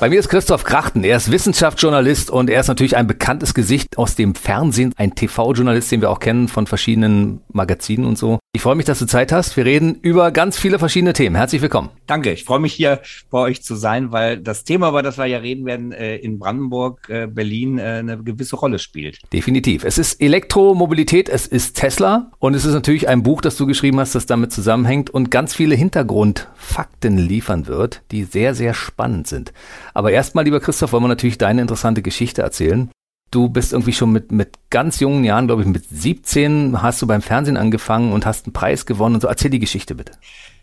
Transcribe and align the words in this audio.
Bei 0.00 0.08
mir 0.08 0.20
ist 0.20 0.28
Christoph 0.28 0.62
Krachten. 0.62 1.02
Er 1.02 1.16
ist 1.16 1.32
Wissenschaftsjournalist 1.32 2.30
und 2.30 2.50
er 2.50 2.60
ist 2.60 2.68
natürlich 2.68 2.96
ein 2.96 3.08
bekanntes 3.08 3.52
Gesicht 3.52 3.98
aus 3.98 4.14
dem 4.14 4.36
Fernsehen, 4.36 4.94
ein 4.96 5.16
TV-Journalist, 5.16 5.90
den 5.90 6.00
wir 6.02 6.10
auch 6.10 6.20
kennen 6.20 6.46
von 6.46 6.68
verschiedenen 6.68 7.40
Magazinen 7.52 8.06
und 8.06 8.16
so. 8.16 8.38
Ich 8.52 8.62
freue 8.62 8.76
mich, 8.76 8.86
dass 8.86 9.00
du 9.00 9.06
Zeit 9.06 9.32
hast. 9.32 9.56
Wir 9.56 9.64
reden 9.64 9.96
über 10.00 10.30
ganz 10.30 10.56
viele 10.56 10.78
verschiedene 10.78 11.14
Themen. 11.14 11.34
Herzlich 11.34 11.62
willkommen. 11.62 11.90
Danke. 12.06 12.32
Ich 12.32 12.44
freue 12.44 12.60
mich 12.60 12.72
hier 12.72 13.00
bei 13.30 13.40
euch 13.40 13.62
zu 13.64 13.74
sein, 13.74 14.12
weil 14.12 14.38
das 14.38 14.62
Thema, 14.62 14.90
über 14.90 15.02
das 15.02 15.18
wir 15.18 15.26
ja 15.26 15.38
reden 15.38 15.66
werden, 15.66 15.90
äh, 15.90 16.16
in 16.16 16.38
Brandenburg, 16.38 17.08
äh, 17.08 17.26
Berlin 17.26 17.78
äh, 17.78 17.82
eine 17.82 18.22
gewisse 18.22 18.54
Rolle 18.54 18.78
spielt. 18.78 19.18
Definitiv. 19.32 19.82
Es 19.82 19.98
ist 19.98 20.20
Elektromobilität, 20.20 21.28
es 21.28 21.48
ist 21.48 21.76
Tesla 21.76 22.30
und 22.38 22.54
es 22.54 22.64
ist 22.64 22.72
natürlich 22.72 23.08
ein 23.08 23.24
Buch, 23.24 23.40
das 23.40 23.56
du 23.56 23.66
geschrieben 23.66 23.98
hast, 23.98 24.14
das 24.14 24.26
damit 24.26 24.52
zusammenhängt 24.52 25.10
und 25.10 25.32
ganz 25.32 25.54
viele 25.54 25.74
Hintergrundfakten 25.74 27.18
liefern 27.18 27.66
wird, 27.66 28.02
die 28.12 28.22
sehr, 28.22 28.54
sehr 28.54 28.74
spannend 28.74 29.26
sind. 29.26 29.52
Aber 29.94 30.10
erstmal, 30.10 30.44
lieber 30.44 30.60
Christoph, 30.60 30.92
wollen 30.92 31.04
wir 31.04 31.08
natürlich 31.08 31.38
deine 31.38 31.62
interessante 31.62 32.02
Geschichte 32.02 32.42
erzählen. 32.42 32.90
Du 33.30 33.48
bist 33.48 33.72
irgendwie 33.72 33.92
schon 33.92 34.10
mit, 34.10 34.32
mit 34.32 34.56
ganz 34.70 35.00
jungen 35.00 35.22
Jahren, 35.24 35.46
glaube 35.46 35.62
ich, 35.62 35.68
mit 35.68 35.84
17 35.88 36.80
hast 36.80 37.02
du 37.02 37.06
beim 37.06 37.20
Fernsehen 37.20 37.58
angefangen 37.58 38.12
und 38.12 38.24
hast 38.24 38.46
einen 38.46 38.54
Preis 38.54 38.86
gewonnen 38.86 39.16
und 39.16 39.20
so. 39.20 39.28
Erzähl 39.28 39.50
die 39.50 39.58
Geschichte 39.58 39.94
bitte. 39.94 40.12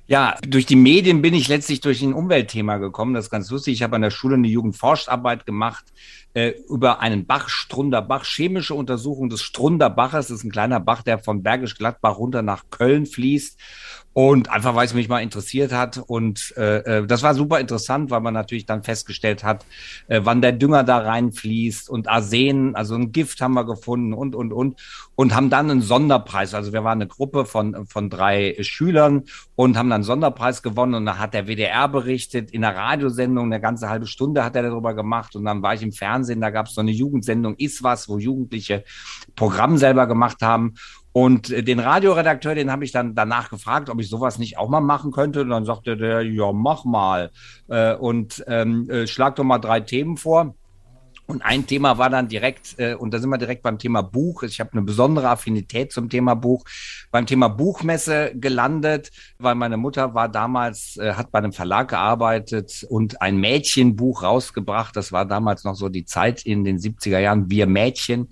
Ja, 0.07 0.37
durch 0.47 0.67
die 0.67 0.75
Medien 0.75 1.23
bin 1.23 1.33
ich 1.33 1.47
letztlich 1.47 1.81
durch 1.81 2.03
ein 2.03 2.13
Umweltthema 2.13 2.77
gekommen. 2.77 3.15
Das 3.15 3.25
ist 3.25 3.31
ganz 3.31 3.49
lustig. 3.49 3.73
Ich 3.73 3.83
habe 3.83 3.95
an 3.95 4.03
der 4.03 4.11
Schule 4.11 4.35
eine 4.35 4.47
Jugendforscharbeit 4.47 5.47
gemacht 5.47 5.85
äh, 6.35 6.53
über 6.69 6.99
einen 6.99 7.25
Bach, 7.25 7.49
Strunderbach, 7.49 8.23
chemische 8.23 8.75
Untersuchung 8.75 9.29
des 9.29 9.41
Strunderbaches. 9.41 10.27
Das 10.27 10.37
ist 10.37 10.43
ein 10.43 10.51
kleiner 10.51 10.79
Bach, 10.79 11.01
der 11.01 11.17
von 11.17 11.41
Bergisch 11.41 11.75
Gladbach 11.75 12.19
runter 12.19 12.43
nach 12.43 12.65
Köln 12.69 13.07
fließt. 13.07 13.59
Und 14.17 14.49
einfach, 14.49 14.75
weil 14.75 14.85
es 14.85 14.93
mich 14.93 15.09
mal 15.09 15.19
interessiert 15.19 15.73
hat. 15.73 15.97
Und 15.97 16.53
äh, 16.55 16.99
äh, 16.99 17.05
das 17.05 17.21
war 17.21 17.35
super 17.35 17.59
interessant, 17.59 18.11
weil 18.11 18.21
man 18.21 18.33
natürlich 18.33 18.65
dann 18.65 18.81
festgestellt 18.81 19.43
hat, 19.43 19.65
äh, 20.07 20.21
wann 20.23 20.41
der 20.41 20.53
Dünger 20.53 20.85
da 20.85 20.99
reinfließt 20.99 21.89
und 21.89 22.07
Arsen, 22.07 22.75
also 22.75 22.95
ein 22.95 23.11
Gift 23.11 23.41
haben 23.41 23.55
wir 23.55 23.65
gefunden 23.65 24.13
und, 24.13 24.33
und, 24.33 24.53
und. 24.53 24.79
Und 25.15 25.35
haben 25.35 25.49
dann 25.49 25.69
einen 25.69 25.81
Sonderpreis. 25.81 26.53
Also 26.53 26.71
wir 26.71 26.85
waren 26.85 27.01
eine 27.01 27.09
Gruppe 27.09 27.43
von, 27.43 27.85
von 27.87 28.09
drei 28.09 28.55
Schülern 28.61 29.23
und 29.55 29.77
haben 29.77 29.89
dann 29.89 29.95
einen 29.95 30.03
Sonderpreis 30.05 30.63
gewonnen. 30.63 30.93
Und 30.93 31.05
da 31.05 31.17
hat 31.17 31.33
der 31.33 31.47
WDR 31.47 31.89
berichtet, 31.89 32.51
in 32.51 32.61
der 32.61 32.73
Radiosendung, 32.73 33.47
eine 33.47 33.59
ganze 33.59 33.89
halbe 33.89 34.07
Stunde 34.07 34.45
hat 34.45 34.55
er 34.55 34.63
darüber 34.63 34.93
gemacht. 34.93 35.35
Und 35.35 35.43
dann 35.43 35.61
war 35.61 35.73
ich 35.73 35.83
im 35.83 35.91
Fernsehen, 35.91 36.39
da 36.39 36.51
gab 36.51 36.67
es 36.67 36.75
so 36.75 36.79
eine 36.79 36.91
Jugendsendung, 36.91 37.55
Ist 37.57 37.83
was, 37.83 38.07
wo 38.07 38.17
Jugendliche 38.17 38.85
Programm 39.35 39.77
selber 39.77 40.07
gemacht 40.07 40.41
haben. 40.41 40.75
Und 41.17 41.49
den 41.49 41.79
Radioredakteur, 41.79 42.55
den 42.55 42.69
habe 42.69 42.83
ich 42.83 42.91
dann 42.91 43.15
danach 43.15 43.49
gefragt, 43.49 43.89
ob 43.89 44.01
ich 44.01 44.09
sowas 44.09 44.37
nicht 44.37 44.57
auch 44.57 44.67
mal 44.67 44.81
machen 44.81 45.13
könnte. 45.13 45.43
Und 45.43 45.49
dann 45.49 45.63
sagte 45.63 45.95
der, 45.95 46.23
ja, 46.23 46.51
mach 46.51 46.83
mal. 46.83 47.31
Äh, 47.69 47.95
und 47.95 48.43
ähm, 48.47 48.89
äh, 48.89 49.07
schlag 49.07 49.37
doch 49.37 49.45
mal 49.45 49.59
drei 49.59 49.79
Themen 49.79 50.17
vor. 50.17 50.55
Und 51.27 51.41
ein 51.43 51.65
Thema 51.65 51.97
war 51.97 52.09
dann 52.09 52.27
direkt, 52.27 52.75
äh, 52.77 52.93
und 52.93 53.13
da 53.13 53.19
sind 53.19 53.29
wir 53.29 53.37
direkt 53.37 53.63
beim 53.63 53.79
Thema 53.79 54.01
Buch. 54.01 54.43
Ich 54.43 54.59
habe 54.59 54.71
eine 54.73 54.83
besondere 54.83 55.29
Affinität 55.29 55.91
zum 55.91 56.09
Thema 56.09 56.35
Buch. 56.35 56.63
Beim 57.11 57.25
Thema 57.25 57.47
Buchmesse 57.47 58.31
gelandet, 58.35 59.11
weil 59.39 59.55
meine 59.55 59.77
Mutter 59.77 60.13
war 60.13 60.29
damals, 60.29 60.97
äh, 60.97 61.13
hat 61.13 61.31
bei 61.31 61.39
einem 61.39 61.53
Verlag 61.53 61.89
gearbeitet 61.89 62.85
und 62.89 63.21
ein 63.21 63.37
Mädchenbuch 63.37 64.23
rausgebracht. 64.23 64.95
Das 64.95 65.11
war 65.11 65.25
damals 65.25 65.63
noch 65.63 65.75
so 65.75 65.89
die 65.89 66.05
Zeit 66.05 66.45
in 66.45 66.63
den 66.63 66.77
70er 66.77 67.19
Jahren, 67.19 67.49
Wir 67.49 67.65
Mädchen. 67.65 68.27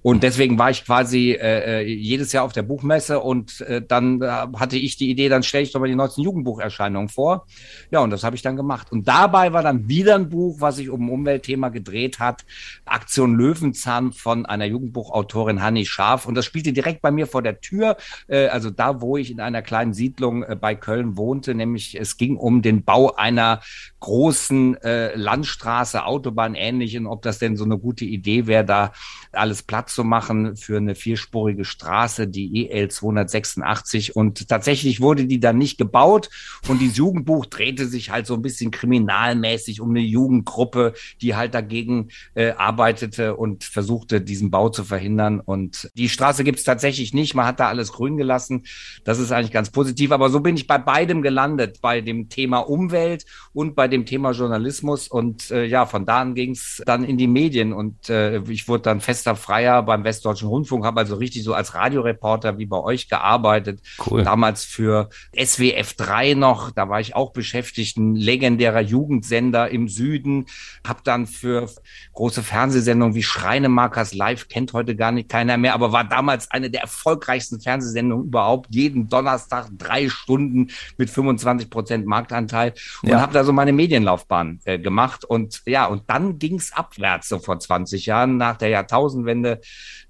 Und 0.00 0.22
deswegen 0.22 0.58
war 0.58 0.70
ich 0.70 0.84
quasi 0.84 1.32
äh, 1.32 1.80
äh, 1.80 1.86
jedes 1.86 2.32
Jahr 2.32 2.44
auf 2.44 2.52
der 2.52 2.62
Buchmesse 2.62 3.20
und 3.20 3.60
äh, 3.62 3.82
dann 3.86 4.22
äh, 4.22 4.26
hatte 4.56 4.76
ich 4.76 4.96
die 4.96 5.10
Idee, 5.10 5.28
dann 5.28 5.42
stelle 5.42 5.64
ich 5.64 5.72
doch 5.72 5.80
mal 5.80 5.88
die 5.88 5.96
neuesten 5.96 6.22
Jugendbucherscheinungen 6.22 7.08
vor. 7.08 7.46
Ja, 7.90 8.00
und 8.00 8.10
das 8.10 8.22
habe 8.22 8.36
ich 8.36 8.42
dann 8.42 8.56
gemacht. 8.56 8.92
Und 8.92 9.08
dabei 9.08 9.52
war 9.52 9.62
dann 9.62 9.88
wieder 9.88 10.14
ein 10.14 10.28
Buch, 10.28 10.60
was 10.60 10.76
sich 10.76 10.88
um 10.88 11.06
ein 11.06 11.10
Umweltthema 11.10 11.68
gedreht 11.68 12.20
hat. 12.20 12.37
Aktion 12.84 13.36
Löwenzahn 13.36 14.12
von 14.12 14.46
einer 14.46 14.64
Jugendbuchautorin 14.64 15.62
Hanni 15.62 15.84
Scharf. 15.86 16.26
Und 16.26 16.34
das 16.34 16.44
spielte 16.44 16.72
direkt 16.72 17.02
bei 17.02 17.10
mir 17.10 17.26
vor 17.26 17.42
der 17.42 17.60
Tür, 17.60 17.96
äh, 18.26 18.48
also 18.48 18.70
da, 18.70 19.00
wo 19.00 19.16
ich 19.16 19.30
in 19.30 19.40
einer 19.40 19.62
kleinen 19.62 19.92
Siedlung 19.92 20.42
äh, 20.42 20.56
bei 20.56 20.74
Köln 20.74 21.16
wohnte, 21.16 21.54
nämlich 21.54 21.98
es 21.98 22.16
ging 22.16 22.36
um 22.36 22.62
den 22.62 22.84
Bau 22.84 23.14
einer 23.14 23.60
großen 24.00 24.76
äh, 24.82 25.14
Landstraße, 25.16 26.04
Autobahn 26.04 26.54
ähnlichen, 26.54 27.06
ob 27.06 27.22
das 27.22 27.38
denn 27.38 27.56
so 27.56 27.64
eine 27.64 27.78
gute 27.78 28.04
Idee 28.04 28.46
wäre, 28.46 28.64
da 28.64 28.92
alles 29.32 29.62
Platz 29.62 29.94
zu 29.94 30.04
machen 30.04 30.56
für 30.56 30.76
eine 30.76 30.94
vierspurige 30.94 31.64
Straße, 31.64 32.28
die 32.28 32.68
EL 32.68 32.88
286. 32.88 34.16
Und 34.16 34.48
tatsächlich 34.48 35.00
wurde 35.00 35.26
die 35.26 35.40
dann 35.40 35.58
nicht 35.58 35.78
gebaut. 35.78 36.30
Und 36.68 36.80
dieses 36.80 36.96
Jugendbuch 36.96 37.46
drehte 37.46 37.86
sich 37.86 38.10
halt 38.10 38.26
so 38.26 38.34
ein 38.34 38.42
bisschen 38.42 38.70
kriminalmäßig 38.70 39.80
um 39.80 39.90
eine 39.90 40.00
Jugendgruppe, 40.00 40.94
die 41.20 41.36
halt 41.36 41.54
dagegen 41.54 42.08
äh, 42.34 42.50
arbeitete 42.50 43.36
und 43.36 43.64
versuchte, 43.64 44.20
diesen 44.20 44.50
Bau 44.50 44.68
zu 44.68 44.84
verhindern. 44.84 45.40
Und 45.40 45.90
die 45.94 46.08
Straße 46.08 46.44
gibt 46.44 46.58
es 46.58 46.64
tatsächlich 46.64 47.14
nicht. 47.14 47.34
Man 47.34 47.46
hat 47.46 47.60
da 47.60 47.68
alles 47.68 47.92
grün 47.92 48.16
gelassen. 48.16 48.64
Das 49.04 49.18
ist 49.18 49.32
eigentlich 49.32 49.52
ganz 49.52 49.70
positiv. 49.70 50.12
Aber 50.12 50.30
so 50.30 50.40
bin 50.40 50.56
ich 50.56 50.66
bei 50.66 50.78
beidem 50.78 51.22
gelandet, 51.22 51.80
bei 51.80 52.00
dem 52.00 52.28
Thema 52.28 52.58
Umwelt 52.58 53.24
und 53.52 53.74
bei 53.74 53.88
dem 53.88 54.06
Thema 54.06 54.32
Journalismus. 54.32 55.08
Und 55.08 55.50
äh, 55.50 55.64
ja, 55.64 55.86
von 55.86 56.06
da 56.06 56.20
an 56.20 56.34
ging 56.34 56.52
es 56.52 56.82
dann 56.86 57.04
in 57.04 57.16
die 57.18 57.28
Medien. 57.28 57.72
Und 57.72 58.08
äh, 58.08 58.40
ich 58.50 58.68
wurde 58.68 58.82
dann 58.84 59.00
fester 59.28 59.36
Freier 59.36 59.82
beim 59.82 60.04
Westdeutschen 60.04 60.48
Rundfunk, 60.48 60.84
habe 60.84 61.00
also 61.00 61.16
richtig 61.16 61.44
so 61.44 61.54
als 61.54 61.74
Radioreporter 61.74 62.58
wie 62.58 62.66
bei 62.66 62.78
euch 62.78 63.08
gearbeitet. 63.08 63.80
Cool. 64.06 64.22
Damals 64.22 64.64
für 64.64 65.08
SWF 65.36 65.94
3 65.94 66.34
noch, 66.34 66.70
da 66.70 66.88
war 66.88 67.00
ich 67.00 67.14
auch 67.14 67.32
beschäftigt, 67.32 67.96
ein 67.96 68.14
legendärer 68.14 68.80
Jugendsender 68.80 69.68
im 69.70 69.88
Süden. 69.88 70.46
Habe 70.86 71.00
dann 71.04 71.26
für 71.26 71.68
große 72.14 72.42
Fernsehsendungen 72.42 73.14
wie 73.14 73.22
Schreinemarkers 73.22 74.14
Live, 74.14 74.48
kennt 74.48 74.72
heute 74.72 74.96
gar 74.96 75.12
nicht 75.12 75.28
keiner 75.28 75.56
mehr, 75.56 75.74
aber 75.74 75.92
war 75.92 76.04
damals 76.04 76.50
eine 76.50 76.70
der 76.70 76.82
erfolgreichsten 76.82 77.60
Fernsehsendungen 77.60 78.26
überhaupt. 78.26 78.74
Jeden 78.74 79.08
Donnerstag 79.08 79.68
drei 79.76 80.08
Stunden 80.08 80.68
mit 80.96 81.10
25 81.10 81.70
Prozent 81.70 82.06
Marktanteil 82.06 82.74
und 83.02 83.10
ja. 83.10 83.20
habe 83.20 83.32
da 83.32 83.44
so 83.44 83.52
meine 83.52 83.72
Medienlaufbahn 83.72 84.60
äh, 84.64 84.78
gemacht. 84.78 85.24
Und 85.24 85.62
ja, 85.66 85.86
und 85.86 86.04
dann 86.06 86.38
ging's 86.38 86.72
abwärts 86.72 87.28
so 87.28 87.38
vor 87.38 87.58
20 87.58 88.06
Jahren 88.06 88.36
nach 88.36 88.56
der 88.56 88.70
Jahrtausendwende 89.08 89.60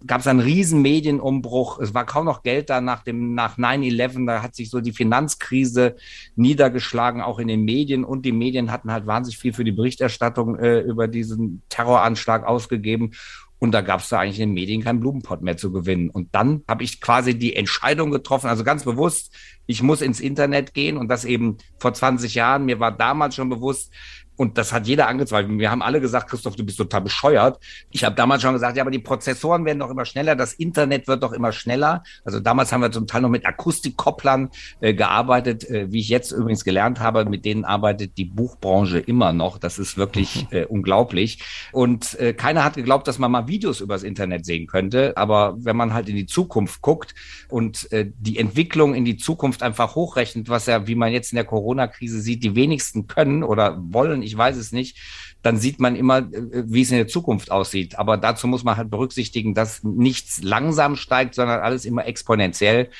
gab 0.06 0.20
es 0.20 0.26
einen 0.26 0.40
riesen 0.40 0.82
Medienumbruch. 0.82 1.78
Es 1.80 1.94
war 1.94 2.06
kaum 2.06 2.24
noch 2.24 2.42
Geld 2.42 2.70
da 2.70 2.80
nach 2.80 3.02
dem, 3.02 3.34
nach 3.34 3.58
9-11. 3.58 4.26
Da 4.26 4.42
hat 4.42 4.54
sich 4.54 4.70
so 4.70 4.80
die 4.80 4.92
Finanzkrise 4.92 5.96
niedergeschlagen, 6.36 7.22
auch 7.22 7.38
in 7.38 7.48
den 7.48 7.64
Medien. 7.64 8.04
Und 8.04 8.24
die 8.24 8.32
Medien 8.32 8.70
hatten 8.70 8.92
halt 8.92 9.06
wahnsinnig 9.06 9.38
viel 9.38 9.52
für 9.52 9.64
die 9.64 9.72
Berichterstattung 9.72 10.58
äh, 10.58 10.80
über 10.80 11.08
diesen 11.08 11.62
Terroranschlag 11.68 12.44
ausgegeben. 12.44 13.12
Und 13.60 13.72
da 13.72 13.80
gab 13.80 14.00
es 14.00 14.08
da 14.08 14.20
eigentlich 14.20 14.38
in 14.38 14.50
den 14.50 14.54
Medien 14.54 14.84
keinen 14.84 15.00
Blumenpott 15.00 15.42
mehr 15.42 15.56
zu 15.56 15.72
gewinnen. 15.72 16.10
Und 16.10 16.32
dann 16.32 16.62
habe 16.68 16.84
ich 16.84 17.00
quasi 17.00 17.36
die 17.36 17.56
Entscheidung 17.56 18.12
getroffen, 18.12 18.46
also 18.46 18.62
ganz 18.62 18.84
bewusst, 18.84 19.34
ich 19.66 19.82
muss 19.82 20.00
ins 20.00 20.20
Internet 20.20 20.74
gehen 20.74 20.96
und 20.96 21.08
das 21.08 21.24
eben 21.24 21.58
vor 21.80 21.92
20 21.92 22.36
Jahren. 22.36 22.66
Mir 22.66 22.78
war 22.78 22.96
damals 22.96 23.34
schon 23.34 23.48
bewusst, 23.48 23.92
und 24.38 24.56
das 24.56 24.72
hat 24.72 24.86
jeder 24.86 25.08
angezweifelt. 25.08 25.58
Wir 25.58 25.70
haben 25.70 25.82
alle 25.82 26.00
gesagt, 26.00 26.30
Christoph, 26.30 26.54
du 26.54 26.64
bist 26.64 26.78
total 26.78 27.00
bescheuert. 27.00 27.58
Ich 27.90 28.04
habe 28.04 28.14
damals 28.14 28.40
schon 28.40 28.52
gesagt, 28.54 28.76
ja, 28.76 28.84
aber 28.84 28.92
die 28.92 29.00
Prozessoren 29.00 29.64
werden 29.64 29.80
doch 29.80 29.90
immer 29.90 30.04
schneller, 30.04 30.36
das 30.36 30.54
Internet 30.54 31.08
wird 31.08 31.24
doch 31.24 31.32
immer 31.32 31.50
schneller. 31.50 32.04
Also 32.24 32.38
damals 32.38 32.72
haben 32.72 32.80
wir 32.80 32.92
zum 32.92 33.08
Teil 33.08 33.22
noch 33.22 33.30
mit 33.30 33.44
Akustikkopplern 33.44 34.50
äh, 34.80 34.94
gearbeitet, 34.94 35.68
äh, 35.68 35.90
wie 35.90 35.98
ich 35.98 36.08
jetzt 36.08 36.30
übrigens 36.30 36.64
gelernt 36.64 37.00
habe, 37.00 37.24
mit 37.24 37.44
denen 37.44 37.64
arbeitet 37.64 38.16
die 38.16 38.26
Buchbranche 38.26 39.00
immer 39.00 39.32
noch. 39.32 39.58
Das 39.58 39.80
ist 39.80 39.98
wirklich 39.98 40.46
äh, 40.50 40.64
unglaublich. 40.66 41.42
Und 41.72 42.14
äh, 42.20 42.32
keiner 42.32 42.62
hat 42.62 42.74
geglaubt, 42.74 43.08
dass 43.08 43.18
man 43.18 43.32
mal 43.32 43.48
Videos 43.48 43.80
übers 43.80 44.04
Internet 44.04 44.46
sehen 44.46 44.68
könnte. 44.68 45.16
Aber 45.16 45.56
wenn 45.58 45.76
man 45.76 45.92
halt 45.92 46.08
in 46.08 46.14
die 46.14 46.26
Zukunft 46.26 46.80
guckt 46.80 47.12
und 47.48 47.90
äh, 47.90 48.08
die 48.16 48.38
Entwicklung 48.38 48.94
in 48.94 49.04
die 49.04 49.16
Zukunft 49.16 49.64
einfach 49.64 49.96
hochrechnet, 49.96 50.48
was 50.48 50.66
ja, 50.66 50.86
wie 50.86 50.94
man 50.94 51.12
jetzt 51.12 51.32
in 51.32 51.36
der 51.36 51.44
Corona-Krise 51.44 52.20
sieht, 52.20 52.44
die 52.44 52.54
wenigsten 52.54 53.08
können 53.08 53.42
oder 53.42 53.76
wollen, 53.80 54.22
ich 54.28 54.36
weiß 54.36 54.56
es 54.56 54.72
nicht, 54.72 54.96
dann 55.42 55.56
sieht 55.56 55.80
man 55.80 55.96
immer, 55.96 56.18
äh, 56.18 56.64
wie 56.66 56.82
es 56.82 56.90
in 56.90 56.98
der 56.98 57.08
Zukunft 57.08 57.50
aussieht. 57.50 57.98
Aber 57.98 58.16
dazu 58.16 58.46
muss 58.46 58.64
man 58.64 58.76
halt 58.76 58.90
berücksichtigen, 58.90 59.54
dass 59.54 59.82
nichts 59.82 60.42
langsam 60.42 60.96
steigt, 60.96 61.34
sondern 61.34 61.60
alles 61.60 61.84
immer 61.84 62.06
exponentiell. 62.06 62.90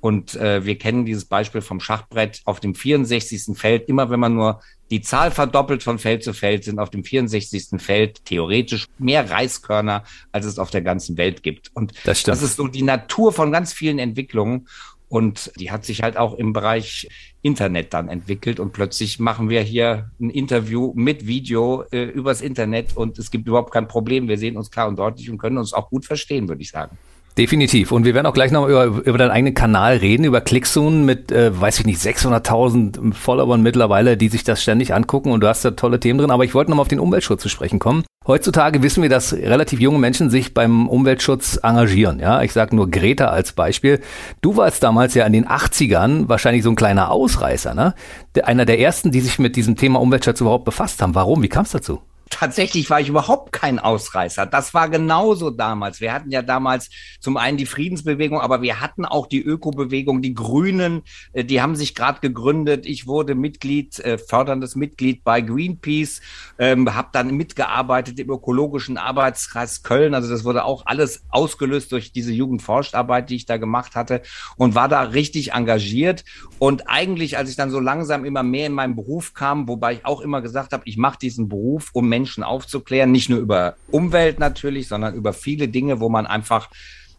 Und 0.00 0.36
äh, 0.36 0.64
wir 0.64 0.78
kennen 0.78 1.04
dieses 1.04 1.24
Beispiel 1.24 1.62
vom 1.62 1.80
Schachbrett 1.80 2.42
auf 2.44 2.60
dem 2.60 2.74
64. 2.74 3.58
Feld. 3.58 3.88
Immer 3.88 4.10
wenn 4.10 4.20
man 4.20 4.34
nur 4.34 4.60
die 4.90 5.00
Zahl 5.00 5.30
verdoppelt 5.30 5.82
von 5.82 5.98
Feld 5.98 6.22
zu 6.22 6.32
Feld, 6.32 6.64
sind 6.64 6.78
auf 6.78 6.90
dem 6.90 7.02
64. 7.02 7.80
Feld 7.80 8.24
theoretisch 8.24 8.86
mehr 8.98 9.28
Reiskörner, 9.28 10.04
als 10.32 10.46
es 10.46 10.58
auf 10.58 10.70
der 10.70 10.82
ganzen 10.82 11.16
Welt 11.16 11.42
gibt. 11.42 11.70
Und 11.74 11.92
das, 12.04 12.22
das 12.22 12.42
ist 12.42 12.56
so 12.56 12.68
die 12.68 12.82
Natur 12.82 13.32
von 13.32 13.50
ganz 13.50 13.72
vielen 13.72 13.98
Entwicklungen. 13.98 14.68
Und 15.08 15.52
die 15.58 15.70
hat 15.70 15.84
sich 15.84 16.02
halt 16.02 16.16
auch 16.16 16.34
im 16.34 16.52
Bereich 16.52 17.08
Internet 17.42 17.94
dann 17.94 18.08
entwickelt. 18.08 18.58
Und 18.58 18.72
plötzlich 18.72 19.20
machen 19.20 19.48
wir 19.48 19.62
hier 19.62 20.10
ein 20.20 20.30
Interview 20.30 20.92
mit 20.96 21.26
Video 21.26 21.84
äh, 21.92 22.04
übers 22.04 22.40
Internet 22.40 22.96
und 22.96 23.18
es 23.18 23.30
gibt 23.30 23.46
überhaupt 23.46 23.72
kein 23.72 23.86
Problem. 23.86 24.26
Wir 24.26 24.38
sehen 24.38 24.56
uns 24.56 24.70
klar 24.70 24.88
und 24.88 24.98
deutlich 24.98 25.30
und 25.30 25.38
können 25.38 25.58
uns 25.58 25.72
auch 25.72 25.88
gut 25.90 26.04
verstehen, 26.06 26.48
würde 26.48 26.62
ich 26.62 26.70
sagen. 26.70 26.98
Definitiv. 27.38 27.92
Und 27.92 28.06
wir 28.06 28.14
werden 28.14 28.26
auch 28.26 28.32
gleich 28.32 28.50
noch 28.50 28.66
über, 28.66 28.84
über 28.84 29.18
deinen 29.18 29.30
eigenen 29.30 29.52
Kanal 29.52 29.98
reden, 29.98 30.24
über 30.24 30.40
Clicksoon 30.40 31.04
mit, 31.04 31.30
äh, 31.30 31.58
weiß 31.58 31.80
ich 31.80 31.84
nicht, 31.84 32.00
600.000 32.00 33.12
Followern 33.12 33.60
mittlerweile, 33.60 34.16
die 34.16 34.28
sich 34.28 34.42
das 34.42 34.62
ständig 34.62 34.94
angucken. 34.94 35.32
Und 35.32 35.40
du 35.40 35.48
hast 35.48 35.62
da 35.62 35.72
tolle 35.72 36.00
Themen 36.00 36.18
drin. 36.18 36.30
Aber 36.30 36.44
ich 36.44 36.54
wollte 36.54 36.70
noch 36.70 36.76
mal 36.76 36.82
auf 36.82 36.88
den 36.88 36.98
Umweltschutz 36.98 37.42
zu 37.42 37.50
sprechen 37.50 37.78
kommen. 37.78 38.04
Heutzutage 38.26 38.82
wissen 38.82 39.02
wir, 39.02 39.10
dass 39.10 39.34
relativ 39.34 39.80
junge 39.80 39.98
Menschen 39.98 40.30
sich 40.30 40.54
beim 40.54 40.88
Umweltschutz 40.88 41.60
engagieren. 41.62 42.20
Ja, 42.20 42.40
ich 42.40 42.54
sage 42.54 42.74
nur 42.74 42.90
Greta 42.90 43.26
als 43.26 43.52
Beispiel. 43.52 44.00
Du 44.40 44.56
warst 44.56 44.82
damals 44.82 45.12
ja 45.12 45.26
in 45.26 45.34
den 45.34 45.46
80ern 45.46 46.30
wahrscheinlich 46.30 46.62
so 46.62 46.70
ein 46.70 46.76
kleiner 46.76 47.10
Ausreißer, 47.10 47.74
ne? 47.74 47.94
Einer 48.42 48.64
der 48.64 48.80
ersten, 48.80 49.10
die 49.10 49.20
sich 49.20 49.38
mit 49.38 49.56
diesem 49.56 49.76
Thema 49.76 50.00
Umweltschutz 50.00 50.40
überhaupt 50.40 50.64
befasst 50.64 51.02
haben. 51.02 51.14
Warum? 51.14 51.42
Wie 51.42 51.48
kam 51.48 51.64
es 51.64 51.70
dazu? 51.70 52.00
Tatsächlich 52.30 52.90
war 52.90 53.00
ich 53.00 53.08
überhaupt 53.08 53.52
kein 53.52 53.78
Ausreißer. 53.78 54.46
Das 54.46 54.74
war 54.74 54.88
genauso 54.88 55.50
damals. 55.50 56.00
Wir 56.00 56.12
hatten 56.12 56.30
ja 56.30 56.42
damals 56.42 56.90
zum 57.20 57.36
einen 57.36 57.56
die 57.56 57.66
Friedensbewegung, 57.66 58.40
aber 58.40 58.62
wir 58.62 58.80
hatten 58.80 59.04
auch 59.04 59.26
die 59.26 59.42
Ökobewegung, 59.42 60.22
die 60.22 60.34
Grünen, 60.34 61.02
äh, 61.32 61.44
die 61.44 61.62
haben 61.62 61.76
sich 61.76 61.94
gerade 61.94 62.20
gegründet. 62.20 62.86
Ich 62.86 63.06
wurde 63.06 63.34
Mitglied, 63.34 63.98
äh, 64.00 64.18
förderndes 64.18 64.76
Mitglied 64.76 65.22
bei 65.22 65.40
Greenpeace, 65.40 66.20
ähm, 66.58 66.94
habe 66.94 67.08
dann 67.12 67.36
mitgearbeitet 67.36 68.18
im 68.18 68.30
ökologischen 68.30 68.98
Arbeitskreis 68.98 69.82
Köln. 69.82 70.14
Also 70.14 70.28
das 70.28 70.44
wurde 70.44 70.64
auch 70.64 70.84
alles 70.86 71.22
ausgelöst 71.30 71.92
durch 71.92 72.12
diese 72.12 72.32
Jugendforscharbeit, 72.32 73.30
die 73.30 73.36
ich 73.36 73.46
da 73.46 73.56
gemacht 73.56 73.94
hatte 73.94 74.22
und 74.56 74.74
war 74.74 74.88
da 74.88 75.02
richtig 75.02 75.52
engagiert. 75.52 76.24
Und 76.58 76.88
eigentlich, 76.88 77.38
als 77.38 77.50
ich 77.50 77.56
dann 77.56 77.70
so 77.70 77.78
langsam 77.78 78.24
immer 78.24 78.42
mehr 78.42 78.66
in 78.66 78.72
meinen 78.72 78.96
Beruf 78.96 79.34
kam, 79.34 79.68
wobei 79.68 79.94
ich 79.94 80.06
auch 80.06 80.20
immer 80.20 80.42
gesagt 80.42 80.72
habe, 80.72 80.82
ich 80.86 80.96
mache 80.96 81.18
diesen 81.18 81.48
Beruf, 81.48 81.90
um 81.92 82.08
Menschen 82.16 82.42
aufzuklären, 82.42 83.12
nicht 83.12 83.28
nur 83.28 83.40
über 83.40 83.76
Umwelt 83.90 84.38
natürlich, 84.38 84.88
sondern 84.88 85.14
über 85.14 85.34
viele 85.34 85.68
Dinge, 85.68 86.00
wo 86.00 86.08
man 86.08 86.26
einfach 86.26 86.70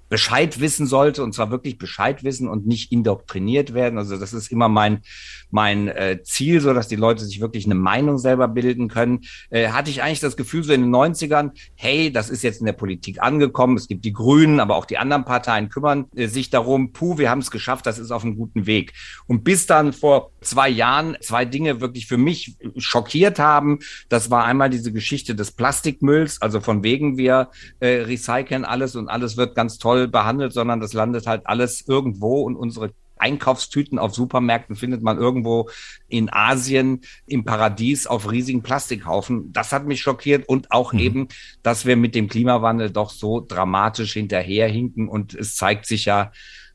Bescheid 0.10 0.60
wissen 0.60 0.88
sollte 0.88 1.22
und 1.24 1.34
zwar 1.34 1.52
wirklich 1.52 1.78
Bescheid 1.78 2.24
wissen 2.24 2.48
und 2.48 2.66
nicht 2.66 2.92
indoktriniert 2.92 3.76
werden. 3.76 4.00
Also 4.00 4.18
das 4.18 4.34
ist 4.34 4.52
immer 4.52 4.70
mein 4.70 5.04
mein 5.52 5.88
äh, 5.88 6.22
Ziel, 6.24 6.62
so 6.62 6.74
dass 6.74 6.88
die 6.88 6.96
Leute 6.96 7.26
sich 7.26 7.40
wirklich 7.42 7.66
eine 7.66 7.76
Meinung 7.76 8.18
selber 8.18 8.48
bilden 8.48 8.88
können. 8.88 9.22
Äh, 9.50 9.70
hatte 9.70 9.90
ich 9.90 10.02
eigentlich 10.02 10.20
das 10.20 10.38
Gefühl 10.38 10.64
so 10.64 10.74
in 10.74 10.82
den 10.82 10.96
90ern, 10.96 11.52
hey, 11.76 12.12
das 12.12 12.30
ist 12.30 12.44
jetzt 12.44 12.60
in 12.60 12.66
der 12.66 12.74
Politik 12.74 13.22
angekommen. 13.22 13.78
Es 13.78 13.88
gibt 13.88 14.06
die 14.06 14.14
Grünen, 14.14 14.60
aber 14.60 14.76
auch 14.76 14.86
die 14.86 14.98
anderen 14.98 15.26
Parteien 15.26 15.70
kümmern 15.70 16.06
äh, 16.16 16.28
sich 16.28 16.50
darum. 16.50 16.92
Puh, 16.92 17.18
wir 17.18 17.30
haben 17.30 17.40
es 17.40 17.52
geschafft, 17.52 17.86
das 17.86 18.00
ist 18.00 18.12
auf 18.12 18.24
einem 18.24 18.36
guten 18.36 18.66
Weg. 18.66 18.94
Und 19.28 19.44
bis 19.44 19.66
dann 19.66 19.94
vor 19.94 20.32
zwei 20.42 20.70
Jahren 20.70 21.18
zwei 21.22 21.46
Dinge 21.46 21.82
wirklich 21.82 22.08
für 22.08 22.18
mich 22.18 22.56
schockiert 22.78 23.40
haben. 23.40 23.80
Das 24.10 24.30
war 24.32 24.46
einmal 24.46 24.70
diese 24.70 24.92
Geschichte 24.92 25.36
des 25.36 25.52
Plastikmülls, 25.52 26.42
also 26.42 26.60
von 26.60 26.84
wegen 26.84 27.18
wir 27.18 27.50
äh, 27.80 28.02
recyceln 28.02 28.66
alles 28.66 28.96
und 28.96 29.10
alles 29.10 29.38
wird 29.38 29.56
ganz 29.56 29.78
toll 29.78 30.08
behandelt, 30.08 30.54
sondern 30.54 30.80
das 30.80 30.94
landet 30.94 31.28
halt 31.28 31.48
alles 31.48 31.88
irgendwo 31.88 32.42
und 32.42 32.56
unsere 32.56 32.92
Einkaufstüten 33.20 34.00
auf 34.00 34.14
Supermärkten 34.14 34.76
findet 34.76 35.02
man 35.02 35.18
irgendwo 35.18 35.70
in 36.08 36.32
Asien 36.32 37.02
im 37.26 37.44
Paradies 37.44 38.08
auf 38.08 38.32
riesigen 38.32 38.64
Plastikhaufen. 38.64 39.52
Das 39.52 39.72
hat 39.72 39.86
mich 39.86 40.02
schockiert 40.02 40.48
und 40.48 40.72
auch 40.72 40.94
mhm. 40.94 41.00
eben, 41.00 41.28
dass 41.64 41.86
wir 41.86 41.96
mit 41.96 42.16
dem 42.16 42.28
Klimawandel 42.28 42.90
doch 42.90 43.10
so 43.10 43.40
dramatisch 43.40 44.14
hinterherhinken 44.14 45.08
und 45.08 45.34
es 45.34 45.56
zeigt 45.56 45.86
sich 45.86 46.06
ja 46.06 46.32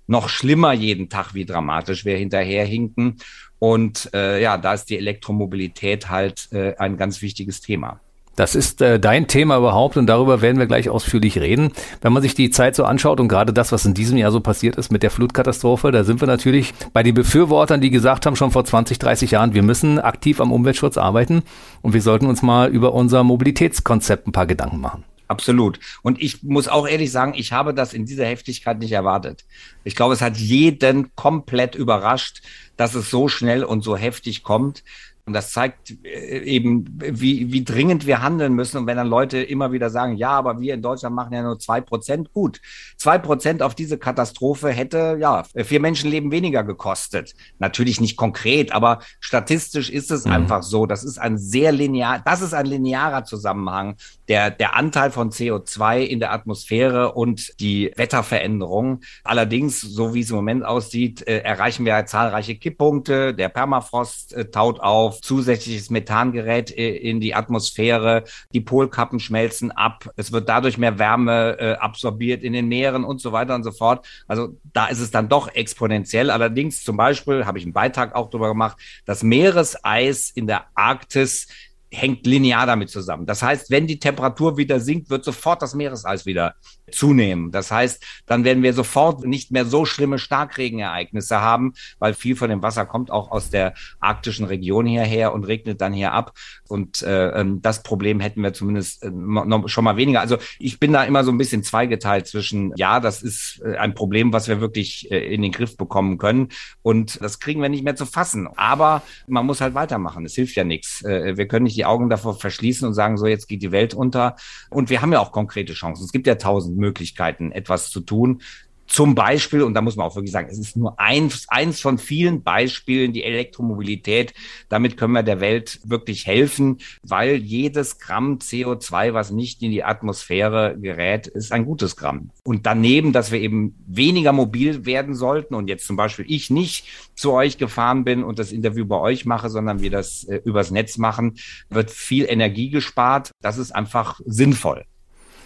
noch 0.06 0.29
schlimmer 0.29 0.73
jeden 0.73 1.09
Tag, 1.09 1.35
wie 1.35 1.44
dramatisch 1.44 2.05
wir 2.05 2.17
hinterherhinken. 2.17 3.19
Und 3.59 4.11
äh, 4.12 4.43
ja, 4.43 4.59
da 4.59 4.75
ist 4.75 4.91
die 4.91 4.99
Elektromobilität 4.99 6.11
halt 6.11 6.49
äh, 6.53 6.75
ein 6.77 6.97
ganz 6.97 7.23
wichtiges 7.23 7.61
Thema. 7.61 8.00
Das 8.37 8.55
ist 8.55 8.81
äh, 8.81 8.99
dein 8.99 9.26
Thema 9.26 9.58
überhaupt 9.58 9.96
und 9.96 10.06
darüber 10.06 10.40
werden 10.40 10.58
wir 10.58 10.67
gleich 10.67 10.88
ausführlich 10.88 11.38
reden. 11.38 11.73
Wenn 12.00 12.12
man 12.12 12.23
sich 12.23 12.34
die 12.34 12.50
Zeit 12.50 12.75
so 12.75 12.84
anschaut 12.84 13.20
und 13.20 13.29
gerade 13.29 13.52
das, 13.52 13.73
was 13.73 13.84
in 13.84 13.94
diesem 13.94 14.17
Jahr 14.17 14.32
so 14.32 14.40
passiert 14.40 14.76
ist 14.76 14.90
mit 14.90 15.02
der 15.02 15.11
Flutkatastrophe, 15.11 15.90
da 15.90 16.05
sind 16.05 16.20
wir 16.20 16.29
natürlich 16.29 16.73
bei 16.93 17.02
den 17.02 17.14
Befürwortern, 17.14 17.81
die 17.81 17.90
gesagt 17.90 18.25
haben 18.25 18.37
schon 18.37 18.50
vor 18.50 18.64
20, 18.64 18.99
30 18.99 19.32
Jahren, 19.32 19.55
wir 19.55 19.62
müssen 19.62 19.99
aktiv 19.99 20.40
am 20.40 20.52
Umweltschutz 20.52 20.96
arbeiten 20.96 21.43
und 21.82 21.93
wir 21.93 22.02
sollten 22.02 22.26
uns 22.26 22.43
mal 22.43 22.70
über 22.70 22.94
unser 22.94 23.23
Mobilitätskonzept 23.23 24.26
ein 24.26 24.32
paar 24.32 24.46
Gedanken 24.46 24.81
machen. 24.81 25.05
Absolut. 25.32 25.81
Und 26.02 26.20
ich 26.20 26.43
muss 26.43 26.69
auch 26.69 26.87
ehrlich 26.87 27.11
sagen, 27.11 27.32
ich 27.34 27.52
habe 27.52 27.73
das 27.73 27.94
in 27.94 28.05
dieser 28.05 28.26
Heftigkeit 28.26 28.79
nicht 28.79 28.93
erwartet. 28.93 29.46
Ich 29.82 29.96
glaube, 29.96 30.12
es 30.12 30.20
hat 30.20 30.37
jeden 30.37 31.17
komplett 31.17 31.75
überrascht, 31.75 32.43
dass 32.76 32.94
es 32.94 33.08
so 33.08 33.29
schnell 33.29 33.64
und 33.64 33.82
so 33.82 33.96
heftig 33.96 34.43
kommt. 34.43 34.84
Und 35.25 35.35
das 35.35 35.53
zeigt 35.53 36.05
äh, 36.05 36.39
eben, 36.41 36.85
wie, 36.99 37.53
wie 37.53 37.65
dringend 37.65 38.07
wir 38.07 38.23
handeln 38.23 38.55
müssen. 38.55 38.79
Und 38.79 38.87
wenn 38.89 38.97
dann 38.97 39.07
Leute 39.07 39.41
immer 39.41 39.71
wieder 39.71 39.89
sagen, 39.89 40.17
ja, 40.17 40.31
aber 40.31 40.61
wir 40.61 40.75
in 40.75 40.83
Deutschland 40.83 41.15
machen 41.15 41.33
ja 41.33 41.43
nur 41.43 41.61
zwei 41.61 41.81
Prozent, 41.81 42.33
gut. 42.33 42.61
Zwei 42.97 43.19
Prozent 43.19 43.63
auf 43.63 43.77
diese 43.77 43.99
Katastrophe 43.99 44.71
hätte, 44.71 45.17
ja, 45.21 45.45
vier 45.55 45.79
Menschenleben 45.79 46.33
weniger 46.33 46.65
gekostet. 46.65 47.35
Natürlich 47.61 48.01
nicht 48.01 48.17
konkret, 48.17 48.73
aber 48.73 48.99
statistisch 49.21 49.91
ist 49.91 50.11
es 50.11 50.25
mhm. 50.25 50.33
einfach 50.33 50.65
so. 50.65 50.87
Das 50.87 51.05
ist 51.05 51.19
ein 51.19 51.39
sehr 51.39 51.71
linear, 51.71 52.21
das 52.25 52.43
ist 52.43 52.53
ein 52.53 52.67
linearer 52.67 53.25
Zusammenhang. 53.25 53.95
Der, 54.27 54.51
der 54.51 54.75
Anteil 54.75 55.13
von 55.13 55.31
CO2 55.31 56.01
in 56.01 56.19
der 56.19 56.33
Atmosphäre 56.33 57.13
und 57.13 57.61
die 57.61 57.93
Wetterveränderung. 57.97 59.03
Allerdings, 59.23 59.81
so 59.83 60.15
wie 60.15 60.21
es 60.21 60.31
im 60.31 60.37
Moment 60.37 60.65
aussieht, 60.65 61.25
äh, 61.29 61.39
erreichen 61.39 61.85
wir 61.85 62.07
zahlreiche 62.07 62.57
Kipppunkte. 62.57 63.35
Der 63.35 63.49
Permafrost 63.49 64.33
äh, 64.33 64.51
taut 64.51 64.81
auf 64.81 65.12
auf 65.12 65.20
zusätzliches 65.20 65.91
Methangerät 65.91 66.70
in 66.70 67.20
die 67.20 67.35
Atmosphäre, 67.35 68.25
die 68.55 68.62
Polkappen 68.62 69.20
schmelzen 69.20 69.70
ab, 69.70 70.09
es 70.17 70.32
wird 70.32 70.49
dadurch 70.49 70.79
mehr 70.79 70.99
Wärme 70.99 71.59
äh, 71.59 71.73
absorbiert 71.75 72.43
in 72.43 72.55
den 72.55 72.69
Meeren 72.69 73.05
und 73.05 73.20
so 73.20 73.32
weiter 73.32 73.55
und 73.55 73.62
so 73.62 73.73
fort. 73.73 74.06
Also 74.26 74.56
da 74.73 74.87
ist 74.87 75.00
es 75.00 75.11
dann 75.11 75.29
doch 75.29 75.49
exponentiell. 75.55 76.31
Allerdings 76.31 76.82
zum 76.82 76.97
Beispiel, 76.97 77.44
habe 77.44 77.59
ich 77.59 77.64
einen 77.64 77.75
Beitrag 77.75 78.14
auch 78.14 78.31
darüber 78.31 78.49
gemacht, 78.49 78.79
das 79.05 79.23
Meereseis 79.23 80.31
in 80.31 80.47
der 80.47 80.64
Arktis 80.75 81.47
hängt 81.93 82.27
linear 82.27 82.67
damit 82.67 82.91
zusammen. 82.91 83.27
Das 83.27 83.43
heißt, 83.43 83.71
wenn 83.71 83.87
die 83.87 83.99
Temperatur 83.99 84.56
wieder 84.56 84.81
sinkt, 84.81 85.11
wird 85.11 85.25
sofort 85.25 85.61
das 85.61 85.75
Meereseis 85.75 86.25
wieder 86.25 86.55
zunehmen. 86.91 87.50
Das 87.53 87.71
heißt, 87.71 88.03
dann 88.27 88.44
werden 88.44 88.62
wir 88.62 88.73
sofort 88.73 89.25
nicht 89.25 89.50
mehr 89.50 89.67
so 89.67 89.85
schlimme 89.85 90.19
Starkregenereignisse 90.19 91.41
haben, 91.41 91.75
weil 91.99 92.15
viel 92.15 92.35
von 92.35 92.49
dem 92.49 92.62
Wasser 92.62 92.87
kommt 92.87 93.11
auch 93.11 93.31
aus 93.31 93.50
der 93.50 93.75
arktischen 94.00 94.47
Region 94.47 94.87
hierher 94.87 95.35
und 95.35 95.44
regnet 95.44 95.81
dann 95.81 95.93
hier 95.93 96.12
ab. 96.12 96.33
Und 96.73 97.03
äh, 97.03 97.29
ähm, 97.39 97.61
das 97.61 97.83
Problem 97.83 98.19
hätten 98.19 98.43
wir 98.43 98.55
zumindest 98.55 99.03
äh, 99.03 99.11
noch, 99.11 99.69
schon 99.69 99.85
mal 99.85 99.99
weniger. 99.99 100.23
Also 100.23 100.39
ich 100.59 100.81
bin 100.81 100.95
da 100.95 101.05
immer 101.05 101.23
so 101.23 101.31
ein 101.31 101.37
bisschen 101.37 101.63
zweigeteilt 101.63 102.27
zwischen, 102.27 102.73
ja, 102.77 102.99
das 102.99 103.23
ist 103.23 103.61
äh, 103.63 103.77
ein 103.77 103.95
Problem, 103.95 104.33
was 104.33 104.49
wir 104.49 104.63
wirklich 104.63 105.11
äh, 105.11 105.35
in 105.35 105.43
den 105.43 105.53
Griff 105.53 105.77
bekommen 105.77 106.17
können. 106.17 106.49
Und 106.81 107.20
das 107.20 107.41
kriegen 107.41 107.61
wir 107.61 107.69
nicht 107.69 107.85
mehr 107.85 107.94
zu 107.94 108.06
fassen. 108.06 108.49
Aber 108.56 109.03
man 109.27 109.44
muss 109.44 109.61
halt 109.61 109.75
weitermachen. 109.75 110.25
Es 110.25 110.35
hilft 110.35 110.56
ja 110.56 110.65
nichts. 110.65 111.03
Wir 111.05 111.46
können 111.46 111.65
nicht 111.65 111.77
die 111.77 111.85
Augen 111.85 112.08
davor 112.08 112.39
verschließen 112.39 112.89
und 112.89 112.94
sagen, 112.94 113.19
so 113.19 113.27
jetzt 113.27 113.49
geht 113.49 113.63
die 113.63 113.73
Welt 113.73 113.93
unter. 113.93 114.37
Und 114.70 114.89
wir 114.89 115.03
haben 115.03 115.13
ja 115.13 115.20
auch 115.20 115.32
konkrete 115.32 115.75
Chancen. 115.75 116.05
Es 116.05 116.13
gibt 116.13 116.27
ja 116.27 116.37
tausend 116.37 116.79
Möglichkeiten, 116.79 117.53
etwas 117.53 117.91
zu 117.91 118.01
tun. 118.01 118.41
Zum 118.86 119.15
Beispiel, 119.15 119.62
und 119.62 119.74
da 119.74 119.81
muss 119.81 119.96
man 119.96 120.06
auch 120.06 120.17
wirklich 120.17 120.32
sagen, 120.32 120.48
es 120.51 120.58
ist 120.58 120.77
nur 120.77 120.98
eins, 121.01 121.46
eins 121.48 121.81
von 121.81 121.98
vielen 121.98 122.43
Beispielen, 122.43 123.12
die 123.12 123.24
Elektromobilität. 123.24 124.34
Damit 124.69 124.96
können 124.96 125.15
wir 125.15 125.22
der 125.22 125.41
Welt 125.41 125.81
wirklich 125.84 126.27
helfen, 126.27 126.79
weil 127.03 127.36
jedes 127.36 127.98
Gramm 127.98 128.39
CO2, 128.39 129.15
was 129.15 129.31
nicht 129.31 129.62
in 129.62 129.70
die 129.70 129.84
Atmosphäre 129.84 130.77
gerät, 130.79 131.27
ist 131.27 131.53
ein 131.53 131.65
gutes 131.65 131.96
Gramm. 131.96 132.31
Und 132.44 132.67
daneben, 132.67 133.12
dass 133.12 133.32
wir 133.32 133.41
eben 133.41 133.74
weniger 133.86 134.32
mobil 134.32 134.84
werden 134.84 135.15
sollten 135.15 135.55
und 135.55 135.69
jetzt 135.69 135.86
zum 135.86 135.96
Beispiel 135.96 136.27
ich 136.29 136.51
nicht 136.51 136.86
zu 137.15 137.32
euch 137.32 137.56
gefahren 137.56 138.05
bin 138.05 138.22
und 138.22 138.39
das 138.39 138.53
Interview 138.53 138.84
bei 138.84 138.98
euch 138.98 139.24
mache, 139.24 139.48
sondern 139.48 139.81
wir 139.81 139.91
das 139.91 140.24
äh, 140.24 140.41
übers 140.44 140.70
Netz 140.70 140.98
machen, 140.98 141.39
wird 141.70 141.91
viel 141.91 142.27
Energie 142.29 142.70
gespart. 142.70 143.31
Das 143.41 143.58
ist 143.58 143.74
einfach 143.74 144.20
sinnvoll. 144.27 144.84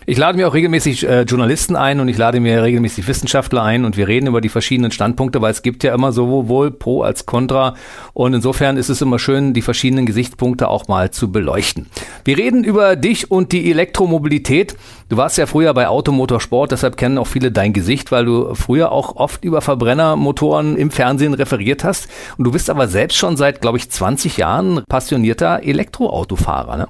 Ich 0.08 0.18
lade 0.18 0.38
mir 0.38 0.46
auch 0.46 0.54
regelmäßig 0.54 1.08
äh, 1.08 1.22
Journalisten 1.22 1.74
ein 1.74 1.98
und 1.98 2.06
ich 2.06 2.16
lade 2.16 2.38
mir 2.38 2.62
regelmäßig 2.62 3.08
Wissenschaftler 3.08 3.64
ein 3.64 3.84
und 3.84 3.96
wir 3.96 4.06
reden 4.06 4.28
über 4.28 4.40
die 4.40 4.48
verschiedenen 4.48 4.92
Standpunkte, 4.92 5.42
weil 5.42 5.50
es 5.50 5.62
gibt 5.62 5.82
ja 5.82 5.92
immer 5.92 6.12
sowohl 6.12 6.70
Pro 6.70 7.02
als 7.02 7.26
Contra 7.26 7.74
und 8.12 8.32
insofern 8.32 8.76
ist 8.76 8.88
es 8.88 9.02
immer 9.02 9.18
schön, 9.18 9.52
die 9.52 9.62
verschiedenen 9.62 10.06
Gesichtspunkte 10.06 10.68
auch 10.68 10.86
mal 10.86 11.10
zu 11.10 11.32
beleuchten. 11.32 11.88
Wir 12.24 12.38
reden 12.38 12.62
über 12.62 12.94
dich 12.94 13.32
und 13.32 13.50
die 13.50 13.68
Elektromobilität. 13.68 14.76
Du 15.08 15.16
warst 15.16 15.38
ja 15.38 15.46
früher 15.46 15.74
bei 15.74 15.88
Automotorsport, 15.88 16.70
deshalb 16.70 16.96
kennen 16.96 17.18
auch 17.18 17.26
viele 17.26 17.50
dein 17.50 17.72
Gesicht, 17.72 18.12
weil 18.12 18.26
du 18.26 18.54
früher 18.54 18.92
auch 18.92 19.16
oft 19.16 19.44
über 19.44 19.60
Verbrennermotoren 19.60 20.76
im 20.76 20.92
Fernsehen 20.92 21.34
referiert 21.34 21.82
hast 21.82 22.06
und 22.38 22.44
du 22.44 22.52
bist 22.52 22.70
aber 22.70 22.86
selbst 22.86 23.18
schon 23.18 23.36
seit, 23.36 23.60
glaube 23.60 23.78
ich, 23.78 23.90
20 23.90 24.36
Jahren 24.36 24.84
passionierter 24.88 25.64
Elektroautofahrer, 25.64 26.76
ne? 26.76 26.86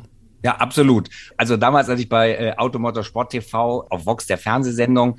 Ja, 0.47 0.59
absolut. 0.59 1.11
Also 1.37 1.57
damals, 1.57 1.89
als 1.89 1.99
ich 1.99 2.09
bei 2.09 2.37
äh, 2.37 2.57
Automotor 2.57 3.03
Sport 3.03 3.31
TV 3.31 3.85
auf 3.91 4.07
Vox 4.07 4.29
der 4.29 4.39
Fernsehsendung 4.39 5.17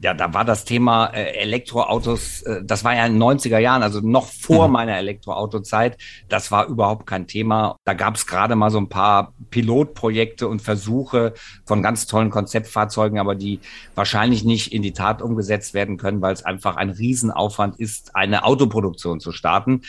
ja, 0.00 0.14
da 0.14 0.32
war 0.32 0.44
das 0.44 0.64
Thema 0.64 1.06
äh, 1.06 1.32
Elektroautos, 1.40 2.42
äh, 2.42 2.62
das 2.64 2.84
war 2.84 2.94
ja 2.94 3.04
in 3.04 3.14
den 3.14 3.22
90er 3.22 3.58
Jahren, 3.58 3.82
also 3.82 4.00
noch 4.00 4.26
vor 4.26 4.68
mhm. 4.68 4.74
meiner 4.74 4.96
Elektroautozeit, 4.96 5.98
das 6.28 6.52
war 6.52 6.68
überhaupt 6.68 7.06
kein 7.06 7.26
Thema. 7.26 7.76
Da 7.84 7.92
gab 7.92 8.14
es 8.14 8.26
gerade 8.26 8.54
mal 8.54 8.70
so 8.70 8.78
ein 8.78 8.88
paar 8.88 9.34
Pilotprojekte 9.50 10.46
und 10.46 10.62
Versuche 10.62 11.34
von 11.66 11.82
ganz 11.82 12.06
tollen 12.06 12.30
Konzeptfahrzeugen, 12.30 13.18
aber 13.18 13.34
die 13.34 13.58
wahrscheinlich 13.96 14.44
nicht 14.44 14.72
in 14.72 14.82
die 14.82 14.92
Tat 14.92 15.20
umgesetzt 15.20 15.74
werden 15.74 15.96
können, 15.96 16.22
weil 16.22 16.32
es 16.32 16.44
einfach 16.44 16.76
ein 16.76 16.90
Riesenaufwand 16.90 17.80
ist, 17.80 18.14
eine 18.14 18.44
Autoproduktion 18.44 19.18
zu 19.18 19.32
starten. 19.32 19.82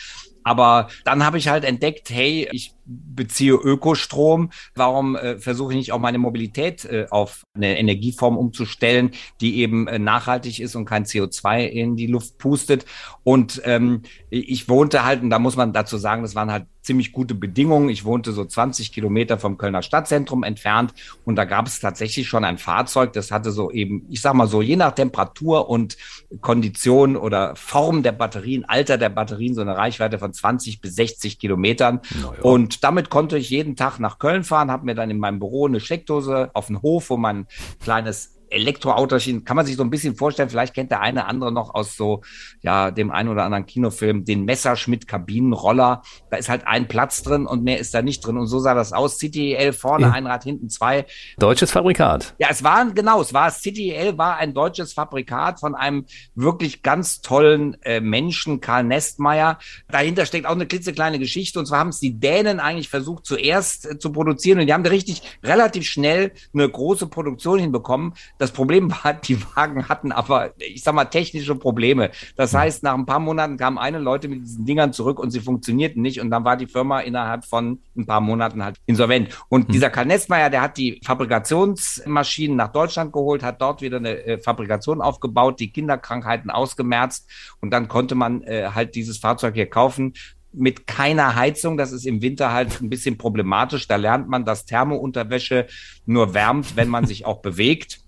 Aber 0.44 0.88
dann 1.04 1.24
habe 1.24 1.38
ich 1.38 1.48
halt 1.48 1.64
entdeckt, 1.64 2.10
hey, 2.10 2.46
ich 2.52 2.74
beziehe 2.86 3.54
Ökostrom. 3.54 4.50
Warum 4.74 5.16
äh, 5.16 5.38
versuche 5.38 5.72
ich 5.72 5.78
nicht 5.78 5.92
auch 5.92 5.98
meine 5.98 6.18
Mobilität 6.18 6.84
äh, 6.84 7.06
auf 7.10 7.44
eine 7.54 7.78
Energieform 7.78 8.36
umzustellen, 8.36 9.10
die 9.40 9.58
eben 9.58 9.86
äh, 9.86 9.98
nachhaltig 9.98 10.60
ist 10.60 10.74
und 10.74 10.84
kein 10.84 11.04
CO2 11.04 11.66
in 11.66 11.96
die 11.96 12.06
Luft 12.06 12.38
pustet? 12.38 12.84
Und 13.22 13.62
ähm, 13.64 14.02
ich 14.30 14.68
wohnte 14.68 15.04
halt, 15.04 15.22
und 15.22 15.30
da 15.30 15.38
muss 15.38 15.56
man 15.56 15.72
dazu 15.72 15.96
sagen, 15.96 16.22
das 16.22 16.34
waren 16.34 16.52
halt 16.52 16.66
ziemlich 16.84 17.12
gute 17.12 17.34
Bedingungen. 17.34 17.88
Ich 17.88 18.04
wohnte 18.04 18.32
so 18.32 18.44
20 18.44 18.92
Kilometer 18.92 19.38
vom 19.38 19.56
Kölner 19.56 19.82
Stadtzentrum 19.82 20.42
entfernt 20.42 20.92
und 21.24 21.36
da 21.36 21.44
gab 21.44 21.66
es 21.66 21.80
tatsächlich 21.80 22.28
schon 22.28 22.44
ein 22.44 22.58
Fahrzeug, 22.58 23.14
das 23.14 23.30
hatte 23.30 23.50
so 23.50 23.70
eben, 23.70 24.06
ich 24.10 24.20
sag 24.20 24.34
mal 24.34 24.46
so, 24.46 24.60
je 24.60 24.76
nach 24.76 24.92
Temperatur 24.92 25.68
und 25.68 25.96
Kondition 26.40 27.16
oder 27.16 27.56
Form 27.56 28.02
der 28.02 28.12
Batterien, 28.12 28.64
Alter 28.66 28.98
der 28.98 29.08
Batterien, 29.08 29.54
so 29.54 29.62
eine 29.62 29.76
Reichweite 29.76 30.18
von 30.18 30.32
20 30.32 30.80
bis 30.80 30.94
60 30.96 31.38
Kilometern. 31.38 32.00
Ja. 32.20 32.42
Und 32.42 32.73
und 32.74 32.84
damit 32.84 33.10
konnte 33.10 33.38
ich 33.38 33.50
jeden 33.50 33.76
Tag 33.76 33.98
nach 33.98 34.18
Köln 34.18 34.44
fahren, 34.44 34.70
habe 34.70 34.84
mir 34.84 34.94
dann 34.94 35.10
in 35.10 35.18
meinem 35.18 35.38
Büro 35.38 35.66
eine 35.66 35.80
Steckdose 35.80 36.50
auf 36.54 36.66
den 36.66 36.82
Hof, 36.82 37.10
wo 37.10 37.16
mein 37.16 37.46
kleines 37.80 38.40
Elektroautochen, 38.54 39.44
kann 39.44 39.56
man 39.56 39.66
sich 39.66 39.76
so 39.76 39.82
ein 39.82 39.90
bisschen 39.90 40.16
vorstellen, 40.16 40.48
vielleicht 40.48 40.74
kennt 40.74 40.90
der 40.90 41.00
eine 41.00 41.26
andere 41.26 41.52
noch 41.52 41.74
aus 41.74 41.96
so, 41.96 42.22
ja, 42.62 42.90
dem 42.90 43.10
einen 43.10 43.28
oder 43.28 43.44
anderen 43.44 43.66
Kinofilm, 43.66 44.24
den 44.24 44.44
Messerschmitt 44.44 45.06
Kabinenroller. 45.06 46.02
Da 46.30 46.36
ist 46.36 46.48
halt 46.48 46.66
ein 46.66 46.88
Platz 46.88 47.22
drin 47.22 47.46
und 47.46 47.64
mehr 47.64 47.78
ist 47.78 47.94
da 47.94 48.02
nicht 48.02 48.24
drin. 48.24 48.38
Und 48.38 48.46
so 48.46 48.58
sah 48.58 48.74
das 48.74 48.92
aus. 48.92 49.18
CTL 49.18 49.72
vorne, 49.72 50.06
ja. 50.06 50.12
ein 50.12 50.26
Rad 50.26 50.44
hinten 50.44 50.68
zwei. 50.70 51.06
Deutsches 51.38 51.70
Fabrikat. 51.70 52.34
Ja, 52.38 52.48
es 52.50 52.62
war, 52.64 52.90
genau, 52.92 53.20
es 53.20 53.34
war, 53.34 53.50
CTL 53.50 54.18
war 54.18 54.36
ein 54.36 54.54
deutsches 54.54 54.92
Fabrikat 54.92 55.60
von 55.60 55.74
einem 55.74 56.06
wirklich 56.34 56.82
ganz 56.82 57.20
tollen 57.20 57.76
äh, 57.82 58.00
Menschen, 58.00 58.60
Karl 58.60 58.84
Nestmeier. 58.84 59.58
Dahinter 59.88 60.26
steckt 60.26 60.46
auch 60.46 60.52
eine 60.52 60.66
klitzekleine 60.66 61.18
Geschichte. 61.18 61.58
Und 61.58 61.66
zwar 61.66 61.80
haben 61.80 61.88
es 61.88 62.00
die 62.00 62.18
Dänen 62.18 62.60
eigentlich 62.60 62.88
versucht, 62.88 63.26
zuerst 63.26 63.90
äh, 63.90 63.98
zu 63.98 64.12
produzieren. 64.12 64.60
Und 64.60 64.66
die 64.66 64.72
haben 64.72 64.84
da 64.84 64.90
richtig 64.90 65.22
relativ 65.42 65.86
schnell 65.86 66.32
eine 66.52 66.68
große 66.68 67.06
Produktion 67.06 67.58
hinbekommen. 67.58 68.14
Das 68.38 68.43
Problem 68.52 68.90
war, 68.90 69.14
die 69.24 69.38
Wagen 69.54 69.88
hatten 69.88 70.12
aber, 70.12 70.52
ich 70.58 70.82
sag 70.82 70.94
mal, 70.94 71.04
technische 71.04 71.54
Probleme. 71.54 72.10
Das 72.36 72.52
hm. 72.52 72.60
heißt, 72.60 72.82
nach 72.82 72.94
ein 72.94 73.06
paar 73.06 73.20
Monaten 73.20 73.56
kamen 73.56 73.78
eine 73.78 73.98
Leute 73.98 74.28
mit 74.28 74.42
diesen 74.42 74.64
Dingern 74.64 74.92
zurück 74.92 75.18
und 75.18 75.30
sie 75.30 75.40
funktionierten 75.40 76.02
nicht. 76.02 76.20
Und 76.20 76.30
dann 76.30 76.44
war 76.44 76.56
die 76.56 76.66
Firma 76.66 77.00
innerhalb 77.00 77.44
von 77.44 77.80
ein 77.96 78.06
paar 78.06 78.20
Monaten 78.20 78.64
halt 78.64 78.76
insolvent. 78.86 79.30
Und 79.48 79.68
mhm. 79.68 79.72
dieser 79.72 79.90
Karl 79.90 80.06
Nestmeier, 80.06 80.50
der 80.50 80.62
hat 80.62 80.76
die 80.76 81.00
Fabrikationsmaschinen 81.04 82.56
nach 82.56 82.72
Deutschland 82.72 83.12
geholt, 83.12 83.42
hat 83.42 83.60
dort 83.60 83.82
wieder 83.82 83.98
eine 83.98 84.24
äh, 84.24 84.38
Fabrikation 84.38 85.00
aufgebaut, 85.00 85.60
die 85.60 85.70
Kinderkrankheiten 85.70 86.50
ausgemerzt. 86.50 87.28
Und 87.60 87.70
dann 87.70 87.88
konnte 87.88 88.14
man 88.14 88.42
äh, 88.42 88.70
halt 88.74 88.94
dieses 88.94 89.18
Fahrzeug 89.18 89.54
hier 89.54 89.66
kaufen 89.70 90.14
mit 90.56 90.86
keiner 90.86 91.34
Heizung. 91.34 91.76
Das 91.76 91.92
ist 91.92 92.06
im 92.06 92.22
Winter 92.22 92.52
halt 92.52 92.80
ein 92.80 92.90
bisschen 92.90 93.18
problematisch. 93.18 93.86
Da 93.86 93.96
lernt 93.96 94.28
man, 94.28 94.44
dass 94.44 94.64
Thermounterwäsche 94.64 95.66
nur 96.06 96.34
wärmt, 96.34 96.76
wenn 96.76 96.88
man 96.88 97.06
sich 97.06 97.26
auch 97.26 97.40
bewegt. 97.42 98.00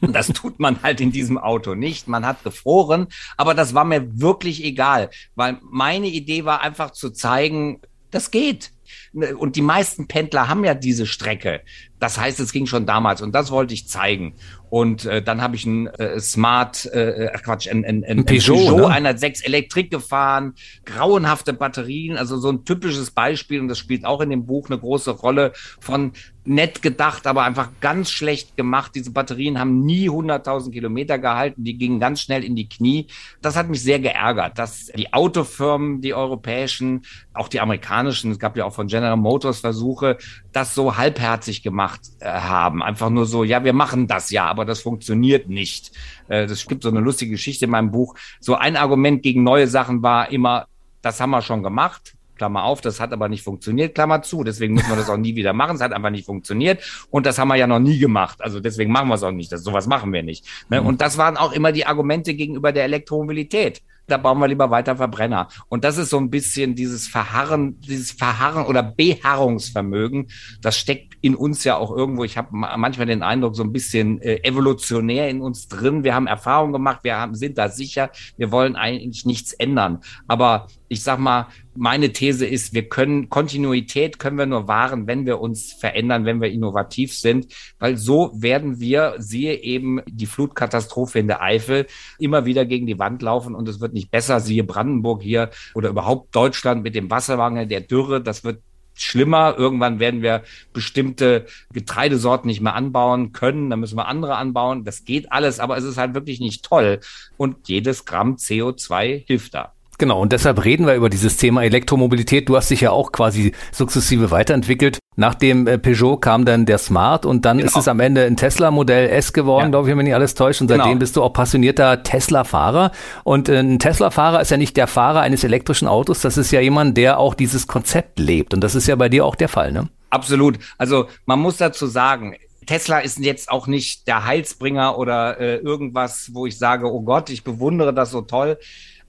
Und 0.00 0.14
das 0.14 0.28
tut 0.28 0.60
man 0.60 0.82
halt 0.82 1.00
in 1.00 1.12
diesem 1.12 1.38
Auto 1.38 1.74
nicht. 1.74 2.08
Man 2.08 2.24
hat 2.24 2.44
gefroren, 2.44 3.08
aber 3.36 3.54
das 3.54 3.74
war 3.74 3.84
mir 3.84 4.20
wirklich 4.20 4.64
egal, 4.64 5.10
weil 5.34 5.58
meine 5.62 6.06
Idee 6.06 6.44
war 6.44 6.60
einfach 6.60 6.92
zu 6.92 7.10
zeigen, 7.10 7.80
das 8.10 8.30
geht. 8.30 8.72
Und 9.12 9.56
die 9.56 9.62
meisten 9.62 10.08
Pendler 10.08 10.48
haben 10.48 10.64
ja 10.64 10.74
diese 10.74 11.06
Strecke. 11.06 11.62
Das 11.98 12.18
heißt, 12.18 12.40
es 12.40 12.52
ging 12.52 12.66
schon 12.66 12.86
damals 12.86 13.22
und 13.22 13.32
das 13.32 13.50
wollte 13.50 13.74
ich 13.74 13.88
zeigen. 13.88 14.34
Und 14.70 15.04
äh, 15.04 15.20
dann 15.20 15.42
habe 15.42 15.56
ich 15.56 15.66
ein 15.66 15.88
äh, 15.88 16.20
Smart, 16.20 16.86
äh, 16.86 17.26
äh 17.26 17.38
Quatsch, 17.38 17.68
ein, 17.68 17.84
ein, 17.84 18.04
ein, 18.04 18.20
ein 18.20 18.24
Peugeot, 18.24 18.54
Peugeot 18.54 18.88
ne? 18.88 18.94
106 18.94 19.42
Elektrik 19.42 19.90
gefahren, 19.90 20.54
grauenhafte 20.84 21.52
Batterien, 21.52 22.16
also 22.16 22.38
so 22.38 22.50
ein 22.50 22.64
typisches 22.64 23.10
Beispiel 23.10 23.60
und 23.60 23.68
das 23.68 23.78
spielt 23.78 24.04
auch 24.04 24.20
in 24.20 24.30
dem 24.30 24.46
Buch 24.46 24.70
eine 24.70 24.78
große 24.78 25.10
Rolle 25.10 25.52
von 25.80 26.12
nett 26.50 26.82
gedacht, 26.82 27.26
aber 27.26 27.44
einfach 27.44 27.70
ganz 27.80 28.10
schlecht 28.10 28.56
gemacht. 28.56 28.92
Diese 28.94 29.12
Batterien 29.12 29.58
haben 29.58 29.86
nie 29.86 30.10
100.000 30.10 30.72
Kilometer 30.72 31.18
gehalten, 31.18 31.62
die 31.62 31.78
gingen 31.78 32.00
ganz 32.00 32.20
schnell 32.20 32.42
in 32.42 32.56
die 32.56 32.68
Knie. 32.68 33.06
Das 33.40 33.56
hat 33.56 33.68
mich 33.68 33.82
sehr 33.82 34.00
geärgert, 34.00 34.58
dass 34.58 34.86
die 34.86 35.12
Autofirmen, 35.12 36.00
die 36.00 36.12
europäischen, 36.12 37.02
auch 37.32 37.48
die 37.48 37.60
amerikanischen, 37.60 38.32
es 38.32 38.38
gab 38.38 38.56
ja 38.56 38.64
auch 38.64 38.74
von 38.74 38.88
General 38.88 39.16
Motors 39.16 39.60
Versuche, 39.60 40.18
das 40.52 40.74
so 40.74 40.96
halbherzig 40.96 41.62
gemacht 41.62 42.00
äh, 42.18 42.28
haben. 42.28 42.82
Einfach 42.82 43.10
nur 43.10 43.26
so, 43.26 43.44
ja, 43.44 43.62
wir 43.64 43.72
machen 43.72 44.08
das 44.08 44.30
ja, 44.30 44.46
aber 44.46 44.64
das 44.64 44.80
funktioniert 44.80 45.48
nicht. 45.48 45.92
Äh, 46.28 46.48
gibt 46.68 46.82
so 46.82 46.88
eine 46.88 47.00
lustige 47.00 47.32
Geschichte 47.32 47.66
in 47.66 47.70
meinem 47.70 47.92
Buch. 47.92 48.16
So 48.40 48.56
ein 48.56 48.76
Argument 48.76 49.22
gegen 49.22 49.44
neue 49.44 49.68
Sachen 49.68 50.02
war 50.02 50.32
immer, 50.32 50.66
das 51.00 51.20
haben 51.20 51.30
wir 51.30 51.42
schon 51.42 51.62
gemacht. 51.62 52.14
Klammer 52.40 52.64
auf, 52.64 52.80
das 52.80 53.00
hat 53.00 53.12
aber 53.12 53.28
nicht 53.28 53.42
funktioniert, 53.42 53.94
Klammer 53.94 54.22
zu. 54.22 54.44
Deswegen 54.44 54.72
müssen 54.72 54.88
wir 54.88 54.96
das 54.96 55.10
auch 55.10 55.18
nie 55.18 55.36
wieder 55.36 55.52
machen. 55.52 55.76
Es 55.76 55.82
hat 55.82 55.92
einfach 55.92 56.08
nicht 56.08 56.24
funktioniert. 56.24 56.82
Und 57.10 57.26
das 57.26 57.38
haben 57.38 57.48
wir 57.48 57.56
ja 57.56 57.66
noch 57.66 57.80
nie 57.80 57.98
gemacht. 57.98 58.40
Also 58.40 58.60
deswegen 58.60 58.90
machen 58.90 59.08
wir 59.08 59.16
es 59.16 59.22
auch 59.22 59.30
nicht. 59.30 59.52
Das, 59.52 59.62
sowas 59.62 59.86
machen 59.86 60.10
wir 60.10 60.22
nicht. 60.22 60.46
Ne? 60.70 60.80
Mhm. 60.80 60.86
Und 60.86 61.02
das 61.02 61.18
waren 61.18 61.36
auch 61.36 61.52
immer 61.52 61.70
die 61.70 61.84
Argumente 61.84 62.32
gegenüber 62.32 62.72
der 62.72 62.84
Elektromobilität 62.84 63.82
da 64.10 64.16
bauen 64.16 64.38
wir 64.38 64.48
lieber 64.48 64.70
weiter 64.70 64.96
Verbrenner. 64.96 65.48
Und 65.68 65.84
das 65.84 65.98
ist 65.98 66.10
so 66.10 66.18
ein 66.18 66.30
bisschen 66.30 66.74
dieses 66.74 67.06
Verharren, 67.06 67.80
dieses 67.80 68.12
Verharren 68.12 68.66
oder 68.66 68.82
Beharrungsvermögen, 68.82 70.28
das 70.60 70.76
steckt 70.76 71.14
in 71.20 71.34
uns 71.34 71.64
ja 71.64 71.76
auch 71.76 71.94
irgendwo. 71.94 72.24
Ich 72.24 72.36
habe 72.36 72.48
manchmal 72.52 73.06
den 73.06 73.22
Eindruck, 73.22 73.54
so 73.54 73.62
ein 73.62 73.72
bisschen 73.72 74.20
äh, 74.22 74.42
evolutionär 74.42 75.28
in 75.28 75.40
uns 75.40 75.68
drin. 75.68 76.04
Wir 76.04 76.14
haben 76.14 76.26
Erfahrungen 76.26 76.72
gemacht, 76.72 77.00
wir 77.02 77.16
haben, 77.16 77.34
sind 77.34 77.58
da 77.58 77.68
sicher, 77.68 78.10
wir 78.36 78.50
wollen 78.50 78.76
eigentlich 78.76 79.26
nichts 79.26 79.52
ändern. 79.52 80.00
Aber 80.26 80.66
ich 80.88 81.02
sag 81.02 81.18
mal, 81.18 81.46
meine 81.74 82.12
These 82.12 82.46
ist, 82.46 82.74
wir 82.74 82.88
können 82.88 83.28
Kontinuität 83.28 84.18
können 84.18 84.38
wir 84.38 84.46
nur 84.46 84.68
wahren, 84.68 85.06
wenn 85.06 85.26
wir 85.26 85.40
uns 85.40 85.72
verändern, 85.72 86.24
wenn 86.24 86.40
wir 86.40 86.50
innovativ 86.50 87.14
sind, 87.14 87.52
weil 87.78 87.96
so 87.96 88.32
werden 88.34 88.80
wir, 88.80 89.14
siehe 89.18 89.54
eben 89.54 90.00
die 90.06 90.26
Flutkatastrophe 90.26 91.18
in 91.18 91.28
der 91.28 91.42
Eifel, 91.42 91.86
immer 92.18 92.44
wieder 92.44 92.64
gegen 92.64 92.86
die 92.86 92.98
Wand 92.98 93.22
laufen 93.22 93.54
und 93.54 93.68
es 93.68 93.80
wird 93.80 93.92
nicht 93.92 94.10
besser. 94.10 94.40
Siehe 94.40 94.64
Brandenburg 94.64 95.22
hier 95.22 95.50
oder 95.74 95.90
überhaupt 95.90 96.34
Deutschland 96.34 96.82
mit 96.82 96.94
dem 96.94 97.10
Wassermangel, 97.10 97.66
der 97.66 97.80
Dürre, 97.80 98.20
das 98.20 98.44
wird 98.44 98.62
schlimmer. 98.94 99.54
Irgendwann 99.56 99.98
werden 99.98 100.22
wir 100.22 100.42
bestimmte 100.72 101.46
Getreidesorten 101.72 102.48
nicht 102.48 102.60
mehr 102.60 102.74
anbauen 102.74 103.32
können. 103.32 103.70
Dann 103.70 103.80
müssen 103.80 103.96
wir 103.96 104.08
andere 104.08 104.36
anbauen. 104.36 104.84
Das 104.84 105.04
geht 105.04 105.32
alles, 105.32 105.60
aber 105.60 105.76
es 105.76 105.84
ist 105.84 105.96
halt 105.96 106.14
wirklich 106.14 106.40
nicht 106.40 106.64
toll. 106.64 107.00
Und 107.36 107.68
jedes 107.68 108.04
Gramm 108.04 108.36
CO2 108.36 109.24
hilft 109.26 109.54
da. 109.54 109.72
Genau, 110.00 110.22
und 110.22 110.32
deshalb 110.32 110.64
reden 110.64 110.86
wir 110.86 110.94
über 110.94 111.10
dieses 111.10 111.36
Thema 111.36 111.62
Elektromobilität. 111.62 112.48
Du 112.48 112.56
hast 112.56 112.70
dich 112.70 112.80
ja 112.80 112.90
auch 112.90 113.12
quasi 113.12 113.52
sukzessive 113.70 114.30
weiterentwickelt. 114.30 114.98
Nach 115.16 115.34
dem 115.34 115.66
äh, 115.66 115.76
Peugeot 115.76 116.16
kam 116.16 116.46
dann 116.46 116.64
der 116.64 116.78
Smart 116.78 117.26
und 117.26 117.44
dann 117.44 117.58
genau. 117.58 117.68
ist 117.68 117.76
es 117.76 117.86
am 117.86 118.00
Ende 118.00 118.24
ein 118.24 118.38
Tesla 118.38 118.70
Modell 118.70 119.10
S 119.10 119.34
geworden, 119.34 119.64
ja. 119.64 119.68
glaube 119.68 119.86
ich, 119.86 119.90
wenn 119.90 119.98
mich 119.98 120.06
nicht 120.06 120.14
alles 120.14 120.32
täuscht. 120.32 120.62
Und 120.62 120.68
seitdem 120.68 120.86
genau. 120.86 120.98
bist 121.00 121.16
du 121.16 121.22
auch 121.22 121.34
passionierter 121.34 122.02
Tesla-Fahrer. 122.02 122.92
Und 123.24 123.50
äh, 123.50 123.58
ein 123.58 123.78
Tesla-Fahrer 123.78 124.40
ist 124.40 124.50
ja 124.50 124.56
nicht 124.56 124.74
der 124.78 124.86
Fahrer 124.86 125.20
eines 125.20 125.44
elektrischen 125.44 125.86
Autos, 125.86 126.22
das 126.22 126.38
ist 126.38 126.50
ja 126.50 126.62
jemand, 126.62 126.96
der 126.96 127.18
auch 127.18 127.34
dieses 127.34 127.66
Konzept 127.66 128.18
lebt. 128.18 128.54
Und 128.54 128.62
das 128.62 128.74
ist 128.74 128.86
ja 128.86 128.96
bei 128.96 129.10
dir 129.10 129.26
auch 129.26 129.34
der 129.34 129.50
Fall, 129.50 129.70
ne? 129.70 129.90
Absolut. 130.08 130.58
Also 130.78 131.08
man 131.26 131.40
muss 131.40 131.58
dazu 131.58 131.86
sagen, 131.86 132.36
Tesla 132.64 133.00
ist 133.00 133.18
jetzt 133.18 133.50
auch 133.50 133.66
nicht 133.66 134.08
der 134.08 134.24
Heilsbringer 134.24 134.96
oder 134.96 135.38
äh, 135.38 135.56
irgendwas, 135.56 136.30
wo 136.32 136.46
ich 136.46 136.56
sage, 136.56 136.90
oh 136.90 137.02
Gott, 137.02 137.28
ich 137.28 137.44
bewundere 137.44 137.92
das 137.92 138.12
so 138.12 138.22
toll. 138.22 138.56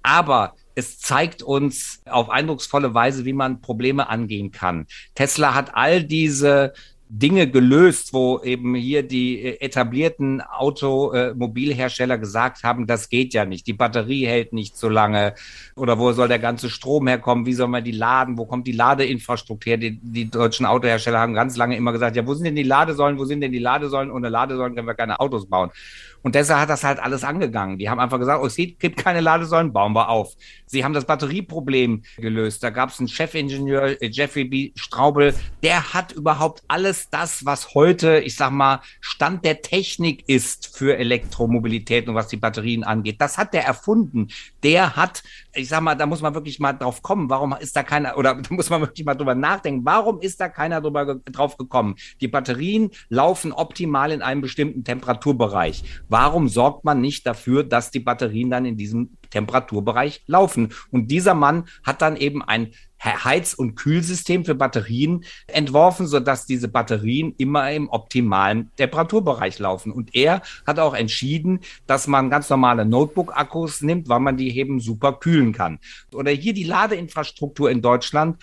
Aber 0.04 0.56
es 0.76 1.00
zeigt 1.00 1.44
uns 1.44 2.02
auf 2.06 2.30
eindrucksvolle 2.30 2.94
Weise, 2.94 3.26
wie 3.26 3.34
man 3.34 3.62
Probleme 3.62 4.10
angehen 4.10 4.52
kann. 4.52 4.88
Tesla 5.16 5.54
hat 5.54 5.76
all 5.76 6.04
diese 6.04 6.74
Dinge 7.14 7.52
gelöst, 7.52 8.14
wo 8.14 8.40
eben 8.40 8.74
hier 8.74 9.04
die 9.04 9.42
äh, 9.42 9.60
etablierten 9.60 10.40
Automobilhersteller 10.40 12.18
gesagt 12.18 12.64
haben, 12.64 12.88
das 12.88 13.10
geht 13.10 13.34
ja 13.34 13.44
nicht, 13.44 13.68
die 13.68 13.74
Batterie 13.74 14.26
hält 14.26 14.54
nicht 14.54 14.78
so 14.78 14.88
lange 14.88 15.36
oder 15.76 16.00
wo 16.00 16.14
soll 16.14 16.30
der 16.30 16.40
ganze 16.40 16.70
Strom 16.70 17.08
herkommen, 17.08 17.46
wie 17.46 17.54
soll 17.54 17.68
man 17.68 17.84
die 17.84 17.92
laden, 17.92 18.38
wo 18.38 18.46
kommt 18.46 18.66
die 18.66 18.72
Ladeinfrastruktur 18.72 19.72
her? 19.72 19.78
Die, 19.78 20.00
die 20.02 20.30
deutschen 20.30 20.66
Autohersteller 20.66 21.20
haben 21.20 21.34
ganz 21.34 21.58
lange 21.58 21.76
immer 21.76 21.92
gesagt, 21.92 22.16
ja, 22.16 22.26
wo 22.26 22.34
sind 22.34 22.46
denn 22.46 22.56
die 22.56 22.64
Ladesäulen, 22.64 23.20
wo 23.20 23.26
sind 23.26 23.42
denn 23.42 23.52
die 23.52 23.60
Ladesäulen? 23.60 24.10
Ohne 24.10 24.30
Ladesäulen 24.30 24.74
können 24.74 24.88
wir 24.88 24.94
keine 24.94 25.20
Autos 25.20 25.48
bauen. 25.48 25.70
Und 26.24 26.36
deshalb 26.36 26.62
hat 26.62 26.70
das 26.70 26.84
halt 26.84 27.00
alles 27.00 27.24
angegangen. 27.24 27.78
Die 27.78 27.90
haben 27.90 28.00
einfach 28.00 28.20
gesagt, 28.20 28.44
oh, 28.44 28.48
es 28.48 28.56
gibt 28.56 28.98
keine 28.98 29.22
Ladesäulen, 29.22 29.74
bauen 29.74 29.94
wir 29.94 30.10
auf. 30.10 30.36
Sie 30.66 30.84
haben 30.84 30.94
das 30.94 31.06
Batterieproblem 31.06 32.04
gelöst. 32.18 32.64
Da 32.64 32.70
gab 32.70 32.90
es 32.90 33.00
einen 33.00 33.08
Chefingenieur, 33.08 34.02
äh, 34.02 34.08
Jeffrey 34.08 34.44
B. 34.44 34.72
Straubel, 34.76 35.34
der 35.64 35.94
hat 35.94 36.12
überhaupt 36.12 36.64
alles 36.68 36.92
alles 36.92 37.10
das, 37.10 37.46
was 37.46 37.74
heute, 37.74 38.20
ich 38.20 38.36
sag 38.36 38.52
mal, 38.52 38.82
Stand 39.00 39.46
der 39.46 39.62
Technik 39.62 40.28
ist 40.28 40.76
für 40.76 40.98
Elektromobilität 40.98 42.10
und 42.10 42.16
was 42.16 42.28
die 42.28 42.38
Batterien 42.38 42.84
angeht. 42.84 43.22
Das 43.22 43.38
hat 43.38 43.54
der 43.54 43.66
erfunden. 43.66 44.28
Der 44.64 44.96
hat, 44.96 45.24
ich 45.54 45.70
sag 45.70 45.82
mal, 45.82 45.96
da 45.96 46.06
muss 46.06 46.22
man 46.22 46.34
wirklich 46.34 46.60
mal 46.60 46.74
drauf 46.74 47.02
kommen. 47.02 47.30
Warum 47.30 47.54
ist 47.60 47.76
da 47.76 47.84
keiner, 47.84 48.18
oder 48.18 48.36
da 48.42 48.54
muss 48.54 48.70
man 48.70 48.82
wirklich 48.82 49.06
mal 49.06 49.16
drüber 49.16 49.36
nachdenken. 49.36 49.86
Warum 49.86 50.20
ist 50.20 50.40
da 50.40 50.50
keiner 50.50 50.82
drüber, 50.82 51.16
drauf 51.26 51.58
gekommen? 51.58 51.96
Die 52.22 52.28
Batterien 52.28 52.92
laufen 53.10 53.52
optimal 53.52 54.12
in 54.12 54.22
einem 54.22 54.42
bestimmten 54.42 54.84
Temperaturbereich. 54.84 55.84
Warum 56.10 56.48
sorgt 56.48 56.86
man 56.86 57.02
nicht 57.02 57.26
dafür, 57.26 57.64
dass 57.64 57.92
die 57.92 58.00
Batterien 58.00 58.50
dann 58.50 58.66
in 58.66 58.78
diesem 58.78 59.18
Temperaturbereich 59.30 60.24
laufen? 60.28 60.74
Und 60.92 61.12
dieser 61.12 61.34
Mann 61.34 61.66
hat 61.84 62.02
dann 62.02 62.16
eben 62.16 62.42
ein 62.42 62.72
Heiz- 63.04 63.54
und 63.54 63.76
Kühlsystem 63.76 64.46
für 64.46 64.56
Batterien 64.56 65.24
entworfen, 65.48 66.08
sodass 66.08 66.46
diese 66.46 66.68
Batterien 66.68 67.34
immer 67.38 67.72
im 67.72 67.90
optimalen 67.90 68.72
Temperaturbereich 68.76 69.60
laufen. 69.60 69.92
Und 69.92 70.16
er 70.16 70.42
hat 70.68 70.80
auch 70.80 70.94
entschieden, 70.94 71.62
dass 71.88 72.08
man 72.08 72.30
ganz 72.30 72.50
normale 72.50 72.86
Notebook-Akkus 72.86 73.82
nimmt, 73.82 74.10
weil 74.10 74.20
man 74.20 74.38
die 74.38 74.58
eben 74.58 74.80
super 74.80 75.14
kühlen 75.14 75.54
kann. 75.54 75.80
Oder 76.14 76.32
hier 76.32 76.54
die 76.54 76.64
Ladeinfrastruktur 76.64 77.72
in 77.72 77.82
Deutschland 77.82 78.38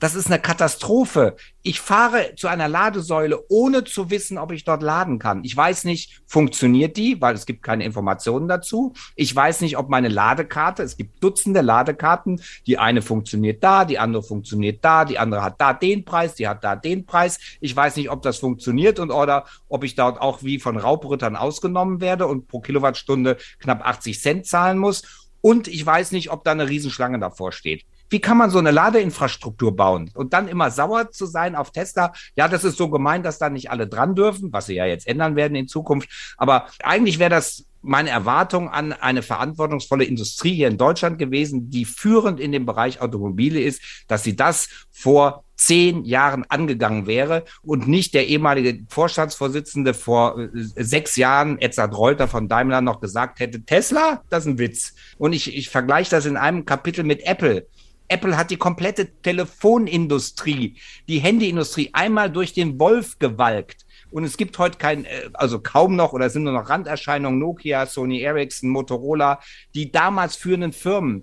das 0.00 0.14
ist 0.14 0.26
eine 0.26 0.38
Katastrophe. 0.38 1.36
Ich 1.62 1.80
fahre 1.80 2.34
zu 2.36 2.48
einer 2.48 2.68
Ladesäule, 2.68 3.44
ohne 3.48 3.84
zu 3.84 4.10
wissen, 4.10 4.38
ob 4.38 4.52
ich 4.52 4.64
dort 4.64 4.82
laden 4.82 5.18
kann. 5.18 5.42
Ich 5.44 5.56
weiß 5.56 5.84
nicht, 5.84 6.22
funktioniert 6.26 6.96
die, 6.96 7.20
weil 7.20 7.34
es 7.34 7.46
gibt 7.46 7.62
keine 7.62 7.84
Informationen 7.84 8.48
dazu. 8.48 8.92
Ich 9.16 9.34
weiß 9.34 9.60
nicht, 9.60 9.76
ob 9.76 9.88
meine 9.88 10.08
Ladekarte, 10.08 10.82
es 10.82 10.96
gibt 10.96 11.22
Dutzende 11.22 11.60
Ladekarten, 11.60 12.40
die 12.66 12.78
eine 12.78 13.02
funktioniert 13.02 13.62
da, 13.62 13.84
die 13.84 13.98
andere 13.98 14.22
funktioniert 14.22 14.84
da, 14.84 15.04
die 15.04 15.18
andere 15.18 15.42
hat 15.42 15.60
da 15.60 15.72
den 15.72 16.04
Preis, 16.04 16.34
die 16.34 16.46
hat 16.46 16.62
da 16.62 16.76
den 16.76 17.04
Preis. 17.04 17.38
Ich 17.60 17.74
weiß 17.74 17.96
nicht, 17.96 18.10
ob 18.10 18.22
das 18.22 18.38
funktioniert 18.38 18.98
und 18.98 19.10
oder 19.10 19.44
ob 19.68 19.84
ich 19.84 19.94
dort 19.94 20.20
auch 20.20 20.42
wie 20.42 20.58
von 20.60 20.76
Raubrittern 20.76 21.36
ausgenommen 21.36 22.00
werde 22.00 22.26
und 22.26 22.46
pro 22.46 22.60
Kilowattstunde 22.60 23.36
knapp 23.58 23.86
80 23.86 24.20
Cent 24.20 24.46
zahlen 24.46 24.78
muss. 24.78 25.02
Und 25.40 25.68
ich 25.68 25.84
weiß 25.84 26.12
nicht, 26.12 26.30
ob 26.30 26.44
da 26.44 26.52
eine 26.52 26.68
Riesenschlange 26.68 27.18
davor 27.18 27.52
steht. 27.52 27.84
Wie 28.10 28.20
kann 28.20 28.36
man 28.36 28.50
so 28.50 28.58
eine 28.58 28.70
Ladeinfrastruktur 28.70 29.74
bauen 29.74 30.10
und 30.14 30.32
dann 30.32 30.48
immer 30.48 30.70
sauer 30.70 31.10
zu 31.10 31.26
sein 31.26 31.54
auf 31.54 31.72
Tesla? 31.72 32.12
Ja, 32.36 32.48
das 32.48 32.64
ist 32.64 32.76
so 32.76 32.88
gemeint, 32.90 33.26
dass 33.26 33.38
da 33.38 33.50
nicht 33.50 33.70
alle 33.70 33.86
dran 33.86 34.14
dürfen, 34.14 34.52
was 34.52 34.66
sie 34.66 34.74
ja 34.74 34.86
jetzt 34.86 35.06
ändern 35.06 35.36
werden 35.36 35.54
in 35.54 35.68
Zukunft. 35.68 36.34
Aber 36.36 36.66
eigentlich 36.82 37.18
wäre 37.18 37.30
das 37.30 37.64
meine 37.80 38.10
Erwartung 38.10 38.68
an 38.68 38.92
eine 38.92 39.22
verantwortungsvolle 39.22 40.04
Industrie 40.04 40.54
hier 40.54 40.68
in 40.68 40.78
Deutschland 40.78 41.18
gewesen, 41.18 41.70
die 41.70 41.84
führend 41.84 42.40
in 42.40 42.52
dem 42.52 42.66
Bereich 42.66 43.00
Automobile 43.00 43.60
ist, 43.60 43.80
dass 44.08 44.24
sie 44.24 44.36
das 44.36 44.68
vor 44.90 45.44
zehn 45.56 46.04
Jahren 46.04 46.44
angegangen 46.48 47.06
wäre 47.06 47.44
und 47.62 47.88
nicht 47.88 48.14
der 48.14 48.28
ehemalige 48.28 48.84
Vorstandsvorsitzende 48.88 49.92
vor 49.92 50.38
äh, 50.38 50.48
sechs 50.52 51.16
Jahren, 51.16 51.58
Edzard 51.60 51.96
Reuter 51.96 52.28
von 52.28 52.48
Daimler, 52.48 52.80
noch 52.80 53.00
gesagt 53.00 53.40
hätte, 53.40 53.64
Tesla, 53.64 54.22
das 54.30 54.44
ist 54.44 54.52
ein 54.52 54.58
Witz. 54.58 54.94
Und 55.18 55.32
ich, 55.32 55.56
ich 55.56 55.68
vergleiche 55.68 56.10
das 56.10 56.26
in 56.26 56.36
einem 56.36 56.64
Kapitel 56.64 57.04
mit 57.04 57.26
Apple. 57.26 57.66
Apple 58.08 58.36
hat 58.36 58.50
die 58.50 58.56
komplette 58.56 59.20
Telefonindustrie, 59.22 60.76
die 61.08 61.18
Handyindustrie 61.18 61.90
einmal 61.92 62.30
durch 62.30 62.52
den 62.52 62.78
Wolf 62.80 63.18
gewalkt. 63.18 63.86
Und 64.10 64.24
es 64.24 64.36
gibt 64.36 64.58
heute 64.58 64.78
kein, 64.78 65.04
äh, 65.04 65.30
also 65.34 65.60
kaum 65.60 65.96
noch, 65.96 66.12
oder 66.12 66.30
sind 66.30 66.44
nur 66.44 66.54
noch 66.54 66.70
Randerscheinungen, 66.70 67.38
Nokia, 67.38 67.86
Sony 67.86 68.22
Ericsson, 68.22 68.70
Motorola, 68.70 69.40
die 69.74 69.92
damals 69.92 70.36
führenden 70.36 70.72
Firmen, 70.72 71.22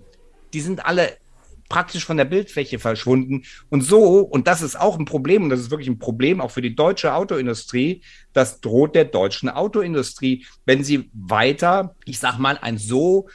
die 0.52 0.60
sind 0.60 0.86
alle 0.86 1.16
praktisch 1.68 2.04
von 2.04 2.16
der 2.16 2.24
Bildfläche 2.24 2.78
verschwunden. 2.78 3.42
Und 3.70 3.82
so, 3.82 4.20
und 4.20 4.46
das 4.46 4.62
ist 4.62 4.78
auch 4.78 4.98
ein 4.98 5.04
Problem, 5.04 5.42
und 5.42 5.50
das 5.50 5.60
ist 5.60 5.70
wirklich 5.70 5.88
ein 5.88 5.98
Problem 5.98 6.40
auch 6.40 6.50
für 6.50 6.62
die 6.62 6.76
deutsche 6.76 7.12
Autoindustrie, 7.12 8.02
das 8.32 8.60
droht 8.60 8.94
der 8.94 9.06
deutschen 9.06 9.48
Autoindustrie, 9.48 10.46
wenn 10.64 10.84
sie 10.84 11.10
weiter, 11.12 11.96
ich 12.04 12.18
sag 12.18 12.38
mal, 12.38 12.58
ein 12.58 12.78
so 12.78 13.28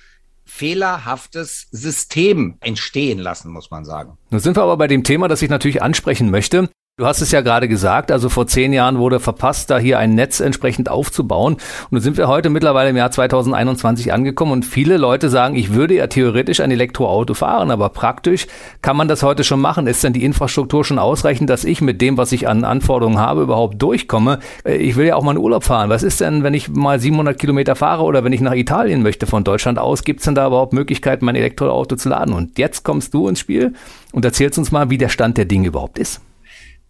fehlerhaftes 0.51 1.67
System 1.71 2.57
entstehen 2.59 3.19
lassen, 3.19 3.51
muss 3.51 3.71
man 3.71 3.85
sagen. 3.85 4.17
Nun 4.29 4.41
sind 4.41 4.57
wir 4.57 4.63
aber 4.63 4.77
bei 4.77 4.87
dem 4.87 5.03
Thema, 5.03 5.27
das 5.27 5.41
ich 5.41 5.49
natürlich 5.49 5.81
ansprechen 5.81 6.29
möchte. 6.29 6.69
Du 7.01 7.07
hast 7.07 7.19
es 7.19 7.31
ja 7.31 7.41
gerade 7.41 7.67
gesagt, 7.67 8.11
also 8.11 8.29
vor 8.29 8.45
zehn 8.45 8.73
Jahren 8.73 8.99
wurde 8.99 9.19
verpasst, 9.19 9.71
da 9.71 9.79
hier 9.79 9.97
ein 9.97 10.13
Netz 10.13 10.39
entsprechend 10.39 10.87
aufzubauen. 10.87 11.53
Und 11.53 11.61
nun 11.89 12.01
sind 12.01 12.15
wir 12.15 12.27
heute 12.27 12.51
mittlerweile 12.51 12.91
im 12.91 12.95
Jahr 12.95 13.09
2021 13.09 14.13
angekommen 14.13 14.51
und 14.51 14.65
viele 14.65 14.97
Leute 14.97 15.31
sagen, 15.31 15.55
ich 15.55 15.73
würde 15.73 15.95
ja 15.95 16.05
theoretisch 16.05 16.59
ein 16.59 16.69
Elektroauto 16.69 17.33
fahren, 17.33 17.71
aber 17.71 17.89
praktisch 17.89 18.45
kann 18.83 18.97
man 18.97 19.07
das 19.07 19.23
heute 19.23 19.43
schon 19.43 19.59
machen. 19.59 19.87
Ist 19.87 20.03
denn 20.03 20.13
die 20.13 20.23
Infrastruktur 20.23 20.85
schon 20.85 20.99
ausreichend, 20.99 21.49
dass 21.49 21.63
ich 21.63 21.81
mit 21.81 22.01
dem, 22.01 22.17
was 22.17 22.33
ich 22.33 22.47
an 22.47 22.63
Anforderungen 22.63 23.17
habe, 23.17 23.41
überhaupt 23.41 23.81
durchkomme? 23.81 24.37
Äh, 24.63 24.75
ich 24.75 24.95
will 24.95 25.07
ja 25.07 25.15
auch 25.15 25.23
mal 25.23 25.31
in 25.31 25.39
Urlaub 25.39 25.63
fahren. 25.63 25.89
Was 25.89 26.03
ist 26.03 26.21
denn, 26.21 26.43
wenn 26.43 26.53
ich 26.53 26.69
mal 26.69 26.99
700 26.99 27.35
Kilometer 27.39 27.75
fahre 27.75 28.03
oder 28.03 28.23
wenn 28.23 28.31
ich 28.31 28.41
nach 28.41 28.53
Italien 28.53 29.01
möchte 29.01 29.25
von 29.25 29.43
Deutschland 29.43 29.79
aus? 29.79 30.03
Gibt 30.03 30.19
es 30.19 30.25
denn 30.25 30.35
da 30.35 30.45
überhaupt 30.45 30.73
Möglichkeiten, 30.73 31.25
mein 31.25 31.35
Elektroauto 31.35 31.95
zu 31.95 32.09
laden? 32.09 32.35
Und 32.35 32.59
jetzt 32.59 32.83
kommst 32.83 33.15
du 33.15 33.27
ins 33.27 33.39
Spiel 33.39 33.73
und 34.11 34.23
erzählst 34.23 34.59
uns 34.59 34.71
mal, 34.71 34.91
wie 34.91 34.99
der 34.99 35.09
Stand 35.09 35.39
der 35.39 35.45
Dinge 35.45 35.69
überhaupt 35.69 35.97
ist. 35.97 36.21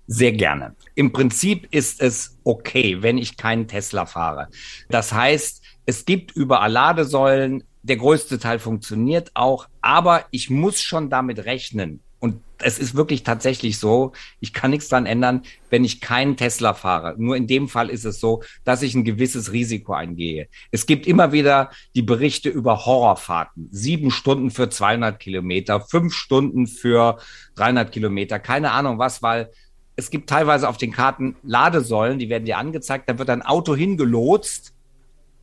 Sehr 0.08 0.34
gerne. 0.34 0.76
Im 0.96 1.12
Prinzip 1.12 1.68
ist 1.72 2.02
es 2.02 2.38
okay, 2.44 3.02
wenn 3.02 3.18
ich 3.18 3.38
keinen 3.38 3.68
Tesla 3.68 4.06
fahre. 4.06 4.50
Das 4.90 5.14
heißt, 5.14 5.62
es 5.86 6.06
gibt 6.06 6.32
überall 6.36 6.72
Ladesäulen, 6.72 7.64
der 7.84 7.98
größte 7.98 8.40
Teil 8.40 8.60
funktioniert 8.60 9.32
auch, 9.34 9.68
aber 9.82 10.26
ich 10.32 10.50
muss 10.50 10.82
schon 10.82 11.10
damit 11.10 11.46
rechnen. 11.46 12.02
Und 12.20 12.40
es 12.60 12.78
ist 12.78 12.94
wirklich 12.94 13.24
tatsächlich 13.24 13.80
so, 13.80 14.12
ich 14.40 14.54
kann 14.54 14.70
nichts 14.70 14.90
dran 14.90 15.08
ändern, 15.08 15.42
wenn 15.72 15.84
ich 15.84 16.02
keinen 16.02 16.38
Tesla 16.38 16.76
fahre. 16.76 17.16
Nur 17.18 17.36
in 17.36 17.48
dem 17.48 17.68
Fall 17.68 17.90
ist 17.90 18.06
es 18.06 18.20
so, 18.20 18.44
dass 18.64 18.84
ich 18.84 18.94
ein 18.94 19.04
gewisses 19.04 19.52
Risiko 19.52 19.94
eingehe. 19.94 20.48
Es 20.70 20.86
gibt 20.86 21.08
immer 21.08 21.32
wieder 21.32 21.72
die 21.96 22.04
Berichte 22.04 22.50
über 22.50 22.86
Horrorfahrten. 22.86 23.70
Sieben 23.72 24.12
Stunden 24.12 24.52
für 24.52 24.70
200 24.70 25.20
Kilometer, 25.20 25.82
fünf 25.82 26.14
Stunden 26.14 26.68
für 26.68 27.18
300 27.56 27.92
Kilometer, 27.92 28.38
keine 28.38 28.72
Ahnung 28.72 29.00
was, 29.00 29.24
weil 29.24 29.50
es 30.02 30.10
gibt 30.10 30.28
teilweise 30.28 30.68
auf 30.68 30.78
den 30.78 30.92
Karten 30.92 31.36
Ladesäulen, 31.44 32.18
die 32.18 32.28
werden 32.28 32.46
dir 32.46 32.58
angezeigt, 32.58 33.08
da 33.08 33.20
wird 33.20 33.30
ein 33.30 33.44
Auto 33.44 33.76
hingelotst 33.76 34.74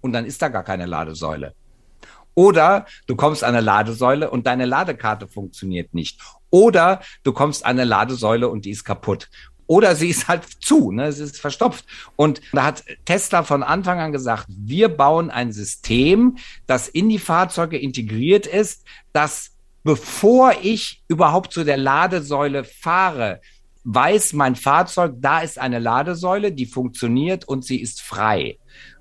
und 0.00 0.12
dann 0.12 0.24
ist 0.24 0.42
da 0.42 0.48
gar 0.48 0.64
keine 0.64 0.86
Ladesäule. 0.86 1.54
Oder 2.34 2.86
du 3.06 3.14
kommst 3.14 3.44
an 3.44 3.54
eine 3.54 3.60
Ladesäule 3.60 4.30
und 4.30 4.48
deine 4.48 4.64
Ladekarte 4.64 5.28
funktioniert 5.28 5.94
nicht. 5.94 6.20
Oder 6.50 7.02
du 7.22 7.32
kommst 7.32 7.64
an 7.64 7.78
eine 7.78 7.84
Ladesäule 7.84 8.48
und 8.48 8.64
die 8.64 8.70
ist 8.70 8.84
kaputt. 8.84 9.28
Oder 9.68 9.94
sie 9.94 10.08
ist 10.08 10.26
halt 10.26 10.44
zu, 10.60 10.90
ne? 10.90 11.12
sie 11.12 11.22
ist 11.22 11.40
verstopft. 11.40 11.84
Und 12.16 12.40
da 12.52 12.64
hat 12.64 12.82
Tesla 13.04 13.44
von 13.44 13.62
Anfang 13.62 14.00
an 14.00 14.10
gesagt, 14.10 14.46
wir 14.48 14.88
bauen 14.88 15.30
ein 15.30 15.52
System, 15.52 16.36
das 16.66 16.88
in 16.88 17.08
die 17.08 17.18
Fahrzeuge 17.20 17.78
integriert 17.78 18.46
ist, 18.46 18.84
das 19.12 19.52
bevor 19.84 20.52
ich 20.62 21.04
überhaupt 21.06 21.52
zu 21.52 21.64
der 21.64 21.76
Ladesäule 21.76 22.64
fahre, 22.64 23.40
weiß 23.84 24.32
mein 24.34 24.56
Fahrzeug, 24.56 25.14
da 25.18 25.40
ist 25.40 25.58
eine 25.58 25.78
Ladesäule, 25.78 26.52
die 26.52 26.66
funktioniert 26.66 27.46
und 27.46 27.64
sie 27.64 27.80
ist 27.80 28.02
frei. 28.02 28.58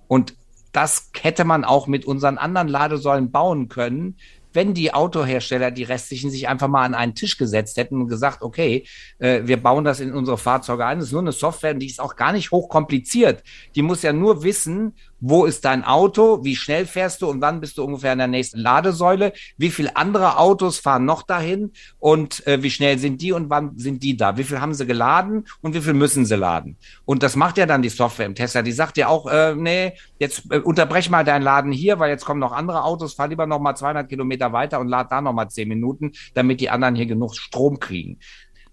Und 0.08 0.36
das 0.72 1.10
hätte 1.20 1.44
man 1.44 1.64
auch 1.64 1.88
mit 1.88 2.06
unseren 2.06 2.38
anderen 2.38 2.68
Ladesäulen 2.68 3.32
bauen 3.32 3.68
können, 3.68 4.18
wenn 4.54 4.74
die 4.74 4.94
Autohersteller, 4.94 5.72
die 5.72 5.84
restlichen, 5.84 6.32
sich 6.32 6.48
einfach 6.48 6.68
mal 6.68 6.84
an 6.84 6.96
einen 6.96 7.14
Tisch 7.14 7.38
gesetzt 7.38 7.78
hätten 7.78 8.02
und 8.02 8.08
gesagt, 8.08 8.42
okay, 8.42 8.86
äh, 9.20 9.42
wir 9.44 9.58
bauen 9.58 9.84
das 9.84 10.00
in 10.00 10.14
unsere 10.14 10.38
Fahrzeuge 10.38 10.86
ein. 10.86 10.98
Das 10.98 11.10
ist 11.10 11.12
nur 11.12 11.22
eine 11.22 11.32
Software, 11.32 11.76
die 11.76 11.86
ist 11.86 12.00
auch 12.00 12.16
gar 12.16 12.32
nicht 12.32 12.50
hochkompliziert. 12.50 13.44
Die 13.76 13.84
muss 13.84 14.02
ja 14.02 14.14
nur 14.14 14.44
wissen, 14.44 14.96
wo 15.20 15.46
ist 15.46 15.66
dein 15.66 15.84
Auto, 15.84 16.44
wie 16.44 16.56
schnell 16.56 16.86
fährst 16.86 17.22
du? 17.22 17.30
Und 17.30 17.42
wann 17.42 17.60
bist 17.60 17.78
du 17.78 17.84
ungefähr 17.84 18.14
in 18.14 18.20
der 18.20 18.28
nächsten 18.28 18.60
Ladesäule, 18.60 19.34
wie 19.58 19.70
viele 19.70 19.96
andere 19.96 20.38
Autos 20.38 20.80
fahren 20.80 21.06
noch 21.06 21.24
dahin? 21.24 21.72
Und 22.00 22.46
äh, 22.48 22.62
wie 22.62 22.70
schnell 22.70 23.00
sind 23.00 23.22
die 23.22 23.32
und 23.32 23.50
wann 23.50 23.78
sind 23.78 24.04
die 24.04 24.16
da, 24.16 24.38
wie 24.38 24.44
viel 24.44 24.62
haben 24.62 24.74
sie 24.74 24.86
geladen 24.86 25.48
und 25.62 25.74
wie 25.74 25.82
viel 25.82 25.94
müssen 25.94 26.26
sie 26.26 26.36
laden. 26.36 26.78
Und 27.06 27.24
das 27.24 27.36
macht 27.36 27.58
ja 27.58 27.66
dann 27.66 27.82
die 27.82 27.90
Software 27.90 28.26
im 28.26 28.36
Tesla, 28.36 28.62
die 28.62 28.72
sagt 28.72 28.98
ja 28.98 29.08
auch, 29.08 29.28
äh, 29.28 29.56
nee, 29.56 29.94
jetzt 30.20 30.44
äh, 30.52 30.60
unterbrech 30.60 31.10
mal 31.10 31.24
deinen 31.24 31.44
Laden 31.44 31.72
hier, 31.72 32.00
weil 32.00 32.10
jetzt 32.10 32.26
kommen 32.26 32.40
noch 32.40 32.52
andere 32.52 32.84
Autos, 32.84 33.14
fahr 33.14 33.28
lieber 33.28 33.48
noch 33.48 33.60
mal 33.60 33.76
200 33.76 34.08
Kilometer 34.08 34.54
weiter 34.54 34.80
und 34.80 34.88
lad 34.88 35.12
da 35.12 35.22
noch 35.22 35.34
mal 35.34 35.50
10 35.50 35.68
Minuten, 35.68 36.12
damit 36.34 36.62
die 36.62 36.70
anderen 36.70 36.96
hier 36.96 37.06
genug 37.06 37.36
Strom 37.36 37.80
kriegen. 37.80 38.20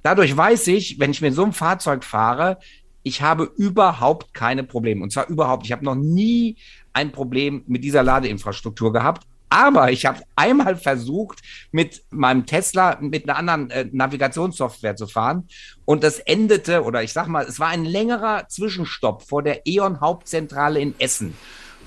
Dadurch 0.03 0.37
weiß 0.37 0.67
ich, 0.67 1.01
wenn 1.01 1.13
ich 1.13 1.23
mit 1.23 1.33
so 1.33 1.43
einem 1.45 1.55
Fahrzeug 1.55 2.05
fahre, 2.05 2.59
ich 3.05 3.23
habe 3.23 3.45
überhaupt 3.57 4.35
keine 4.35 4.65
Probleme. 4.65 5.03
Und 5.03 5.13
zwar 5.13 5.29
überhaupt. 5.29 5.67
Ich 5.67 5.73
habe 5.73 5.85
noch 5.85 5.95
nie 5.95 6.57
ein 6.93 7.13
Problem 7.13 7.63
mit 7.67 7.85
dieser 7.85 8.03
Ladeinfrastruktur 8.03 8.93
gehabt. 8.93 9.25
Aber 9.51 9.93
ich 9.93 10.05
habe 10.05 10.23
einmal 10.35 10.75
versucht, 10.75 11.41
mit 11.71 12.03
meinem 12.11 12.45
Tesla 12.45 12.99
mit 13.01 13.29
einer 13.29 13.39
anderen 13.39 13.71
äh, 13.71 13.87
Navigationssoftware 13.93 14.97
zu 14.97 15.07
fahren. 15.07 15.47
Und 15.85 16.03
das 16.03 16.19
endete, 16.19 16.83
oder 16.83 17.05
ich 17.05 17.13
sag 17.13 17.29
mal, 17.29 17.45
es 17.45 17.61
war 17.61 17.69
ein 17.69 17.85
längerer 17.85 18.49
Zwischenstopp 18.49 19.23
vor 19.23 19.45
der 19.45 19.65
E.ON 19.65 20.01
Hauptzentrale 20.01 20.81
in 20.81 20.95
Essen 20.99 21.37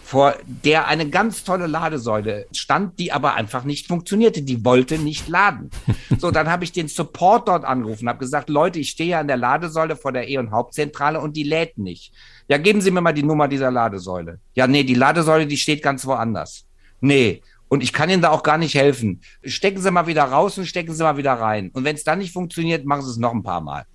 vor 0.07 0.35
der 0.45 0.87
eine 0.87 1.09
ganz 1.09 1.43
tolle 1.43 1.67
Ladesäule 1.67 2.47
stand, 2.53 2.97
die 2.97 3.11
aber 3.11 3.33
einfach 3.33 3.65
nicht 3.65 3.87
funktionierte. 3.87 4.41
Die 4.41 4.63
wollte 4.63 4.97
nicht 4.97 5.27
laden. 5.27 5.69
So, 6.19 6.31
dann 6.31 6.49
habe 6.49 6.63
ich 6.63 6.71
den 6.71 6.87
Support 6.87 7.47
dort 7.47 7.65
angerufen, 7.65 8.07
habe 8.07 8.17
gesagt, 8.17 8.49
Leute, 8.49 8.79
ich 8.79 8.89
stehe 8.89 9.09
ja 9.09 9.19
an 9.19 9.27
der 9.27 9.37
Ladesäule 9.37 9.95
vor 9.95 10.11
der 10.13 10.27
E- 10.29 10.37
und 10.37 10.51
Hauptzentrale 10.51 11.19
und 11.19 11.35
die 11.35 11.43
lädt 11.43 11.77
nicht. 11.77 12.11
Ja, 12.47 12.57
geben 12.57 12.81
Sie 12.81 12.89
mir 12.89 13.01
mal 13.01 13.11
die 13.11 13.21
Nummer 13.21 13.47
dieser 13.47 13.69
Ladesäule. 13.69 14.39
Ja, 14.55 14.65
nee, 14.65 14.83
die 14.83 14.95
Ladesäule, 14.95 15.45
die 15.45 15.57
steht 15.57 15.83
ganz 15.83 16.05
woanders. 16.07 16.65
Nee. 17.01 17.41
Und 17.67 17.83
ich 17.83 17.91
kann 17.91 18.09
Ihnen 18.09 18.21
da 18.21 18.31
auch 18.31 18.43
gar 18.43 18.57
nicht 18.57 18.75
helfen. 18.75 19.21
Stecken 19.43 19.81
Sie 19.81 19.91
mal 19.91 20.07
wieder 20.07 20.23
raus 20.23 20.57
und 20.57 20.65
stecken 20.65 20.93
Sie 20.93 21.03
mal 21.03 21.17
wieder 21.17 21.33
rein. 21.33 21.69
Und 21.73 21.83
wenn 21.83 21.95
es 21.95 22.05
dann 22.05 22.19
nicht 22.19 22.31
funktioniert, 22.31 22.85
machen 22.85 23.03
Sie 23.03 23.11
es 23.11 23.17
noch 23.17 23.33
ein 23.33 23.43
paar 23.43 23.61
Mal. 23.61 23.85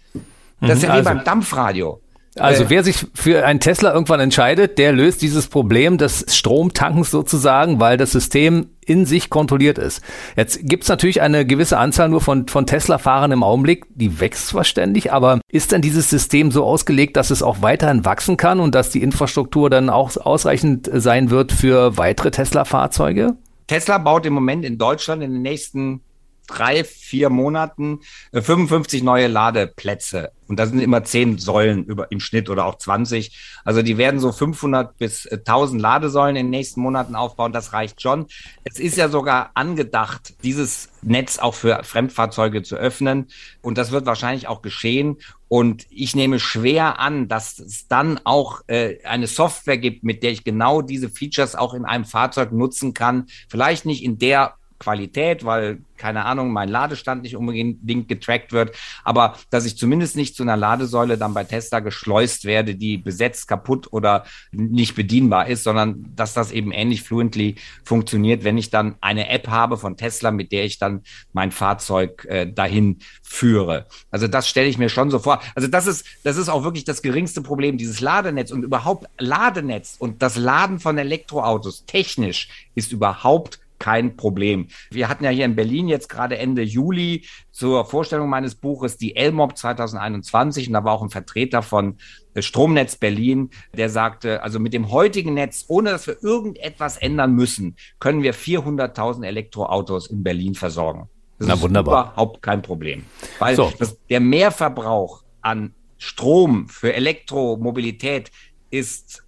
Das 0.61 0.77
ist 0.77 0.83
ja 0.83 0.91
wie 0.91 0.93
also, 0.93 1.11
beim 1.11 1.25
Dampfradio. 1.25 2.02
Also 2.39 2.65
äh. 2.65 2.71
wer 2.71 2.85
sich 2.85 3.07
für 3.15 3.45
einen 3.45 3.61
Tesla 3.61 3.93
irgendwann 3.93 4.21
entscheidet, 4.21 4.79
der 4.79 4.93
löst 4.93 5.21
dieses 5.21 5.49
Problem 5.49 5.99
des 5.99 6.25
Stromtankens 6.29 7.11
sozusagen, 7.11 7.79
weil 7.79 7.99
das 7.99 8.13
System 8.13 8.71
in 8.85 9.05
sich 9.07 9.31
kontrolliert 9.31 9.79
ist. 9.79 10.03
Jetzt 10.37 10.61
gibt's 10.63 10.89
natürlich 10.89 11.21
eine 11.21 11.47
gewisse 11.47 11.79
Anzahl 11.79 12.09
nur 12.09 12.21
von, 12.21 12.49
von 12.49 12.67
Tesla-Fahrern 12.67 13.33
im 13.33 13.43
Augenblick, 13.43 13.85
die 13.95 14.19
wächst 14.19 14.49
zwar 14.49 14.65
ständig, 14.65 15.13
aber 15.13 15.41
ist 15.49 15.73
denn 15.73 15.83
dieses 15.83 16.11
System 16.11 16.51
so 16.51 16.65
ausgelegt, 16.65 17.17
dass 17.17 17.31
es 17.31 17.43
auch 17.43 17.63
weiterhin 17.63 18.05
wachsen 18.05 18.37
kann 18.37 18.61
und 18.61 18.75
dass 18.75 18.91
die 18.91 19.03
Infrastruktur 19.03 19.71
dann 19.71 19.91
auch 19.91 20.17
ausreichend 20.17 20.91
sein 20.93 21.31
wird 21.31 21.53
für 21.53 21.97
weitere 21.97 22.31
Tesla-Fahrzeuge? 22.31 23.37
Tesla 23.67 23.99
baut 23.99 24.27
im 24.27 24.33
Moment 24.33 24.65
in 24.65 24.79
Deutschland 24.79 25.23
in 25.23 25.33
den 25.33 25.43
nächsten 25.43 26.01
drei, 26.47 26.85
vier 26.85 27.31
Monaten 27.31 28.01
55 28.33 29.01
äh, 29.01 29.05
neue 29.05 29.29
Ladeplätze. 29.29 30.33
Und 30.53 30.59
da 30.59 30.67
sind 30.67 30.81
immer 30.81 31.03
zehn 31.03 31.39
Säulen 31.39 31.87
über, 31.87 32.13
im 32.13 32.21
Schnitt 32.21 32.51
oder 32.51 32.67
auch 32.67 32.77
20. 32.77 33.63
Also 33.65 33.81
die 33.81 33.97
werden 33.97 34.21
so 34.21 34.33
500 34.33 34.99
bis 34.99 35.27
1000 35.27 35.81
äh, 35.81 35.83
Ladesäulen 35.83 36.37
in 36.37 36.45
den 36.45 36.51
nächsten 36.51 36.83
Monaten 36.83 37.15
aufbauen. 37.15 37.55
Das 37.55 37.73
reicht 37.73 38.03
schon. 38.03 38.27
Es 38.63 38.79
ist 38.79 38.99
ja 38.99 39.09
sogar 39.09 39.53
angedacht, 39.55 40.35
dieses 40.45 40.91
Netz 41.01 41.39
auch 41.39 41.55
für 41.55 41.83
Fremdfahrzeuge 41.85 42.63
zu 42.63 42.77
öffnen. 42.77 43.29
Und 43.63 43.79
das 43.79 43.93
wird 43.93 44.05
wahrscheinlich 44.05 44.47
auch 44.47 44.61
geschehen. 44.61 45.17
Und 45.49 45.87
ich 45.89 46.15
nehme 46.15 46.39
schwer 46.39 46.99
an, 46.99 47.29
dass 47.29 47.59
es 47.59 47.89
dann 47.89 48.21
auch 48.25 48.61
äh, 48.67 49.03
eine 49.05 49.29
Software 49.29 49.79
gibt, 49.79 50.05
mit 50.05 50.23
der 50.23 50.33
ich 50.33 50.45
genau 50.45 50.83
diese 50.83 51.09
Features 51.09 51.57
auch 51.57 51.73
in 51.73 51.87
einem 51.87 52.05
Fahrzeug 52.05 52.53
nutzen 52.53 52.93
kann. 52.93 53.25
Vielleicht 53.49 53.87
nicht 53.87 54.05
in 54.05 54.19
der 54.19 54.57
Qualität, 54.83 55.45
weil, 55.45 55.79
keine 55.97 56.25
Ahnung, 56.25 56.53
mein 56.53 56.69
Ladestand 56.69 57.23
nicht 57.23 57.37
unbedingt 57.37 58.09
getrackt 58.09 58.53
wird, 58.53 58.77
aber 59.05 59.37
dass 59.51 59.65
ich 59.65 59.77
zumindest 59.77 60.17
nicht 60.17 60.35
zu 60.35 60.43
einer 60.43 60.57
Ladesäule 60.57 61.17
dann 61.17 61.35
bei 61.35 61.45
Tesla 61.45 61.79
geschleust 61.79 62.45
werde, 62.45 62.75
die 62.75 62.99
besetzt, 62.99 63.47
kaputt 63.47 63.93
oder 63.93 64.25
nicht 64.51 64.97
bedienbar 64.97 65.47
ist, 65.47 65.63
sondern 65.63 66.13
dass 66.17 66.35
das 66.35 66.51
eben 66.51 66.73
ähnlich 66.73 67.03
fluently 67.03 67.55
funktioniert, 67.85 68.43
wenn 68.43 68.59
ich 68.59 68.71
dann 68.71 68.97
eine 69.01 69.29
App 69.29 69.47
habe 69.47 69.77
von 69.77 69.97
Tesla, 69.97 70.33
mit 70.33 70.51
der 70.51 70.65
ich 70.65 70.79
dann 70.79 71.03
mein 71.33 71.53
Fahrzeug 71.53 72.25
äh, 72.25 72.51
dahin 72.53 72.99
führe. 73.23 73.87
Also 74.11 74.27
das 74.27 74.49
stelle 74.49 74.69
ich 74.69 74.79
mir 74.79 74.89
schon 74.89 75.11
so 75.11 75.21
vor. 75.21 75.41
Also 75.55 75.69
das 75.69 75.87
ist, 75.87 76.05
das 76.25 76.37
ist 76.37 76.49
auch 76.49 76.65
wirklich 76.65 76.85
das 76.85 77.03
geringste 77.03 77.41
Problem, 77.41 77.79
dieses 77.79 78.01
Ladenetz 78.01 78.51
und 78.51 78.65
überhaupt 78.65 79.07
Ladenetz 79.19 79.95
und 79.99 80.23
das 80.23 80.37
Laden 80.37 80.81
von 80.81 80.99
Elektroautos 80.99 81.85
technisch 81.87 82.49
ist 82.75 82.91
überhaupt 82.91 83.62
kein 83.83 84.17
Problem. 84.17 84.69
Wir 84.93 85.09
hatten 85.09 85.25
ja 85.25 85.31
hier 85.31 85.45
in 85.45 85.57
Berlin 85.57 85.89
jetzt 85.89 86.09
gerade 86.09 86.39
Ende 86.39 86.63
Juli 86.63 87.27
zur 87.51 87.85
Vorstellung 87.85 88.29
meines 88.29 88.55
Buches 88.55 88.97
die 88.97 89.17
Elmob 89.17 89.59
2021 89.59 90.69
und 90.69 90.75
da 90.75 90.85
war 90.85 90.93
auch 90.93 91.03
ein 91.03 91.11
Vertreter 91.11 91.63
von 91.63 91.97
äh, 92.35 92.43
Stromnetz 92.43 92.95
Berlin, 92.95 93.51
der 93.77 93.91
sagte, 93.91 94.45
also 94.45 94.61
mit 94.61 94.73
dem 94.73 94.93
heutigen 94.93 95.35
Netz, 95.35 95.65
ohne 95.67 95.91
dass 95.91 96.07
wir 96.07 96.23
irgendetwas 96.23 96.97
ändern 96.97 97.33
müssen, 97.33 97.75
können 97.99 98.23
wir 98.23 98.35
400.000 98.35 99.27
Elektroautos 99.27 100.07
in 100.07 100.23
Berlin 100.23 100.55
versorgen. 100.55 101.09
Das 101.41 101.49
Na, 101.49 101.55
ist 101.55 101.63
wunderbar. 101.63 102.13
überhaupt 102.13 102.41
kein 102.41 102.63
Problem. 102.63 103.05
Weil 103.41 103.57
so. 103.57 103.73
das, 103.81 103.99
der 104.09 104.21
Mehrverbrauch 104.21 105.25
an 105.41 105.75
Strom 105.99 106.69
für 106.69 106.95
Elektromobilität 106.95 108.31
ist 108.71 109.22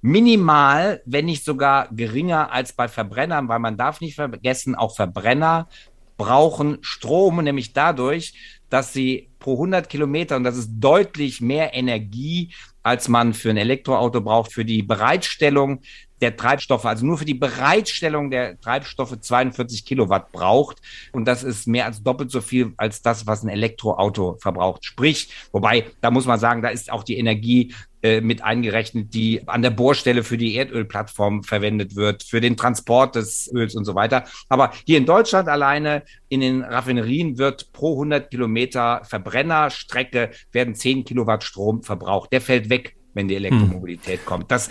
minimal, 0.00 1.02
wenn 1.04 1.26
nicht 1.26 1.44
sogar 1.44 1.88
geringer 1.90 2.52
als 2.52 2.72
bei 2.72 2.88
Verbrennern, 2.88 3.48
weil 3.48 3.58
man 3.58 3.76
darf 3.76 4.00
nicht 4.00 4.14
vergessen, 4.14 4.74
auch 4.74 4.94
Verbrenner 4.94 5.68
brauchen 6.16 6.78
Strom, 6.82 7.42
nämlich 7.42 7.72
dadurch, 7.72 8.34
dass 8.68 8.92
sie 8.92 9.30
pro 9.38 9.54
100 9.54 9.88
Kilometer, 9.88 10.36
und 10.36 10.44
das 10.44 10.56
ist 10.56 10.70
deutlich 10.72 11.40
mehr 11.40 11.74
Energie, 11.74 12.52
als 12.82 13.08
man 13.08 13.34
für 13.34 13.50
ein 13.50 13.56
Elektroauto 13.56 14.20
braucht, 14.20 14.52
für 14.52 14.64
die 14.64 14.82
Bereitstellung 14.82 15.80
der 16.20 16.36
Treibstoffe, 16.36 16.84
also 16.84 17.06
nur 17.06 17.18
für 17.18 17.24
die 17.24 17.34
Bereitstellung 17.34 18.30
der 18.30 18.60
Treibstoffe 18.60 19.18
42 19.20 19.84
Kilowatt 19.84 20.32
braucht. 20.32 20.78
Und 21.12 21.26
das 21.26 21.44
ist 21.44 21.66
mehr 21.66 21.86
als 21.86 22.02
doppelt 22.02 22.30
so 22.30 22.40
viel 22.40 22.72
als 22.76 23.02
das, 23.02 23.26
was 23.26 23.42
ein 23.42 23.48
Elektroauto 23.48 24.36
verbraucht. 24.40 24.84
Sprich, 24.84 25.30
wobei, 25.52 25.86
da 26.00 26.10
muss 26.10 26.26
man 26.26 26.38
sagen, 26.38 26.62
da 26.62 26.68
ist 26.68 26.90
auch 26.90 27.04
die 27.04 27.18
Energie 27.18 27.74
äh, 28.00 28.20
mit 28.20 28.44
eingerechnet, 28.44 29.12
die 29.12 29.42
an 29.48 29.60
der 29.60 29.70
Bohrstelle 29.70 30.22
für 30.22 30.38
die 30.38 30.54
Erdölplattform 30.54 31.42
verwendet 31.42 31.96
wird, 31.96 32.22
für 32.22 32.40
den 32.40 32.56
Transport 32.56 33.16
des 33.16 33.50
Öls 33.52 33.74
und 33.74 33.84
so 33.84 33.96
weiter. 33.96 34.24
Aber 34.48 34.72
hier 34.86 34.98
in 34.98 35.06
Deutschland 35.06 35.48
alleine 35.48 36.04
in 36.28 36.40
den 36.40 36.62
Raffinerien 36.62 37.38
wird 37.38 37.72
pro 37.72 37.94
100 37.94 38.30
Kilometer 38.30 39.02
Verbrennerstrecke 39.04 40.30
werden 40.52 40.76
10 40.76 41.06
Kilowatt 41.06 41.42
Strom 41.42 41.82
verbraucht. 41.82 42.32
Der 42.32 42.40
fällt 42.40 42.70
weg 42.70 42.94
wenn 43.18 43.28
die 43.28 43.34
Elektromobilität 43.34 44.20
hm. 44.20 44.26
kommt. 44.26 44.50
Das, 44.50 44.70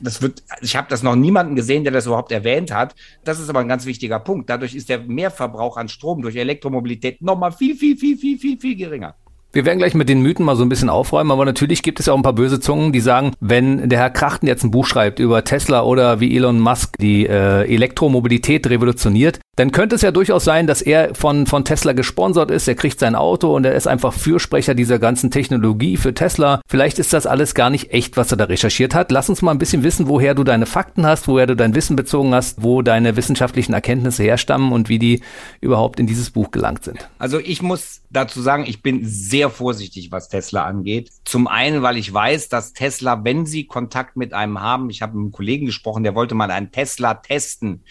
das 0.00 0.20
wird, 0.20 0.42
ich 0.60 0.76
habe 0.76 0.88
das 0.90 1.02
noch 1.02 1.14
niemanden 1.14 1.54
gesehen, 1.54 1.84
der 1.84 1.92
das 1.92 2.06
überhaupt 2.06 2.32
erwähnt 2.32 2.74
hat. 2.74 2.94
Das 3.24 3.38
ist 3.38 3.48
aber 3.48 3.60
ein 3.60 3.68
ganz 3.68 3.86
wichtiger 3.86 4.18
Punkt. 4.18 4.50
Dadurch 4.50 4.74
ist 4.74 4.88
der 4.88 4.98
Mehrverbrauch 4.98 5.76
an 5.76 5.88
Strom 5.88 6.20
durch 6.20 6.36
Elektromobilität 6.36 7.22
nochmal 7.22 7.52
viel, 7.52 7.76
viel, 7.76 7.96
viel, 7.96 8.18
viel, 8.18 8.38
viel, 8.38 8.58
viel 8.58 8.76
geringer. 8.76 9.14
Wir 9.52 9.64
werden 9.64 9.78
gleich 9.78 9.94
mit 9.94 10.08
den 10.08 10.20
Mythen 10.20 10.44
mal 10.44 10.56
so 10.56 10.64
ein 10.64 10.68
bisschen 10.68 10.90
aufräumen, 10.90 11.30
aber 11.30 11.46
natürlich 11.46 11.82
gibt 11.82 12.00
es 12.00 12.06
ja 12.06 12.12
auch 12.12 12.16
ein 12.18 12.22
paar 12.22 12.34
böse 12.34 12.60
Zungen, 12.60 12.92
die 12.92 13.00
sagen, 13.00 13.32
wenn 13.40 13.88
der 13.88 14.00
Herr 14.00 14.10
Krachten 14.10 14.46
jetzt 14.46 14.64
ein 14.64 14.70
Buch 14.70 14.86
schreibt 14.86 15.18
über 15.18 15.44
Tesla 15.44 15.82
oder 15.82 16.20
wie 16.20 16.36
Elon 16.36 16.60
Musk 16.60 16.98
die 16.98 17.24
äh, 17.26 17.62
Elektromobilität 17.72 18.68
revolutioniert, 18.68 19.40
dann 19.56 19.72
könnte 19.72 19.96
es 19.96 20.02
ja 20.02 20.10
durchaus 20.10 20.44
sein, 20.44 20.66
dass 20.66 20.82
er 20.82 21.14
von, 21.14 21.46
von 21.46 21.64
Tesla 21.64 21.94
gesponsert 21.94 22.50
ist, 22.50 22.68
er 22.68 22.74
kriegt 22.74 23.00
sein 23.00 23.14
Auto 23.14 23.56
und 23.56 23.64
er 23.64 23.74
ist 23.74 23.86
einfach 23.86 24.12
Fürsprecher 24.12 24.74
dieser 24.74 24.98
ganzen 24.98 25.30
Technologie 25.30 25.96
für 25.96 26.12
Tesla. 26.12 26.60
Vielleicht 26.68 26.98
ist 26.98 27.14
das 27.14 27.26
alles 27.26 27.54
gar 27.54 27.70
nicht 27.70 27.90
echt, 27.90 28.18
was 28.18 28.30
er 28.30 28.36
da 28.36 28.44
recherchiert 28.44 28.94
hat. 28.94 29.10
Lass 29.10 29.30
uns 29.30 29.40
mal 29.40 29.52
ein 29.52 29.58
bisschen 29.58 29.82
wissen, 29.82 30.08
woher 30.08 30.34
du 30.34 30.44
deine 30.44 30.66
Fakten 30.66 31.06
hast, 31.06 31.26
woher 31.26 31.46
du 31.46 31.56
dein 31.56 31.74
Wissen 31.74 31.96
bezogen 31.96 32.34
hast, 32.34 32.62
wo 32.62 32.82
deine 32.82 33.16
wissenschaftlichen 33.16 33.72
Erkenntnisse 33.72 34.24
herstammen 34.24 34.72
und 34.72 34.90
wie 34.90 34.98
die 34.98 35.22
überhaupt 35.62 35.98
in 35.98 36.06
dieses 36.06 36.30
Buch 36.30 36.50
gelangt 36.50 36.84
sind. 36.84 37.08
Also 37.18 37.38
ich 37.38 37.62
muss 37.62 38.02
dazu 38.10 38.42
sagen, 38.42 38.64
ich 38.66 38.82
bin 38.82 39.00
sehr 39.04 39.48
vorsichtig, 39.48 40.12
was 40.12 40.28
Tesla 40.28 40.64
angeht. 40.64 41.10
Zum 41.24 41.46
einen, 41.46 41.80
weil 41.80 41.96
ich 41.96 42.12
weiß, 42.12 42.50
dass 42.50 42.74
Tesla, 42.74 43.24
wenn 43.24 43.46
sie 43.46 43.64
Kontakt 43.64 44.16
mit 44.16 44.34
einem 44.34 44.60
haben, 44.60 44.90
ich 44.90 45.00
habe 45.00 45.14
mit 45.14 45.22
einem 45.22 45.32
Kollegen 45.32 45.64
gesprochen, 45.64 46.02
der 46.02 46.14
wollte 46.14 46.34
mal 46.34 46.50
einen 46.50 46.72
Tesla 46.72 47.14
testen. 47.14 47.82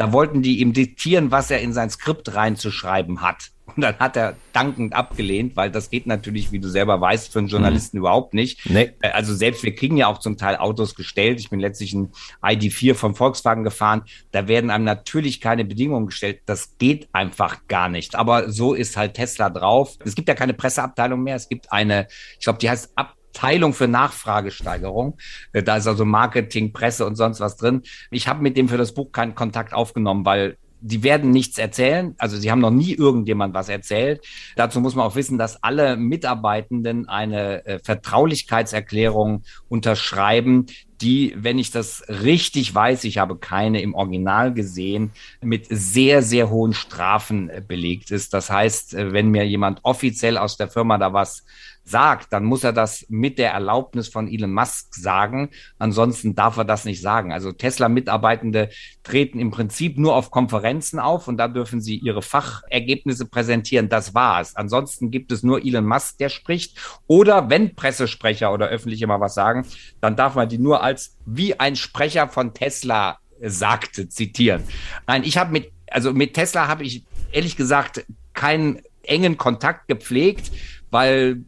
Da 0.00 0.14
wollten 0.14 0.40
die 0.40 0.60
ihm 0.60 0.72
diktieren, 0.72 1.30
was 1.30 1.50
er 1.50 1.60
in 1.60 1.74
sein 1.74 1.90
Skript 1.90 2.34
reinzuschreiben 2.34 3.20
hat. 3.20 3.50
Und 3.66 3.82
dann 3.82 3.98
hat 3.98 4.16
er 4.16 4.34
dankend 4.54 4.94
abgelehnt, 4.94 5.56
weil 5.56 5.70
das 5.70 5.90
geht 5.90 6.06
natürlich, 6.06 6.52
wie 6.52 6.58
du 6.58 6.70
selber 6.70 6.98
weißt, 7.02 7.30
für 7.30 7.40
einen 7.40 7.48
Journalisten 7.48 7.98
mhm. 7.98 8.04
überhaupt 8.04 8.32
nicht. 8.32 8.64
Nee. 8.64 8.92
Äh, 9.02 9.10
also 9.10 9.34
selbst 9.34 9.62
wir 9.62 9.74
kriegen 9.74 9.98
ja 9.98 10.06
auch 10.06 10.16
zum 10.16 10.38
Teil 10.38 10.56
Autos 10.56 10.94
gestellt. 10.94 11.38
Ich 11.38 11.50
bin 11.50 11.60
letztlich 11.60 11.92
ein 11.92 12.12
ID4 12.42 12.94
von 12.94 13.14
Volkswagen 13.14 13.62
gefahren. 13.62 14.04
Da 14.32 14.48
werden 14.48 14.70
einem 14.70 14.84
natürlich 14.84 15.38
keine 15.38 15.66
Bedingungen 15.66 16.06
gestellt. 16.06 16.40
Das 16.46 16.78
geht 16.78 17.10
einfach 17.12 17.68
gar 17.68 17.90
nicht. 17.90 18.14
Aber 18.14 18.50
so 18.50 18.72
ist 18.72 18.96
halt 18.96 19.12
Tesla 19.12 19.50
drauf. 19.50 19.98
Es 20.02 20.14
gibt 20.14 20.28
ja 20.28 20.34
keine 20.34 20.54
Presseabteilung 20.54 21.22
mehr. 21.22 21.36
Es 21.36 21.50
gibt 21.50 21.70
eine, 21.70 22.08
ich 22.38 22.44
glaube, 22.44 22.58
die 22.58 22.70
heißt 22.70 22.92
Ab 22.96 23.16
Abteilung 23.30 23.72
für 23.72 23.88
Nachfragesteigerung. 23.88 25.16
Äh, 25.52 25.62
da 25.62 25.76
ist 25.76 25.86
also 25.86 26.04
Marketing, 26.04 26.72
Presse 26.72 27.06
und 27.06 27.16
sonst 27.16 27.40
was 27.40 27.56
drin. 27.56 27.82
Ich 28.10 28.28
habe 28.28 28.42
mit 28.42 28.56
dem 28.56 28.68
für 28.68 28.76
das 28.76 28.92
Buch 28.92 29.12
keinen 29.12 29.34
Kontakt 29.34 29.72
aufgenommen, 29.72 30.24
weil 30.24 30.56
die 30.82 31.02
werden 31.02 31.30
nichts 31.30 31.58
erzählen. 31.58 32.14
Also 32.16 32.38
sie 32.38 32.50
haben 32.50 32.60
noch 32.60 32.70
nie 32.70 32.94
irgendjemand 32.94 33.54
was 33.54 33.68
erzählt. 33.68 34.24
Dazu 34.56 34.80
muss 34.80 34.94
man 34.94 35.06
auch 35.06 35.14
wissen, 35.14 35.36
dass 35.36 35.62
alle 35.62 35.96
Mitarbeitenden 35.96 37.06
eine 37.06 37.66
äh, 37.66 37.78
Vertraulichkeitserklärung 37.80 39.42
unterschreiben, 39.68 40.66
die, 41.02 41.34
wenn 41.36 41.58
ich 41.58 41.70
das 41.70 42.02
richtig 42.08 42.74
weiß, 42.74 43.04
ich 43.04 43.18
habe 43.18 43.36
keine 43.36 43.80
im 43.82 43.94
Original 43.94 44.52
gesehen, 44.54 45.12
mit 45.42 45.66
sehr, 45.68 46.22
sehr 46.22 46.50
hohen 46.50 46.72
Strafen 46.72 47.50
äh, 47.50 47.62
belegt 47.66 48.10
ist. 48.10 48.32
Das 48.32 48.50
heißt, 48.50 48.94
wenn 48.94 49.30
mir 49.30 49.46
jemand 49.46 49.80
offiziell 49.82 50.38
aus 50.38 50.56
der 50.56 50.68
Firma 50.68 50.96
da 50.96 51.12
was 51.12 51.44
sagt, 51.90 52.32
dann 52.32 52.44
muss 52.44 52.64
er 52.64 52.72
das 52.72 53.04
mit 53.08 53.38
der 53.38 53.52
Erlaubnis 53.52 54.08
von 54.08 54.28
Elon 54.28 54.52
Musk 54.52 54.94
sagen. 54.94 55.50
Ansonsten 55.78 56.34
darf 56.34 56.56
er 56.56 56.64
das 56.64 56.84
nicht 56.84 57.02
sagen. 57.02 57.32
Also 57.32 57.52
Tesla-Mitarbeitende 57.52 58.70
treten 59.02 59.38
im 59.38 59.50
Prinzip 59.50 59.98
nur 59.98 60.14
auf 60.14 60.30
Konferenzen 60.30 60.98
auf 60.98 61.28
und 61.28 61.36
da 61.36 61.48
dürfen 61.48 61.80
sie 61.80 61.96
ihre 61.96 62.22
Fachergebnisse 62.22 63.26
präsentieren. 63.26 63.88
Das 63.88 64.14
war's. 64.14 64.56
Ansonsten 64.56 65.10
gibt 65.10 65.32
es 65.32 65.42
nur 65.42 65.64
Elon 65.64 65.86
Musk, 65.86 66.18
der 66.18 66.28
spricht. 66.28 66.78
Oder 67.06 67.50
wenn 67.50 67.74
Pressesprecher 67.74 68.52
oder 68.52 68.68
öffentliche 68.68 69.06
mal 69.06 69.20
was 69.20 69.34
sagen, 69.34 69.66
dann 70.00 70.16
darf 70.16 70.34
man 70.34 70.48
die 70.48 70.58
nur 70.58 70.82
als 70.82 71.16
wie 71.26 71.58
ein 71.58 71.76
Sprecher 71.76 72.28
von 72.28 72.54
Tesla 72.54 73.18
sagte, 73.42 74.08
zitieren. 74.08 74.62
Nein, 75.06 75.24
ich 75.24 75.38
habe 75.38 75.52
mit, 75.52 75.72
also 75.90 76.12
mit 76.12 76.34
Tesla 76.34 76.68
habe 76.68 76.84
ich 76.84 77.04
ehrlich 77.32 77.56
gesagt 77.56 78.04
keinen 78.34 78.80
engen 79.02 79.36
Kontakt 79.36 79.88
gepflegt, 79.88 80.50
weil 80.90 81.44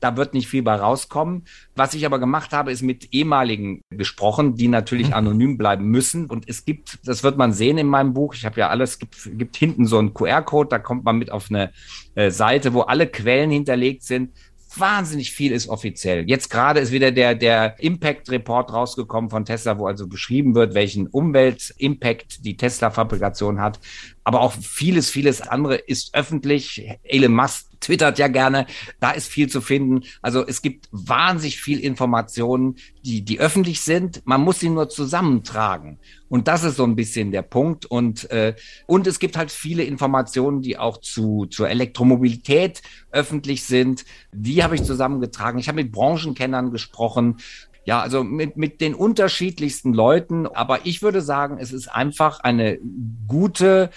da 0.00 0.16
wird 0.16 0.34
nicht 0.34 0.48
viel 0.48 0.62
bei 0.62 0.74
rauskommen. 0.74 1.44
Was 1.76 1.94
ich 1.94 2.04
aber 2.06 2.18
gemacht 2.18 2.52
habe, 2.52 2.72
ist 2.72 2.82
mit 2.82 3.12
ehemaligen 3.12 3.82
gesprochen, 3.90 4.56
die 4.56 4.68
natürlich 4.68 5.08
mhm. 5.08 5.14
anonym 5.14 5.58
bleiben 5.58 5.86
müssen. 5.86 6.26
Und 6.26 6.48
es 6.48 6.64
gibt, 6.64 6.98
das 7.06 7.22
wird 7.22 7.36
man 7.36 7.52
sehen 7.52 7.78
in 7.78 7.86
meinem 7.86 8.14
Buch, 8.14 8.34
ich 8.34 8.44
habe 8.44 8.60
ja 8.60 8.68
alles, 8.68 8.98
gibt, 8.98 9.16
gibt 9.38 9.56
hinten 9.56 9.86
so 9.86 9.98
einen 9.98 10.14
QR-Code, 10.14 10.70
da 10.70 10.78
kommt 10.78 11.04
man 11.04 11.18
mit 11.18 11.30
auf 11.30 11.50
eine 11.50 11.70
äh, 12.14 12.30
Seite, 12.30 12.74
wo 12.74 12.80
alle 12.82 13.06
Quellen 13.06 13.50
hinterlegt 13.50 14.02
sind 14.02 14.30
wahnsinnig 14.76 15.32
viel 15.32 15.52
ist 15.52 15.68
offiziell. 15.68 16.28
Jetzt 16.28 16.48
gerade 16.48 16.80
ist 16.80 16.92
wieder 16.92 17.10
der, 17.10 17.34
der 17.34 17.78
Impact-Report 17.80 18.72
rausgekommen 18.72 19.30
von 19.30 19.44
Tesla, 19.44 19.78
wo 19.78 19.86
also 19.86 20.06
beschrieben 20.06 20.54
wird, 20.54 20.74
welchen 20.74 21.06
Umwelt-Impact 21.08 22.44
die 22.44 22.56
Tesla-Fabrikation 22.56 23.60
hat. 23.60 23.80
Aber 24.24 24.40
auch 24.40 24.52
vieles, 24.52 25.10
vieles 25.10 25.40
andere 25.40 25.76
ist 25.76 26.14
öffentlich. 26.14 26.88
Elon 27.02 27.34
Musk 27.34 27.69
twittert 27.80 28.18
ja 28.18 28.28
gerne. 28.28 28.66
Da 29.00 29.10
ist 29.10 29.28
viel 29.28 29.48
zu 29.48 29.60
finden. 29.60 30.02
Also 30.22 30.46
es 30.46 30.62
gibt 30.62 30.88
wahnsinnig 30.92 31.60
viel 31.60 31.80
Informationen, 31.80 32.76
die, 33.04 33.22
die 33.22 33.40
öffentlich 33.40 33.80
sind. 33.80 34.22
Man 34.24 34.42
muss 34.42 34.60
sie 34.60 34.68
nur 34.68 34.88
zusammentragen. 34.88 35.98
Und 36.28 36.46
das 36.46 36.62
ist 36.62 36.76
so 36.76 36.84
ein 36.84 36.96
bisschen 36.96 37.32
der 37.32 37.42
Punkt. 37.42 37.86
Und, 37.86 38.30
äh, 38.30 38.54
und 38.86 39.06
es 39.06 39.18
gibt 39.18 39.36
halt 39.36 39.50
viele 39.50 39.82
Informationen, 39.82 40.62
die 40.62 40.78
auch 40.78 40.98
zu, 40.98 41.46
zur 41.46 41.68
Elektromobilität 41.68 42.82
öffentlich 43.10 43.64
sind. 43.64 44.04
Die 44.32 44.62
habe 44.62 44.76
ich 44.76 44.84
zusammengetragen. 44.84 45.58
Ich 45.58 45.68
habe 45.68 45.82
mit 45.82 45.92
Branchenkennern 45.92 46.70
gesprochen. 46.70 47.38
Ja, 47.84 48.00
also 48.00 48.22
mit, 48.22 48.56
mit 48.56 48.80
den 48.80 48.94
unterschiedlichsten 48.94 49.94
Leuten. 49.94 50.46
Aber 50.46 50.86
ich 50.86 51.02
würde 51.02 51.22
sagen, 51.22 51.58
es 51.58 51.72
ist 51.72 51.88
einfach 51.88 52.40
eine 52.40 52.78
gute 53.26 53.90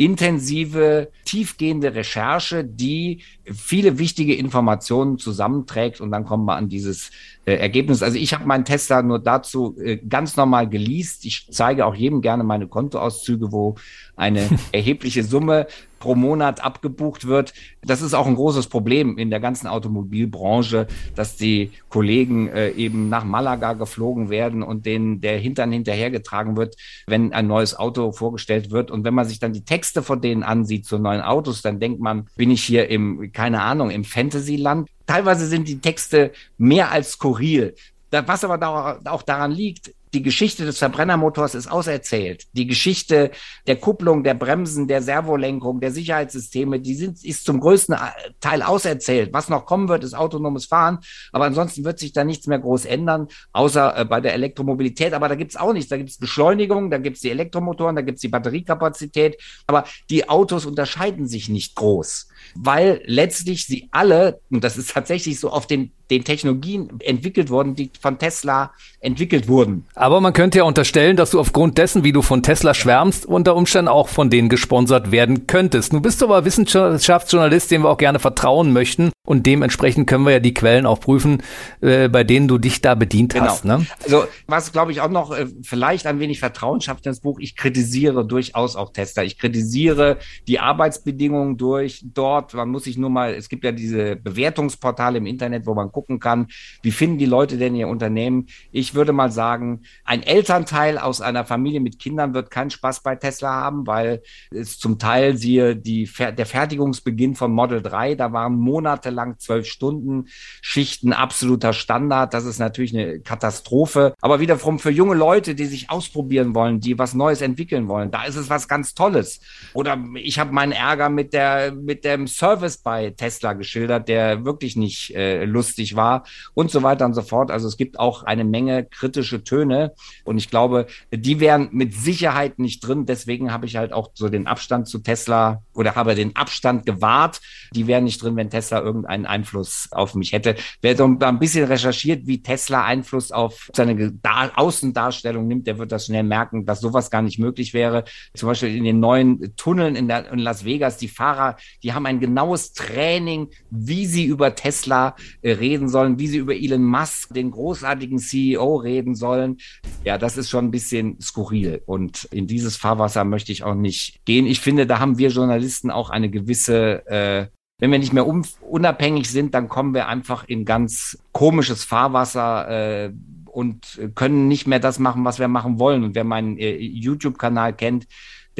intensive, 0.00 1.12
tiefgehende 1.26 1.94
Recherche, 1.94 2.64
die 2.64 3.20
viele 3.44 3.98
wichtige 3.98 4.34
Informationen 4.34 5.18
zusammenträgt. 5.18 6.00
Und 6.00 6.10
dann 6.10 6.24
kommen 6.24 6.46
wir 6.46 6.56
an 6.56 6.70
dieses 6.70 7.10
äh, 7.50 7.56
Ergebnis. 7.56 8.02
Also 8.02 8.16
ich 8.16 8.32
habe 8.32 8.46
meinen 8.46 8.64
Tesla 8.64 9.02
nur 9.02 9.18
dazu 9.18 9.76
äh, 9.78 9.96
ganz 9.96 10.36
normal 10.36 10.68
geleast. 10.68 11.24
Ich 11.24 11.48
zeige 11.50 11.84
auch 11.84 11.94
jedem 11.94 12.20
gerne 12.20 12.44
meine 12.44 12.68
Kontoauszüge, 12.68 13.50
wo 13.50 13.74
eine 14.16 14.48
erhebliche 14.72 15.24
Summe 15.24 15.66
pro 15.98 16.14
Monat 16.14 16.64
abgebucht 16.64 17.26
wird. 17.26 17.52
Das 17.82 18.00
ist 18.00 18.14
auch 18.14 18.26
ein 18.26 18.34
großes 18.34 18.68
Problem 18.68 19.18
in 19.18 19.30
der 19.30 19.38
ganzen 19.38 19.66
Automobilbranche, 19.66 20.86
dass 21.14 21.36
die 21.36 21.72
Kollegen 21.90 22.48
äh, 22.48 22.70
eben 22.70 23.08
nach 23.08 23.24
Malaga 23.24 23.74
geflogen 23.74 24.30
werden 24.30 24.62
und 24.62 24.86
denen 24.86 25.20
der 25.20 25.38
Hintern 25.38 25.72
hinterhergetragen 25.72 26.56
wird, 26.56 26.76
wenn 27.06 27.32
ein 27.32 27.46
neues 27.46 27.78
Auto 27.78 28.12
vorgestellt 28.12 28.70
wird. 28.70 28.90
Und 28.90 29.04
wenn 29.04 29.14
man 29.14 29.26
sich 29.26 29.40
dann 29.40 29.52
die 29.52 29.64
Texte 29.64 30.02
von 30.02 30.20
denen 30.20 30.42
ansieht 30.42 30.86
zu 30.86 30.98
neuen 30.98 31.20
Autos, 31.20 31.60
dann 31.60 31.80
denkt 31.80 32.00
man, 32.00 32.28
bin 32.36 32.50
ich 32.50 32.62
hier 32.62 32.88
im, 32.88 33.30
keine 33.32 33.62
Ahnung, 33.62 33.90
im 33.90 34.04
Fantasyland. 34.04 34.88
Teilweise 35.10 35.48
sind 35.48 35.66
die 35.66 35.80
Texte 35.80 36.30
mehr 36.56 36.92
als 36.92 37.14
skurril. 37.14 37.74
Was 38.12 38.44
aber 38.44 39.00
auch 39.06 39.22
daran 39.22 39.50
liegt, 39.50 39.90
die 40.12 40.22
Geschichte 40.22 40.64
des 40.64 40.78
Verbrennermotors 40.78 41.54
ist 41.54 41.70
auserzählt. 41.70 42.46
Die 42.52 42.66
Geschichte 42.66 43.30
der 43.66 43.76
Kupplung, 43.76 44.24
der 44.24 44.34
Bremsen, 44.34 44.88
der 44.88 45.02
Servolenkung, 45.02 45.80
der 45.80 45.92
Sicherheitssysteme, 45.92 46.80
die 46.80 46.94
sind, 46.94 47.24
ist 47.24 47.44
zum 47.44 47.60
größten 47.60 47.96
Teil 48.40 48.62
auserzählt. 48.62 49.32
Was 49.32 49.48
noch 49.48 49.66
kommen 49.66 49.88
wird, 49.88 50.02
ist 50.02 50.14
autonomes 50.14 50.66
Fahren. 50.66 50.98
Aber 51.32 51.44
ansonsten 51.44 51.84
wird 51.84 51.98
sich 51.98 52.12
da 52.12 52.24
nichts 52.24 52.46
mehr 52.46 52.58
groß 52.58 52.86
ändern, 52.86 53.28
außer 53.52 53.98
äh, 53.98 54.04
bei 54.04 54.20
der 54.20 54.34
Elektromobilität. 54.34 55.12
Aber 55.12 55.28
da 55.28 55.36
gibt's 55.36 55.56
auch 55.56 55.72
nichts. 55.72 55.90
Da 55.90 55.96
gibt's 55.96 56.18
Beschleunigung, 56.18 56.90
da 56.90 56.98
gibt's 56.98 57.20
die 57.20 57.30
Elektromotoren, 57.30 57.94
da 57.94 58.02
gibt's 58.02 58.22
die 58.22 58.28
Batteriekapazität. 58.28 59.40
Aber 59.66 59.84
die 60.08 60.28
Autos 60.28 60.66
unterscheiden 60.66 61.28
sich 61.28 61.48
nicht 61.48 61.76
groß, 61.76 62.28
weil 62.54 63.02
letztlich 63.04 63.66
sie 63.66 63.88
alle, 63.90 64.40
und 64.50 64.64
das 64.64 64.76
ist 64.76 64.90
tatsächlich 64.90 65.38
so, 65.40 65.50
auf 65.50 65.66
den 65.66 65.92
den 66.10 66.24
Technologien 66.24 66.90
entwickelt 67.00 67.50
worden, 67.50 67.74
die 67.74 67.90
von 68.00 68.18
Tesla 68.18 68.72
entwickelt 69.00 69.48
wurden. 69.48 69.86
Aber 69.94 70.20
man 70.20 70.32
könnte 70.32 70.58
ja 70.58 70.64
unterstellen, 70.64 71.16
dass 71.16 71.30
du 71.30 71.40
aufgrund 71.40 71.78
dessen, 71.78 72.04
wie 72.04 72.12
du 72.12 72.20
von 72.20 72.42
Tesla 72.42 72.74
schwärmst, 72.74 73.24
unter 73.24 73.56
Umständen 73.56 73.88
auch 73.88 74.08
von 74.08 74.28
denen 74.28 74.48
gesponsert 74.48 75.12
werden 75.12 75.46
könntest. 75.46 75.92
Du 75.92 76.00
bist 76.00 76.22
aber 76.22 76.44
Wissenschaftsjournalist, 76.44 77.70
dem 77.70 77.82
wir 77.82 77.90
auch 77.90 77.98
gerne 77.98 78.18
vertrauen 78.18 78.72
möchten. 78.72 79.10
Und 79.26 79.46
dementsprechend 79.46 80.08
können 80.08 80.24
wir 80.24 80.32
ja 80.32 80.40
die 80.40 80.54
Quellen 80.54 80.86
auch 80.86 80.98
prüfen, 80.98 81.42
äh, 81.82 82.08
bei 82.08 82.24
denen 82.24 82.48
du 82.48 82.58
dich 82.58 82.80
da 82.80 82.96
bedient 82.96 83.34
genau. 83.34 83.46
hast. 83.46 83.64
Ne? 83.64 83.86
Also 84.02 84.24
was, 84.48 84.72
glaube 84.72 84.90
ich, 84.90 85.02
auch 85.02 85.10
noch 85.10 85.30
äh, 85.30 85.46
vielleicht 85.62 86.06
ein 86.06 86.18
wenig 86.18 86.40
Vertrauen 86.40 86.80
schafft 86.80 87.06
ins 87.06 87.20
Buch, 87.20 87.38
ich 87.38 87.54
kritisiere 87.54 88.26
durchaus 88.26 88.74
auch 88.74 88.92
Tesla. 88.92 89.22
Ich 89.22 89.38
kritisiere 89.38 90.18
die 90.48 90.58
Arbeitsbedingungen 90.58 91.58
durch 91.58 92.02
dort. 92.02 92.29
Man 92.52 92.68
muss 92.68 92.84
sich 92.84 92.96
nur 92.96 93.10
mal, 93.10 93.34
es 93.34 93.48
gibt 93.48 93.64
ja 93.64 93.72
diese 93.72 94.16
Bewertungsportale 94.16 95.18
im 95.18 95.26
Internet, 95.26 95.66
wo 95.66 95.74
man 95.74 95.92
gucken 95.92 96.20
kann, 96.20 96.48
wie 96.82 96.90
finden 96.90 97.18
die 97.18 97.26
Leute 97.26 97.58
denn 97.58 97.74
ihr 97.74 97.88
Unternehmen. 97.88 98.46
Ich 98.72 98.94
würde 98.94 99.12
mal 99.12 99.30
sagen, 99.30 99.82
ein 100.04 100.22
Elternteil 100.22 100.98
aus 100.98 101.20
einer 101.20 101.44
Familie 101.44 101.80
mit 101.80 101.98
Kindern 101.98 102.34
wird 102.34 102.50
keinen 102.50 102.70
Spaß 102.70 103.02
bei 103.02 103.16
Tesla 103.16 103.50
haben, 103.50 103.86
weil 103.86 104.22
es 104.50 104.78
zum 104.78 104.98
Teil 104.98 105.36
siehe 105.36 105.76
die, 105.76 106.08
der 106.18 106.46
Fertigungsbeginn 106.46 107.34
von 107.34 107.52
Model 107.52 107.82
3, 107.82 108.14
da 108.14 108.32
waren 108.32 108.54
monatelang 108.54 109.38
zwölf 109.38 109.66
Stunden 109.66 110.26
Schichten 110.60 111.12
absoluter 111.12 111.72
Standard. 111.72 112.34
Das 112.34 112.44
ist 112.44 112.58
natürlich 112.58 112.94
eine 112.94 113.20
Katastrophe. 113.20 114.14
Aber 114.20 114.40
wiederum 114.40 114.78
für 114.78 114.90
junge 114.90 115.14
Leute, 115.14 115.54
die 115.54 115.66
sich 115.66 115.90
ausprobieren 115.90 116.54
wollen, 116.54 116.80
die 116.80 116.98
was 116.98 117.14
Neues 117.14 117.40
entwickeln 117.40 117.88
wollen, 117.88 118.10
da 118.10 118.24
ist 118.24 118.36
es 118.36 118.50
was 118.50 118.68
ganz 118.68 118.94
Tolles. 118.94 119.40
Oder 119.74 119.98
ich 120.14 120.38
habe 120.38 120.52
meinen 120.52 120.72
Ärger 120.72 121.08
mit 121.08 121.32
der 121.32 121.72
mit 121.72 122.04
dem 122.20 122.26
Service 122.28 122.78
bei 122.78 123.10
Tesla 123.10 123.54
geschildert, 123.54 124.08
der 124.08 124.44
wirklich 124.44 124.76
nicht 124.76 125.14
äh, 125.14 125.44
lustig 125.44 125.96
war 125.96 126.24
und 126.54 126.70
so 126.70 126.82
weiter 126.82 127.04
und 127.04 127.14
so 127.14 127.22
fort. 127.22 127.50
Also 127.50 127.66
es 127.66 127.76
gibt 127.76 127.98
auch 127.98 128.22
eine 128.22 128.44
Menge 128.44 128.84
kritische 128.84 129.42
Töne 129.42 129.92
und 130.24 130.38
ich 130.38 130.50
glaube, 130.50 130.86
die 131.10 131.40
wären 131.40 131.68
mit 131.72 131.94
Sicherheit 131.94 132.58
nicht 132.58 132.80
drin. 132.80 133.06
Deswegen 133.06 133.52
habe 133.52 133.66
ich 133.66 133.76
halt 133.76 133.92
auch 133.92 134.10
so 134.14 134.28
den 134.28 134.46
Abstand 134.46 134.88
zu 134.88 134.98
Tesla 134.98 135.62
oder 135.74 135.94
habe 135.94 136.14
den 136.14 136.36
Abstand 136.36 136.86
gewahrt. 136.86 137.40
Die 137.74 137.86
wären 137.86 138.04
nicht 138.04 138.22
drin, 138.22 138.36
wenn 138.36 138.50
Tesla 138.50 138.80
irgendeinen 138.80 139.26
Einfluss 139.26 139.88
auf 139.90 140.14
mich 140.14 140.32
hätte. 140.32 140.56
Wer 140.82 140.96
so 140.96 141.04
ein 141.04 141.38
bisschen 141.38 141.66
recherchiert, 141.66 142.26
wie 142.26 142.42
Tesla 142.42 142.84
Einfluss 142.84 143.32
auf 143.32 143.70
seine 143.74 144.12
Außendarstellung 144.56 145.46
nimmt, 145.46 145.66
der 145.66 145.78
wird 145.78 145.92
das 145.92 146.06
schnell 146.06 146.22
merken, 146.22 146.66
dass 146.66 146.80
sowas 146.80 147.10
gar 147.10 147.22
nicht 147.22 147.38
möglich 147.38 147.74
wäre. 147.74 148.04
Zum 148.34 148.48
Beispiel 148.48 148.76
in 148.76 148.84
den 148.84 149.00
neuen 149.00 149.56
Tunneln 149.56 149.96
in, 149.96 150.08
der, 150.08 150.30
in 150.30 150.38
Las 150.38 150.64
Vegas, 150.64 150.96
die 150.96 151.08
Fahrer, 151.08 151.56
die 151.82 151.92
haben 151.92 152.06
ein 152.10 152.20
genaues 152.20 152.72
Training, 152.72 153.48
wie 153.70 154.06
sie 154.06 154.24
über 154.24 154.54
Tesla 154.54 155.16
äh, 155.42 155.52
reden 155.52 155.88
sollen, 155.88 156.18
wie 156.18 156.26
sie 156.26 156.38
über 156.38 156.54
Elon 156.54 156.84
Musk, 156.84 157.32
den 157.32 157.50
großartigen 157.50 158.18
CEO, 158.18 158.76
reden 158.76 159.14
sollen. 159.14 159.58
Ja, 160.04 160.18
das 160.18 160.36
ist 160.36 160.50
schon 160.50 160.66
ein 160.66 160.70
bisschen 160.70 161.20
skurril. 161.20 161.82
Und 161.86 162.24
in 162.24 162.46
dieses 162.46 162.76
Fahrwasser 162.76 163.24
möchte 163.24 163.52
ich 163.52 163.62
auch 163.62 163.74
nicht 163.74 164.24
gehen. 164.24 164.46
Ich 164.46 164.60
finde, 164.60 164.86
da 164.86 164.98
haben 164.98 165.18
wir 165.18 165.30
Journalisten 165.30 165.90
auch 165.90 166.10
eine 166.10 166.28
gewisse 166.28 167.06
äh, 167.06 167.46
wenn 167.80 167.92
wir 167.92 167.98
nicht 167.98 168.12
mehr 168.12 168.26
unabhängig 168.26 169.30
sind, 169.30 169.54
dann 169.54 169.70
kommen 169.70 169.94
wir 169.94 170.06
einfach 170.06 170.44
in 170.46 170.66
ganz 170.66 171.18
komisches 171.32 171.82
Fahrwasser 171.82 172.68
äh, 173.06 173.12
und 173.46 174.00
können 174.14 174.48
nicht 174.48 174.66
mehr 174.66 174.80
das 174.80 174.98
machen, 174.98 175.24
was 175.24 175.38
wir 175.38 175.48
machen 175.48 175.78
wollen. 175.78 176.04
Und 176.04 176.14
wer 176.14 176.24
meinen 176.24 176.58
äh, 176.58 176.76
YouTube-Kanal 176.76 177.72
kennt, 177.72 178.06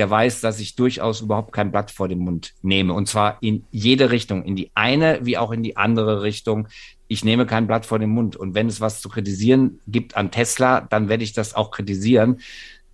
der 0.01 0.09
weiß, 0.09 0.41
dass 0.41 0.61
ich 0.61 0.77
durchaus 0.77 1.21
überhaupt 1.21 1.53
kein 1.53 1.71
Blatt 1.71 1.91
vor 1.91 2.09
den 2.09 2.21
Mund 2.21 2.55
nehme. 2.63 2.95
Und 2.95 3.07
zwar 3.07 3.37
in 3.43 3.67
jede 3.71 4.11
Richtung, 4.11 4.45
in 4.45 4.57
die 4.57 4.71
eine 4.75 5.21
wie 5.27 5.37
auch 5.37 5.53
in 5.53 5.63
die 5.63 5.77
andere 5.77 6.23
Richtung 6.23 6.69
ich 7.07 7.25
nehme 7.25 7.45
kein 7.45 7.67
Blatt 7.67 7.87
vor 7.87 7.99
den 7.99 8.11
Mund. 8.11 8.37
Und 8.37 8.55
wenn 8.55 8.69
es 8.69 8.81
was 8.81 9.03
zu 9.03 9.09
kritisieren 9.09 9.81
gibt 9.89 10.17
an 10.17 10.31
Tesla, 10.31 10.81
dann 10.81 11.09
werde 11.09 11.25
ich 11.25 11.33
das 11.33 11.55
auch 11.55 11.73
kritisieren. 11.73 12.39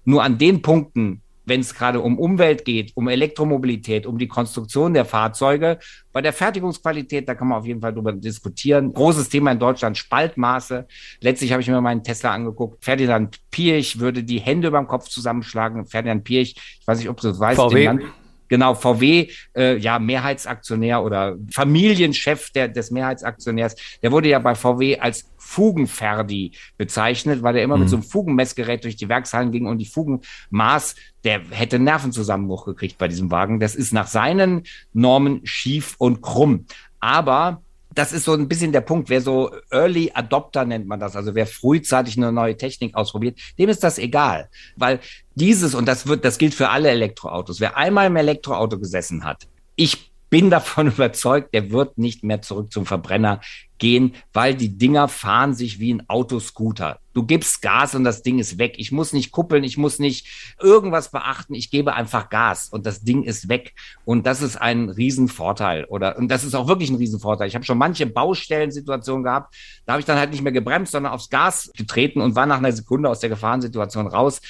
Nur 0.06 0.24
an 0.24 0.38
den 0.38 0.62
Punkten, 0.62 1.20
wenn 1.46 1.60
es 1.60 1.74
gerade 1.74 2.00
um 2.00 2.18
Umwelt 2.18 2.64
geht, 2.64 2.92
um 2.94 3.08
Elektromobilität, 3.08 4.06
um 4.06 4.18
die 4.18 4.28
Konstruktion 4.28 4.92
der 4.92 5.04
Fahrzeuge, 5.04 5.78
bei 6.12 6.20
der 6.20 6.32
Fertigungsqualität, 6.32 7.28
da 7.28 7.34
kann 7.34 7.48
man 7.48 7.58
auf 7.58 7.66
jeden 7.66 7.80
Fall 7.80 7.94
drüber 7.94 8.12
diskutieren. 8.12 8.92
Großes 8.92 9.28
Thema 9.28 9.52
in 9.52 9.58
Deutschland, 9.58 9.96
Spaltmaße. 9.96 10.86
Letztlich 11.20 11.52
habe 11.52 11.62
ich 11.62 11.68
mir 11.68 11.80
meinen 11.80 12.02
Tesla 12.02 12.32
angeguckt. 12.32 12.84
Ferdinand 12.84 13.38
Pirch 13.50 14.00
würde 14.00 14.24
die 14.24 14.40
Hände 14.40 14.68
über 14.68 14.78
dem 14.78 14.88
Kopf 14.88 15.08
zusammenschlagen. 15.08 15.86
Ferdinand 15.86 16.24
Pirch, 16.24 16.54
ich 16.80 16.86
weiß 16.86 16.98
nicht, 16.98 17.08
ob 17.08 17.20
du 17.20 17.28
das 17.28 17.38
weißt, 17.38 17.60
VW. 17.60 17.86
Den 17.86 18.00
Genau, 18.48 18.74
VW, 18.74 19.28
äh, 19.56 19.76
ja, 19.76 19.98
Mehrheitsaktionär 19.98 21.02
oder 21.02 21.36
Familienchef 21.52 22.50
der, 22.50 22.68
des 22.68 22.90
Mehrheitsaktionärs, 22.90 23.76
der 24.02 24.12
wurde 24.12 24.28
ja 24.28 24.38
bei 24.38 24.54
VW 24.54 24.98
als 24.98 25.30
Fugenferdi 25.36 26.52
bezeichnet, 26.76 27.42
weil 27.42 27.56
er 27.56 27.62
immer 27.62 27.76
mhm. 27.76 27.82
mit 27.82 27.90
so 27.90 27.96
einem 27.96 28.02
Fugenmessgerät 28.02 28.84
durch 28.84 28.96
die 28.96 29.08
Werkshallen 29.08 29.52
ging 29.52 29.66
und 29.66 29.78
die 29.78 29.86
Fugenmaß, 29.86 30.96
der 31.24 31.40
hätte 31.50 31.78
Nervenzusammenbruch 31.78 32.66
gekriegt 32.66 32.98
bei 32.98 33.08
diesem 33.08 33.30
Wagen. 33.30 33.60
Das 33.60 33.74
ist 33.74 33.92
nach 33.92 34.08
seinen 34.08 34.64
Normen 34.92 35.40
schief 35.44 35.94
und 35.98 36.20
krumm. 36.20 36.66
Aber 37.00 37.62
das 37.96 38.12
ist 38.12 38.24
so 38.24 38.34
ein 38.34 38.46
bisschen 38.46 38.72
der 38.72 38.82
Punkt. 38.82 39.08
Wer 39.08 39.20
so 39.20 39.50
Early 39.70 40.12
Adopter 40.14 40.64
nennt 40.64 40.86
man 40.86 41.00
das, 41.00 41.16
also 41.16 41.34
wer 41.34 41.46
frühzeitig 41.46 42.16
eine 42.16 42.30
neue 42.30 42.56
Technik 42.56 42.94
ausprobiert, 42.94 43.38
dem 43.58 43.68
ist 43.68 43.82
das 43.82 43.98
egal. 43.98 44.48
Weil 44.76 45.00
dieses, 45.34 45.74
und 45.74 45.86
das 45.86 46.06
wird, 46.06 46.24
das 46.24 46.38
gilt 46.38 46.54
für 46.54 46.68
alle 46.68 46.90
Elektroautos, 46.90 47.58
wer 47.58 47.76
einmal 47.76 48.06
im 48.06 48.16
Elektroauto 48.16 48.78
gesessen 48.78 49.24
hat, 49.24 49.48
ich 49.76 50.12
bin 50.30 50.50
davon 50.50 50.86
überzeugt, 50.92 51.54
der 51.54 51.70
wird 51.70 51.98
nicht 51.98 52.24
mehr 52.24 52.42
zurück 52.42 52.72
zum 52.72 52.86
Verbrenner 52.86 53.40
gehen, 53.78 54.14
weil 54.32 54.54
die 54.54 54.78
Dinger 54.78 55.08
fahren 55.08 55.54
sich 55.54 55.78
wie 55.78 55.92
ein 55.92 56.08
Autoscooter. 56.08 56.98
Du 57.12 57.24
gibst 57.24 57.62
Gas 57.62 57.94
und 57.94 58.04
das 58.04 58.22
Ding 58.22 58.38
ist 58.38 58.58
weg. 58.58 58.74
Ich 58.78 58.92
muss 58.92 59.12
nicht 59.12 59.32
kuppeln, 59.32 59.64
ich 59.64 59.76
muss 59.76 59.98
nicht 59.98 60.54
irgendwas 60.60 61.10
beachten. 61.10 61.54
Ich 61.54 61.70
gebe 61.70 61.94
einfach 61.94 62.28
Gas 62.28 62.68
und 62.68 62.86
das 62.86 63.02
Ding 63.02 63.22
ist 63.22 63.48
weg. 63.48 63.74
Und 64.04 64.26
das 64.26 64.42
ist 64.42 64.56
ein 64.56 64.88
Riesenvorteil. 64.88 65.84
Oder 65.84 66.16
und 66.16 66.28
das 66.28 66.44
ist 66.44 66.54
auch 66.54 66.68
wirklich 66.68 66.90
ein 66.90 66.96
Riesenvorteil. 66.96 67.48
Ich 67.48 67.54
habe 67.54 67.64
schon 67.64 67.78
manche 67.78 68.06
Baustellensituationen 68.06 69.24
gehabt. 69.24 69.54
Da 69.84 69.92
habe 69.92 70.00
ich 70.00 70.06
dann 70.06 70.18
halt 70.18 70.30
nicht 70.30 70.42
mehr 70.42 70.52
gebremst, 70.52 70.92
sondern 70.92 71.12
aufs 71.12 71.30
Gas 71.30 71.70
getreten 71.76 72.20
und 72.20 72.34
war 72.34 72.46
nach 72.46 72.58
einer 72.58 72.72
Sekunde 72.72 73.08
aus 73.08 73.20
der 73.20 73.30
Gefahrensituation 73.30 74.06
raus. 74.06 74.40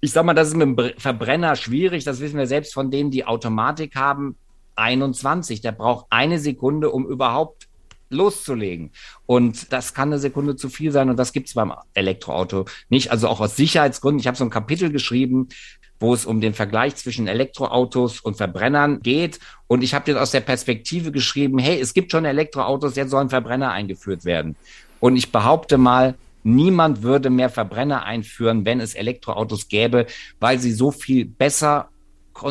Ich 0.00 0.12
sag 0.12 0.24
mal, 0.24 0.34
das 0.34 0.48
ist 0.48 0.56
mit 0.56 0.78
dem 0.78 0.92
Verbrenner 0.98 1.56
schwierig. 1.56 2.04
Das 2.04 2.20
wissen 2.20 2.38
wir 2.38 2.46
selbst 2.46 2.74
von 2.74 2.90
denen, 2.90 3.10
die 3.10 3.24
Automatik 3.24 3.96
haben. 3.96 4.36
21. 4.76 5.60
Der 5.60 5.72
braucht 5.72 6.06
eine 6.10 6.38
Sekunde, 6.38 6.90
um 6.90 7.06
überhaupt 7.06 7.68
loszulegen. 8.08 8.90
Und 9.26 9.72
das 9.72 9.94
kann 9.94 10.08
eine 10.08 10.18
Sekunde 10.18 10.56
zu 10.56 10.68
viel 10.68 10.92
sein 10.92 11.10
und 11.10 11.18
das 11.18 11.32
gibt 11.32 11.48
es 11.48 11.54
beim 11.54 11.72
Elektroauto 11.94 12.66
nicht. 12.88 13.10
Also 13.10 13.28
auch 13.28 13.40
aus 13.40 13.56
Sicherheitsgründen. 13.56 14.20
Ich 14.20 14.26
habe 14.26 14.36
so 14.36 14.44
ein 14.44 14.50
Kapitel 14.50 14.90
geschrieben, 14.90 15.48
wo 15.98 16.12
es 16.14 16.26
um 16.26 16.40
den 16.40 16.54
Vergleich 16.54 16.96
zwischen 16.96 17.26
Elektroautos 17.26 18.20
und 18.20 18.36
Verbrennern 18.36 19.00
geht. 19.00 19.40
Und 19.66 19.82
ich 19.82 19.94
habe 19.94 20.04
den 20.04 20.18
aus 20.18 20.30
der 20.30 20.40
Perspektive 20.40 21.10
geschrieben, 21.10 21.58
hey, 21.58 21.80
es 21.80 21.94
gibt 21.94 22.12
schon 22.12 22.24
Elektroautos, 22.24 22.96
jetzt 22.96 23.10
sollen 23.10 23.30
Verbrenner 23.30 23.72
eingeführt 23.72 24.24
werden. 24.24 24.56
Und 25.00 25.16
ich 25.16 25.32
behaupte 25.32 25.78
mal, 25.78 26.14
niemand 26.42 27.02
würde 27.02 27.30
mehr 27.30 27.50
Verbrenner 27.50 28.04
einführen, 28.04 28.64
wenn 28.64 28.80
es 28.80 28.94
Elektroautos 28.94 29.68
gäbe, 29.68 30.06
weil 30.38 30.58
sie 30.58 30.72
so 30.72 30.90
viel 30.90 31.24
besser 31.24 31.88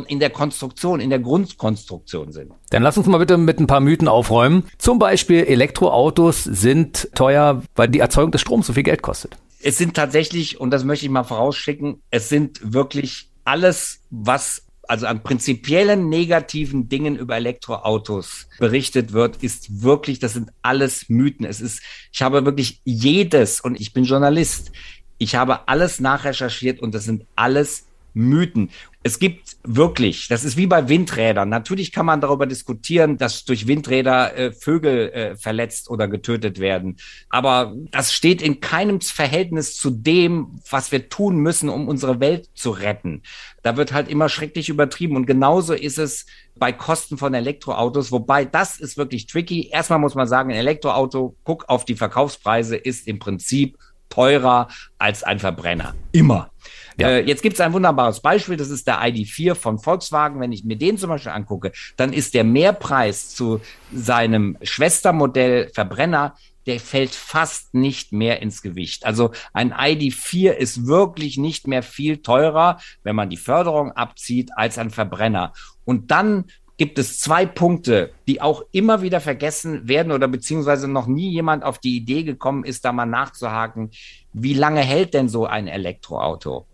in 0.08 0.20
der 0.20 0.30
Konstruktion, 0.30 1.00
in 1.00 1.10
der 1.10 1.20
Grundkonstruktion 1.20 2.32
sind. 2.32 2.52
Dann 2.70 2.84
lass 2.84 2.98
uns 2.98 3.08
mal 3.08 3.18
bitte 3.18 3.38
mit 3.38 3.60
ein 3.60 3.68
paar 3.68 3.80
Mythen 3.80 4.08
aufräumen. 4.08 4.64
Zum 4.78 5.00
Beispiel 5.00 5.44
Elektroautos 5.44 6.44
sind 6.44 7.10
teuer, 7.16 7.62
weil 7.76 7.90
die 7.90 8.00
Erzeugung 8.00 8.32
des 8.32 8.42
Stroms 8.42 8.68
so 8.68 8.74
viel 8.74 8.84
Geld 8.84 9.02
kostet. 9.02 9.38
Es 9.62 9.78
sind 9.78 9.96
tatsächlich, 9.96 10.60
und 10.60 10.72
das 10.72 10.84
möchte 10.84 11.06
ich 11.06 11.12
mal 11.12 11.24
vorausschicken, 11.24 12.02
es 12.12 12.30
sind 12.30 12.74
wirklich 12.74 13.30
alles, 13.46 14.02
was 14.10 14.66
also 14.88 15.08
an 15.08 15.24
prinzipiellen 15.24 16.10
negativen 16.10 16.90
Dingen 16.90 17.16
über 17.16 17.36
Elektroautos 17.36 18.48
berichtet 18.60 19.14
wird, 19.14 19.38
ist 19.44 19.82
wirklich, 19.82 20.20
das 20.20 20.34
sind 20.34 20.52
alles 20.62 21.10
Mythen. 21.10 21.46
Es 21.46 21.62
ist, 21.62 21.82
ich 22.12 22.22
habe 22.22 22.46
wirklich 22.46 22.82
jedes, 22.84 23.62
und 23.62 23.80
ich 23.80 23.94
bin 23.94 24.04
Journalist, 24.04 24.72
ich 25.18 25.36
habe 25.36 25.68
alles 25.68 26.00
nachrecherchiert 26.00 26.80
und 26.80 26.94
das 26.94 27.06
sind 27.06 27.26
alles 27.36 27.86
Mythen. 28.14 28.70
Es 29.08 29.20
gibt 29.20 29.58
wirklich, 29.64 30.30
das 30.30 30.44
ist 30.44 30.58
wie 30.58 30.66
bei 30.66 30.90
Windrädern. 30.90 31.48
Natürlich 31.48 31.92
kann 31.92 32.08
man 32.08 32.22
darüber 32.22 32.48
diskutieren, 32.48 33.20
dass 33.20 33.46
durch 33.46 33.68
Windräder 33.68 34.36
äh, 34.36 34.52
Vögel 34.52 35.10
äh, 35.12 35.36
verletzt 35.36 35.92
oder 35.92 36.08
getötet 36.08 36.60
werden. 36.60 36.98
Aber 37.30 37.76
das 37.92 38.14
steht 38.14 38.42
in 38.42 38.62
keinem 38.62 39.02
Verhältnis 39.02 39.76
zu 39.76 39.92
dem, 39.92 40.60
was 40.72 40.92
wir 40.92 41.08
tun 41.08 41.38
müssen, 41.38 41.70
um 41.70 41.88
unsere 41.88 42.20
Welt 42.20 42.50
zu 42.56 42.72
retten. 42.72 43.22
Da 43.62 43.78
wird 43.78 43.94
halt 43.94 44.10
immer 44.10 44.28
schrecklich 44.28 44.70
übertrieben. 44.70 45.16
Und 45.18 45.28
genauso 45.28 45.76
ist 45.76 46.00
es 46.00 46.26
bei 46.56 46.72
Kosten 46.72 47.20
von 47.20 47.36
Elektroautos, 47.36 48.12
wobei 48.12 48.44
das 48.44 48.80
ist 48.80 48.98
wirklich 48.98 49.28
tricky. 49.28 49.70
Erstmal 49.72 50.00
muss 50.00 50.16
man 50.16 50.28
sagen, 50.28 50.50
ein 50.50 50.58
Elektroauto, 50.58 51.36
guck 51.44 51.70
auf 51.70 51.86
die 51.86 51.94
Verkaufspreise, 51.96 52.76
ist 52.76 53.08
im 53.08 53.20
Prinzip 53.20 53.78
teurer 54.16 54.70
als 54.98 55.24
ein 55.24 55.40
Verbrenner. 55.40 55.94
Immer. 56.12 56.50
Ja. 56.98 57.10
Äh, 57.10 57.28
jetzt 57.28 57.42
gibt 57.42 57.56
es 57.56 57.62
ein 57.62 57.74
wunderbares 57.74 58.22
Beispiel, 58.22 58.56
das 58.56 58.70
ist 58.70 58.88
der 58.88 59.02
ID4 59.02 59.56
von 59.56 59.80
Volkswagen. 59.80 60.40
Wenn 60.40 60.54
ich 60.54 60.64
mir 60.64 60.78
den 60.78 60.98
zum 60.98 61.10
Beispiel 61.10 61.34
angucke, 61.34 61.74
dann 61.98 62.14
ist 62.14 62.34
der 62.34 62.46
Mehrpreis 62.46 63.30
zu 63.30 63.60
seinem 63.94 64.58
Schwestermodell 64.62 65.70
Verbrenner 65.74 66.36
der 66.66 66.80
fällt 66.80 67.12
fast 67.12 67.76
nicht 67.76 68.12
mehr 68.12 68.42
ins 68.42 68.64
Gewicht. 68.64 69.06
Also 69.06 69.32
ein 69.54 69.72
ID4 69.72 70.52
ist 70.52 70.88
wirklich 70.88 71.38
nicht 71.38 71.68
mehr 71.68 71.84
viel 71.84 72.24
teurer, 72.24 72.80
wenn 73.04 73.16
man 73.16 73.30
die 73.30 73.38
Förderung 73.38 73.92
abzieht, 73.92 74.50
als 74.56 74.80
ein 74.80 74.90
Verbrenner. 74.90 75.54
Und 75.84 76.10
dann 76.10 76.46
gibt 76.78 77.00
es 77.00 77.20
zwei 77.20 77.46
Punkte, 77.46 78.12
die 78.28 78.42
auch 78.42 78.64
immer 78.72 79.02
wieder 79.02 79.22
vergessen 79.22 79.88
werden 79.88 80.12
oder 80.12 80.28
beziehungsweise 80.28 80.88
noch 80.88 81.08
nie 81.08 81.32
jemand 81.32 81.64
auf 81.64 81.80
die 81.80 81.96
Idee 81.96 82.24
gekommen 82.24 82.64
ist, 82.64 82.86
da 82.86 82.92
mal 82.92 83.06
nachzuhaken. 83.06 83.92
Wie 84.34 84.54
lange 84.54 84.82
hält 84.82 85.14
denn 85.14 85.30
so 85.30 85.46
ein 85.46 85.68
Elektroauto? 85.68 86.68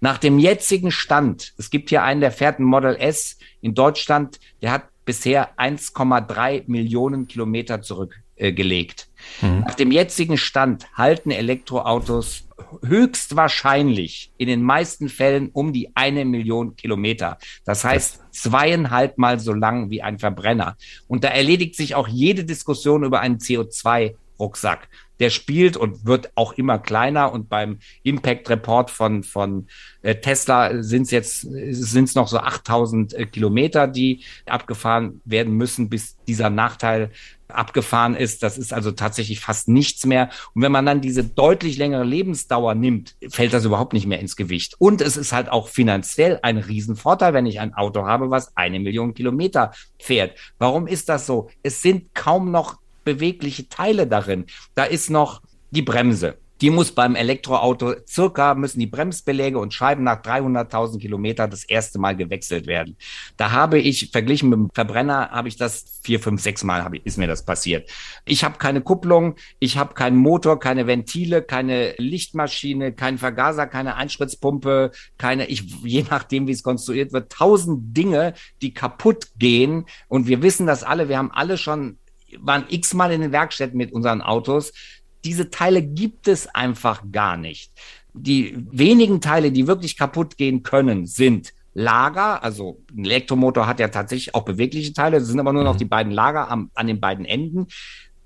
Nach 0.00 0.18
dem 0.18 0.38
jetzigen 0.38 0.90
Stand, 0.90 1.54
es 1.56 1.70
gibt 1.70 1.90
hier 1.90 2.02
einen, 2.02 2.20
der 2.20 2.32
fährt 2.32 2.58
ein 2.58 2.64
Model 2.64 2.96
S 2.96 3.38
in 3.60 3.74
Deutschland, 3.74 4.38
der 4.60 4.72
hat 4.72 4.84
bisher 5.04 5.58
1,3 5.58 6.64
Millionen 6.66 7.26
Kilometer 7.26 7.82
zurückgelegt. 7.82 9.08
Äh, 9.08 9.11
mhm. 9.40 9.60
Nach 9.60 9.74
dem 9.74 9.90
jetzigen 9.92 10.36
Stand 10.36 10.86
halten 10.94 11.30
Elektroautos 11.30 12.44
höchstwahrscheinlich 12.82 14.32
in 14.38 14.48
den 14.48 14.62
meisten 14.62 15.08
Fällen 15.08 15.50
um 15.52 15.72
die 15.72 15.90
eine 15.94 16.24
Million 16.24 16.76
Kilometer. 16.76 17.38
Das 17.64 17.84
heißt 17.84 18.22
zweieinhalb 18.30 19.18
Mal 19.18 19.38
so 19.40 19.52
lang 19.52 19.90
wie 19.90 20.02
ein 20.02 20.18
Verbrenner. 20.18 20.76
Und 21.08 21.24
da 21.24 21.28
erledigt 21.28 21.76
sich 21.76 21.94
auch 21.94 22.08
jede 22.08 22.44
Diskussion 22.44 23.04
über 23.04 23.20
einen 23.20 23.38
CO2-Rucksack 23.38 24.88
der 25.22 25.30
spielt 25.30 25.76
und 25.76 26.04
wird 26.04 26.32
auch 26.34 26.54
immer 26.54 26.80
kleiner. 26.80 27.32
Und 27.32 27.48
beim 27.48 27.78
Impact 28.02 28.50
Report 28.50 28.90
von, 28.90 29.22
von 29.22 29.68
äh, 30.02 30.16
Tesla 30.16 30.82
sind 30.82 31.04
es 31.04 31.12
jetzt 31.12 31.40
sind 31.42 32.14
noch 32.16 32.26
so 32.26 32.38
8000 32.38 33.14
äh, 33.14 33.26
Kilometer, 33.26 33.86
die 33.86 34.24
abgefahren 34.46 35.20
werden 35.24 35.56
müssen, 35.56 35.88
bis 35.88 36.16
dieser 36.26 36.50
Nachteil 36.50 37.12
abgefahren 37.46 38.16
ist. 38.16 38.42
Das 38.42 38.58
ist 38.58 38.72
also 38.72 38.90
tatsächlich 38.90 39.38
fast 39.38 39.68
nichts 39.68 40.06
mehr. 40.06 40.30
Und 40.54 40.62
wenn 40.62 40.72
man 40.72 40.86
dann 40.86 41.00
diese 41.00 41.22
deutlich 41.22 41.76
längere 41.76 42.04
Lebensdauer 42.04 42.74
nimmt, 42.74 43.14
fällt 43.30 43.52
das 43.52 43.64
überhaupt 43.64 43.92
nicht 43.92 44.06
mehr 44.06 44.18
ins 44.18 44.34
Gewicht. 44.34 44.74
Und 44.78 45.00
es 45.00 45.16
ist 45.16 45.32
halt 45.32 45.50
auch 45.50 45.68
finanziell 45.68 46.40
ein 46.42 46.58
Riesenvorteil, 46.58 47.32
wenn 47.32 47.46
ich 47.46 47.60
ein 47.60 47.74
Auto 47.74 48.06
habe, 48.06 48.30
was 48.30 48.56
eine 48.56 48.80
Million 48.80 49.14
Kilometer 49.14 49.70
fährt. 50.00 50.36
Warum 50.58 50.88
ist 50.88 51.08
das 51.08 51.26
so? 51.26 51.48
Es 51.62 51.80
sind 51.80 52.12
kaum 52.12 52.50
noch 52.50 52.81
bewegliche 53.04 53.68
Teile 53.68 54.06
darin. 54.06 54.46
Da 54.74 54.84
ist 54.84 55.10
noch 55.10 55.42
die 55.70 55.82
Bremse. 55.82 56.38
Die 56.62 56.70
muss 56.70 56.92
beim 56.92 57.16
Elektroauto 57.16 57.94
circa 58.06 58.54
müssen 58.54 58.78
die 58.78 58.86
Bremsbeläge 58.86 59.58
und 59.58 59.74
Scheiben 59.74 60.04
nach 60.04 60.22
300.000 60.22 61.00
Kilometer 61.00 61.48
das 61.48 61.64
erste 61.64 61.98
Mal 61.98 62.14
gewechselt 62.14 62.68
werden. 62.68 62.96
Da 63.36 63.50
habe 63.50 63.80
ich 63.80 64.10
verglichen 64.12 64.48
mit 64.48 64.58
dem 64.60 64.70
Verbrenner 64.72 65.30
habe 65.30 65.48
ich 65.48 65.56
das 65.56 65.98
vier, 66.04 66.20
fünf, 66.20 66.40
sechs 66.40 66.62
Mal 66.62 66.84
habe, 66.84 66.98
ist 66.98 67.18
mir 67.18 67.26
das 67.26 67.44
passiert. 67.44 67.90
Ich 68.24 68.44
habe 68.44 68.58
keine 68.58 68.80
Kupplung, 68.80 69.34
ich 69.58 69.76
habe 69.76 69.94
keinen 69.94 70.16
Motor, 70.16 70.60
keine 70.60 70.86
Ventile, 70.86 71.42
keine 71.42 71.94
Lichtmaschine, 71.98 72.92
keinen 72.92 73.18
Vergaser, 73.18 73.66
keine 73.66 73.96
Einspritzpumpe, 73.96 74.92
keine, 75.18 75.46
ich, 75.46 75.64
je 75.82 76.04
nachdem, 76.08 76.46
wie 76.46 76.52
es 76.52 76.62
konstruiert 76.62 77.12
wird, 77.12 77.32
tausend 77.32 77.96
Dinge, 77.96 78.34
die 78.60 78.72
kaputt 78.72 79.30
gehen. 79.36 79.86
Und 80.06 80.28
wir 80.28 80.42
wissen 80.42 80.68
das 80.68 80.84
alle, 80.84 81.08
wir 81.08 81.18
haben 81.18 81.32
alle 81.32 81.58
schon 81.58 81.98
waren 82.40 82.64
x-mal 82.68 83.12
in 83.12 83.20
den 83.20 83.32
Werkstätten 83.32 83.76
mit 83.76 83.92
unseren 83.92 84.20
Autos. 84.22 84.72
Diese 85.24 85.50
Teile 85.50 85.82
gibt 85.82 86.28
es 86.28 86.46
einfach 86.46 87.02
gar 87.12 87.36
nicht. 87.36 87.72
Die 88.14 88.56
wenigen 88.70 89.20
Teile, 89.20 89.52
die 89.52 89.66
wirklich 89.66 89.96
kaputt 89.96 90.36
gehen 90.36 90.62
können, 90.62 91.06
sind 91.06 91.52
Lager, 91.74 92.42
also 92.42 92.82
ein 92.94 93.06
Elektromotor 93.06 93.66
hat 93.66 93.80
ja 93.80 93.88
tatsächlich 93.88 94.34
auch 94.34 94.44
bewegliche 94.44 94.92
Teile, 94.92 95.18
das 95.18 95.28
sind 95.28 95.40
aber 95.40 95.54
nur 95.54 95.64
noch 95.64 95.74
mhm. 95.74 95.78
die 95.78 95.84
beiden 95.86 96.12
Lager 96.12 96.50
am, 96.50 96.70
an 96.74 96.86
den 96.86 97.00
beiden 97.00 97.24
Enden. 97.24 97.66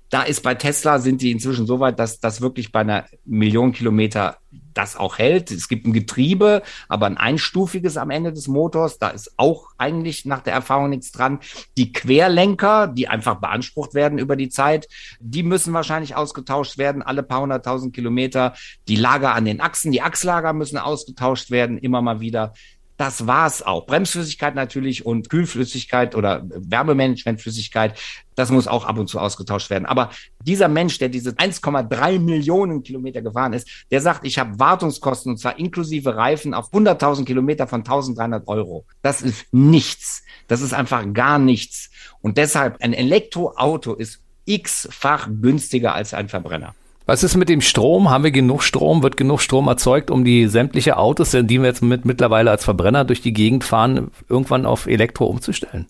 Da 0.09 0.23
ist 0.23 0.43
bei 0.43 0.55
Tesla 0.55 0.99
sind 0.99 1.21
die 1.21 1.31
inzwischen 1.31 1.65
so 1.65 1.79
weit, 1.79 1.99
dass 1.99 2.19
das 2.19 2.41
wirklich 2.41 2.71
bei 2.71 2.81
einer 2.81 3.05
Million 3.25 3.71
Kilometer 3.71 4.37
das 4.77 4.95
auch 4.95 5.17
hält. 5.17 5.51
Es 5.51 5.67
gibt 5.67 5.87
ein 5.87 5.93
Getriebe, 5.93 6.61
aber 6.87 7.07
ein 7.07 7.17
einstufiges 7.17 7.97
am 7.97 8.09
Ende 8.09 8.31
des 8.31 8.47
Motors. 8.47 8.99
Da 8.99 9.09
ist 9.09 9.33
auch 9.37 9.69
eigentlich 9.77 10.25
nach 10.25 10.41
der 10.41 10.53
Erfahrung 10.53 10.89
nichts 10.89 11.11
dran. 11.11 11.39
Die 11.77 11.91
Querlenker, 11.91 12.87
die 12.87 13.07
einfach 13.07 13.35
beansprucht 13.35 13.93
werden 13.93 14.19
über 14.19 14.35
die 14.35 14.49
Zeit, 14.49 14.87
die 15.19 15.43
müssen 15.43 15.73
wahrscheinlich 15.73 16.15
ausgetauscht 16.15 16.77
werden, 16.77 17.01
alle 17.01 17.23
paar 17.23 17.41
hunderttausend 17.41 17.93
Kilometer. 17.93 18.53
Die 18.87 18.95
Lager 18.95 19.33
an 19.33 19.45
den 19.45 19.61
Achsen, 19.61 19.91
die 19.91 20.01
Achslager 20.01 20.53
müssen 20.53 20.77
ausgetauscht 20.77 21.51
werden, 21.51 21.77
immer 21.77 22.01
mal 22.01 22.19
wieder. 22.19 22.53
Das 22.97 23.27
war's 23.27 23.61
auch. 23.61 23.85
Bremsflüssigkeit 23.85 24.55
natürlich 24.55 25.05
und 25.05 25.29
Kühlflüssigkeit 25.29 26.15
oder 26.15 26.43
Wärmemanagementflüssigkeit, 26.49 27.97
das 28.35 28.49
muss 28.49 28.67
auch 28.67 28.85
ab 28.85 28.97
und 28.97 29.07
zu 29.07 29.19
ausgetauscht 29.19 29.69
werden. 29.69 29.85
Aber 29.85 30.09
dieser 30.43 30.67
Mensch, 30.67 30.97
der 30.97 31.09
diese 31.09 31.31
1,3 31.31 32.19
Millionen 32.19 32.81
Kilometer 32.81 33.21
gefahren 33.21 33.53
ist, 33.53 33.67
der 33.91 34.01
sagt, 34.01 34.25
ich 34.25 34.39
habe 34.39 34.59
Wartungskosten 34.59 35.31
und 35.31 35.37
zwar 35.37 35.59
inklusive 35.59 36.15
Reifen 36.15 36.55
auf 36.55 36.73
100.000 36.73 37.25
Kilometer 37.25 37.67
von 37.67 37.83
1.300 37.83 38.47
Euro. 38.47 38.85
Das 39.03 39.21
ist 39.21 39.45
nichts. 39.51 40.23
Das 40.47 40.61
ist 40.61 40.73
einfach 40.73 41.05
gar 41.13 41.37
nichts. 41.37 41.91
Und 42.21 42.37
deshalb 42.37 42.81
ein 42.81 42.93
Elektroauto 42.93 43.93
ist 43.93 44.21
x-fach 44.45 45.29
günstiger 45.41 45.93
als 45.93 46.13
ein 46.13 46.29
Verbrenner. 46.29 46.73
Was 47.07 47.23
ist 47.23 47.37
mit 47.37 47.47
dem 47.47 47.61
Strom? 47.61 48.09
Haben 48.09 48.25
wir 48.25 48.31
genug 48.31 48.63
Strom? 48.63 49.01
Wird 49.01 49.15
genug 49.15 49.39
Strom 49.39 49.69
erzeugt, 49.69 50.11
um 50.11 50.25
die 50.25 50.47
sämtliche 50.47 50.97
Autos, 50.97 51.31
die 51.31 51.47
wir 51.47 51.65
jetzt 51.65 51.81
mit, 51.81 52.03
mittlerweile 52.03 52.51
als 52.51 52.65
Verbrenner 52.65 53.05
durch 53.05 53.21
die 53.21 53.31
Gegend 53.31 53.63
fahren, 53.63 54.11
irgendwann 54.27 54.65
auf 54.65 54.87
Elektro 54.87 55.25
umzustellen? 55.25 55.87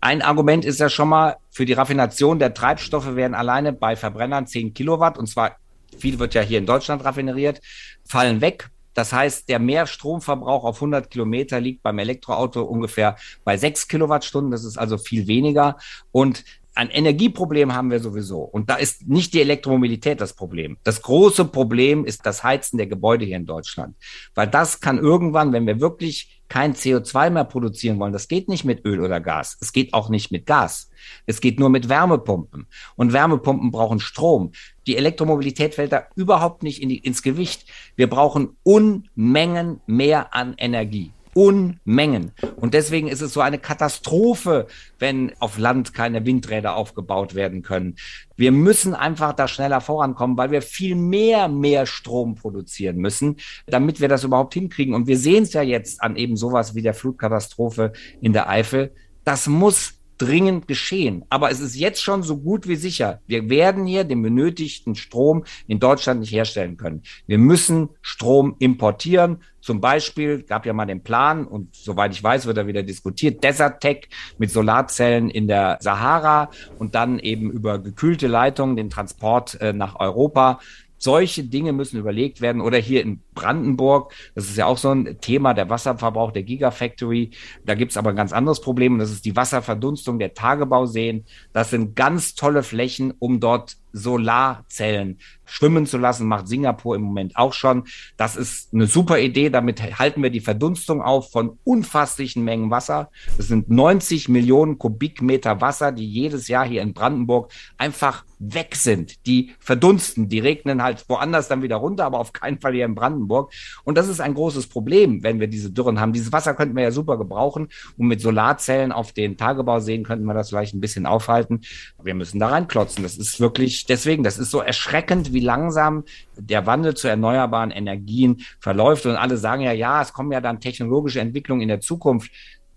Ein 0.00 0.22
Argument 0.22 0.64
ist 0.64 0.78
ja 0.78 0.88
schon 0.88 1.08
mal, 1.08 1.38
für 1.50 1.64
die 1.64 1.72
Raffination 1.72 2.38
der 2.38 2.54
Treibstoffe 2.54 3.16
werden 3.16 3.34
alleine 3.34 3.72
bei 3.72 3.96
Verbrennern 3.96 4.46
10 4.46 4.74
Kilowatt, 4.74 5.18
und 5.18 5.26
zwar 5.26 5.56
viel 5.98 6.20
wird 6.20 6.34
ja 6.34 6.42
hier 6.42 6.58
in 6.58 6.66
Deutschland 6.66 7.04
raffineriert, 7.04 7.60
fallen 8.04 8.40
weg. 8.40 8.70
Das 8.94 9.12
heißt, 9.12 9.48
der 9.48 9.58
Mehrstromverbrauch 9.58 10.62
auf 10.62 10.76
100 10.76 11.10
Kilometer 11.10 11.58
liegt 11.58 11.82
beim 11.82 11.98
Elektroauto 11.98 12.62
ungefähr 12.62 13.16
bei 13.42 13.56
6 13.56 13.88
Kilowattstunden. 13.88 14.52
Das 14.52 14.64
ist 14.64 14.78
also 14.78 14.98
viel 14.98 15.26
weniger. 15.26 15.78
Und 16.12 16.44
ein 16.74 16.90
Energieproblem 16.90 17.72
haben 17.72 17.90
wir 17.90 18.00
sowieso. 18.00 18.40
Und 18.40 18.68
da 18.68 18.74
ist 18.74 19.08
nicht 19.08 19.32
die 19.32 19.40
Elektromobilität 19.40 20.20
das 20.20 20.32
Problem. 20.32 20.76
Das 20.82 21.02
große 21.02 21.44
Problem 21.44 22.04
ist 22.04 22.26
das 22.26 22.42
Heizen 22.42 22.78
der 22.78 22.88
Gebäude 22.88 23.24
hier 23.24 23.36
in 23.36 23.46
Deutschland. 23.46 23.96
Weil 24.34 24.48
das 24.48 24.80
kann 24.80 24.98
irgendwann, 24.98 25.52
wenn 25.52 25.66
wir 25.66 25.80
wirklich 25.80 26.42
kein 26.48 26.74
CO2 26.74 27.30
mehr 27.30 27.44
produzieren 27.44 27.98
wollen, 27.98 28.12
das 28.12 28.28
geht 28.28 28.48
nicht 28.48 28.64
mit 28.64 28.84
Öl 28.84 29.00
oder 29.00 29.20
Gas. 29.20 29.56
Es 29.60 29.72
geht 29.72 29.94
auch 29.94 30.08
nicht 30.08 30.30
mit 30.30 30.46
Gas. 30.46 30.90
Es 31.26 31.40
geht 31.40 31.58
nur 31.58 31.70
mit 31.70 31.88
Wärmepumpen. 31.88 32.66
Und 32.96 33.12
Wärmepumpen 33.12 33.70
brauchen 33.70 34.00
Strom. 34.00 34.52
Die 34.86 34.96
Elektromobilität 34.96 35.74
fällt 35.74 35.92
da 35.92 36.06
überhaupt 36.16 36.62
nicht 36.62 36.82
in 36.82 36.88
die, 36.88 36.98
ins 36.98 37.22
Gewicht. 37.22 37.66
Wir 37.96 38.10
brauchen 38.10 38.56
Unmengen 38.62 39.80
mehr 39.86 40.34
an 40.34 40.54
Energie. 40.58 41.12
Unmengen. 41.34 42.32
Und 42.56 42.74
deswegen 42.74 43.08
ist 43.08 43.20
es 43.20 43.32
so 43.32 43.40
eine 43.40 43.58
Katastrophe, 43.58 44.66
wenn 44.98 45.32
auf 45.40 45.58
Land 45.58 45.94
keine 45.94 46.24
Windräder 46.24 46.76
aufgebaut 46.76 47.34
werden 47.34 47.62
können. 47.62 47.96
Wir 48.36 48.52
müssen 48.52 48.94
einfach 48.94 49.32
da 49.32 49.48
schneller 49.48 49.80
vorankommen, 49.80 50.36
weil 50.36 50.50
wir 50.50 50.62
viel 50.62 50.94
mehr, 50.94 51.48
mehr 51.48 51.86
Strom 51.86 52.34
produzieren 52.34 52.96
müssen, 52.96 53.36
damit 53.66 54.00
wir 54.00 54.08
das 54.08 54.24
überhaupt 54.24 54.54
hinkriegen. 54.54 54.94
Und 54.94 55.06
wir 55.06 55.18
sehen 55.18 55.44
es 55.44 55.52
ja 55.52 55.62
jetzt 55.62 56.02
an 56.02 56.16
eben 56.16 56.36
sowas 56.36 56.74
wie 56.74 56.82
der 56.82 56.94
Flutkatastrophe 56.94 57.92
in 58.20 58.32
der 58.32 58.48
Eifel. 58.48 58.92
Das 59.24 59.46
muss 59.46 59.94
dringend 60.24 60.66
geschehen. 60.68 61.24
Aber 61.28 61.50
es 61.50 61.60
ist 61.60 61.76
jetzt 61.76 62.02
schon 62.02 62.22
so 62.22 62.38
gut 62.38 62.66
wie 62.66 62.76
sicher. 62.76 63.20
Wir 63.26 63.50
werden 63.50 63.86
hier 63.86 64.04
den 64.04 64.22
benötigten 64.22 64.94
Strom 64.94 65.44
in 65.66 65.80
Deutschland 65.80 66.20
nicht 66.20 66.32
herstellen 66.32 66.76
können. 66.76 67.02
Wir 67.26 67.38
müssen 67.38 67.90
Strom 68.00 68.56
importieren. 68.58 69.42
Zum 69.60 69.80
Beispiel 69.80 70.42
gab 70.42 70.66
ja 70.66 70.72
mal 70.74 70.84
den 70.84 71.02
Plan, 71.02 71.46
und 71.46 71.74
soweit 71.74 72.12
ich 72.12 72.22
weiß, 72.22 72.44
wird 72.44 72.58
er 72.58 72.66
wieder 72.66 72.82
diskutiert, 72.82 73.42
Desert 73.42 73.80
Tech 73.80 74.08
mit 74.36 74.50
Solarzellen 74.50 75.30
in 75.30 75.48
der 75.48 75.78
Sahara 75.80 76.50
und 76.78 76.94
dann 76.94 77.18
eben 77.18 77.50
über 77.50 77.78
gekühlte 77.78 78.26
Leitungen 78.26 78.76
den 78.76 78.90
Transport 78.90 79.58
äh, 79.60 79.72
nach 79.72 79.98
Europa. 79.98 80.60
Solche 81.04 81.44
Dinge 81.44 81.74
müssen 81.74 81.98
überlegt 81.98 82.40
werden. 82.40 82.62
Oder 82.62 82.78
hier 82.78 83.02
in 83.02 83.20
Brandenburg, 83.34 84.14
das 84.34 84.46
ist 84.46 84.56
ja 84.56 84.64
auch 84.64 84.78
so 84.78 84.90
ein 84.90 85.18
Thema, 85.20 85.52
der 85.52 85.68
Wasserverbrauch 85.68 86.32
der 86.32 86.44
Gigafactory. 86.44 87.30
Da 87.66 87.74
gibt 87.74 87.90
es 87.90 87.98
aber 87.98 88.10
ein 88.10 88.16
ganz 88.16 88.32
anderes 88.32 88.62
Problem 88.62 88.98
das 88.98 89.10
ist 89.10 89.26
die 89.26 89.36
Wasserverdunstung 89.36 90.18
der 90.18 90.32
Tagebauseen. 90.32 91.26
Das 91.52 91.68
sind 91.68 91.94
ganz 91.94 92.34
tolle 92.34 92.62
Flächen, 92.62 93.12
um 93.18 93.38
dort 93.38 93.76
Solarzellen 93.94 95.18
schwimmen 95.46 95.86
zu 95.86 95.98
lassen, 95.98 96.26
macht 96.26 96.48
Singapur 96.48 96.96
im 96.96 97.02
Moment 97.02 97.36
auch 97.36 97.52
schon. 97.52 97.84
Das 98.16 98.36
ist 98.36 98.74
eine 98.74 98.86
super 98.86 99.18
Idee. 99.18 99.50
Damit 99.50 99.98
halten 99.98 100.22
wir 100.22 100.30
die 100.30 100.40
Verdunstung 100.40 101.00
auf 101.00 101.30
von 101.30 101.58
unfasslichen 101.64 102.44
Mengen 102.44 102.70
Wasser. 102.70 103.10
Das 103.36 103.48
sind 103.48 103.70
90 103.70 104.28
Millionen 104.28 104.78
Kubikmeter 104.78 105.60
Wasser, 105.60 105.92
die 105.92 106.06
jedes 106.06 106.48
Jahr 106.48 106.66
hier 106.66 106.82
in 106.82 106.92
Brandenburg 106.92 107.52
einfach 107.78 108.24
weg 108.38 108.74
sind. 108.74 109.26
Die 109.26 109.52
verdunsten, 109.58 110.28
die 110.28 110.40
regnen 110.40 110.82
halt 110.82 111.04
woanders 111.08 111.48
dann 111.48 111.62
wieder 111.62 111.76
runter, 111.76 112.04
aber 112.04 112.18
auf 112.18 112.32
keinen 112.32 112.60
Fall 112.60 112.72
hier 112.74 112.84
in 112.84 112.94
Brandenburg. 112.94 113.52
Und 113.84 113.96
das 113.96 114.08
ist 114.08 114.20
ein 114.20 114.34
großes 114.34 114.66
Problem, 114.66 115.22
wenn 115.22 115.40
wir 115.40 115.46
diese 115.46 115.70
Dürren 115.70 116.00
haben. 116.00 116.12
Dieses 116.12 116.32
Wasser 116.32 116.54
könnten 116.54 116.76
wir 116.76 116.82
ja 116.82 116.90
super 116.90 117.16
gebrauchen 117.16 117.68
und 117.96 118.06
mit 118.06 118.20
Solarzellen 118.20 118.92
auf 118.92 119.12
den 119.12 119.36
Tagebauseen 119.36 120.04
könnten 120.04 120.24
wir 120.24 120.34
das 120.34 120.48
vielleicht 120.48 120.74
ein 120.74 120.80
bisschen 120.80 121.06
aufhalten. 121.06 121.60
Wir 122.02 122.14
müssen 122.14 122.38
da 122.38 122.48
reinklotzen. 122.48 123.02
Das 123.02 123.16
ist 123.16 123.40
wirklich 123.40 123.83
deswegen, 123.88 124.22
das 124.22 124.38
ist 124.38 124.50
so 124.50 124.60
erschreckend, 124.60 125.32
wie 125.32 125.40
langsam 125.40 126.04
der 126.36 126.66
Wandel 126.66 126.94
zu 126.94 127.08
erneuerbaren 127.08 127.70
Energien 127.70 128.42
verläuft. 128.60 129.06
Und 129.06 129.16
alle 129.16 129.36
sagen 129.36 129.62
ja, 129.62 129.72
ja, 129.72 130.02
es 130.02 130.12
kommen 130.12 130.32
ja 130.32 130.40
dann 130.40 130.60
technologische 130.60 131.20
Entwicklungen 131.20 131.62
in 131.62 131.68
der 131.68 131.80
Zukunft. 131.80 132.30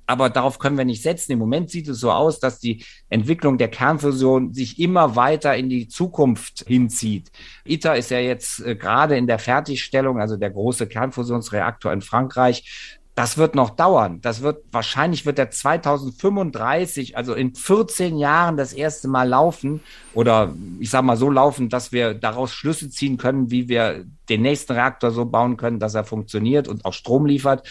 Aber 0.10 0.30
darauf 0.30 0.58
können 0.58 0.78
wir 0.78 0.86
nicht 0.86 1.04
setzen. 1.04 1.34
Im 1.34 1.40
Moment 1.40 1.70
sieht 1.70 1.90
es 1.90 2.00
so 2.00 2.12
aus, 2.12 2.40
dass 2.40 2.60
die 2.60 2.86
Entwicklung 3.10 3.58
der 3.58 3.68
Kernfusion 3.68 4.54
sich 4.54 4.80
immer 4.80 5.18
weiter 5.18 5.56
in 5.58 5.70
die 5.70 5.90
Zukunft 5.90 6.64
hinzieht. 6.66 7.30
ITER 7.66 7.98
ist 7.98 8.10
ja 8.10 8.20
jetzt 8.20 8.62
äh, 8.62 8.78
gerade 8.78 9.18
in 9.18 9.28
der 9.28 9.38
Fertigstellung, 9.38 10.22
also 10.22 10.38
der 10.38 10.50
große 10.50 10.88
Kernfusionsreaktor 10.88 11.92
in 11.92 12.02
Frankreich, 12.02 12.98
das 13.18 13.36
wird 13.40 13.56
noch 13.56 13.72
dauern. 13.72 14.22
Das 14.22 14.44
wird, 14.44 14.64
wahrscheinlich 14.72 15.26
wird 15.26 15.40
der 15.40 15.50
2035, 15.50 17.18
also 17.18 17.34
in 17.34 17.56
14 17.56 18.16
Jahren 18.16 18.58
das 18.58 18.74
erste 18.74 19.08
Mal 19.08 19.28
laufen 19.28 19.82
oder 20.14 20.54
ich 20.80 20.92
sag 20.92 21.02
mal 21.02 21.18
so 21.18 21.32
laufen, 21.32 21.68
dass 21.68 21.92
wir 21.92 22.14
daraus 22.14 22.54
Schlüsse 22.54 22.92
ziehen 22.92 23.18
können, 23.18 23.50
wie 23.50 23.70
wir 23.70 24.06
den 24.30 24.44
nächsten 24.44 24.74
Reaktor 24.74 25.10
so 25.10 25.26
bauen 25.26 25.58
können, 25.58 25.80
dass 25.80 25.96
er 25.96 26.04
funktioniert 26.04 26.68
und 26.68 26.86
auch 26.86 26.94
Strom 26.94 27.26
liefert. 27.26 27.68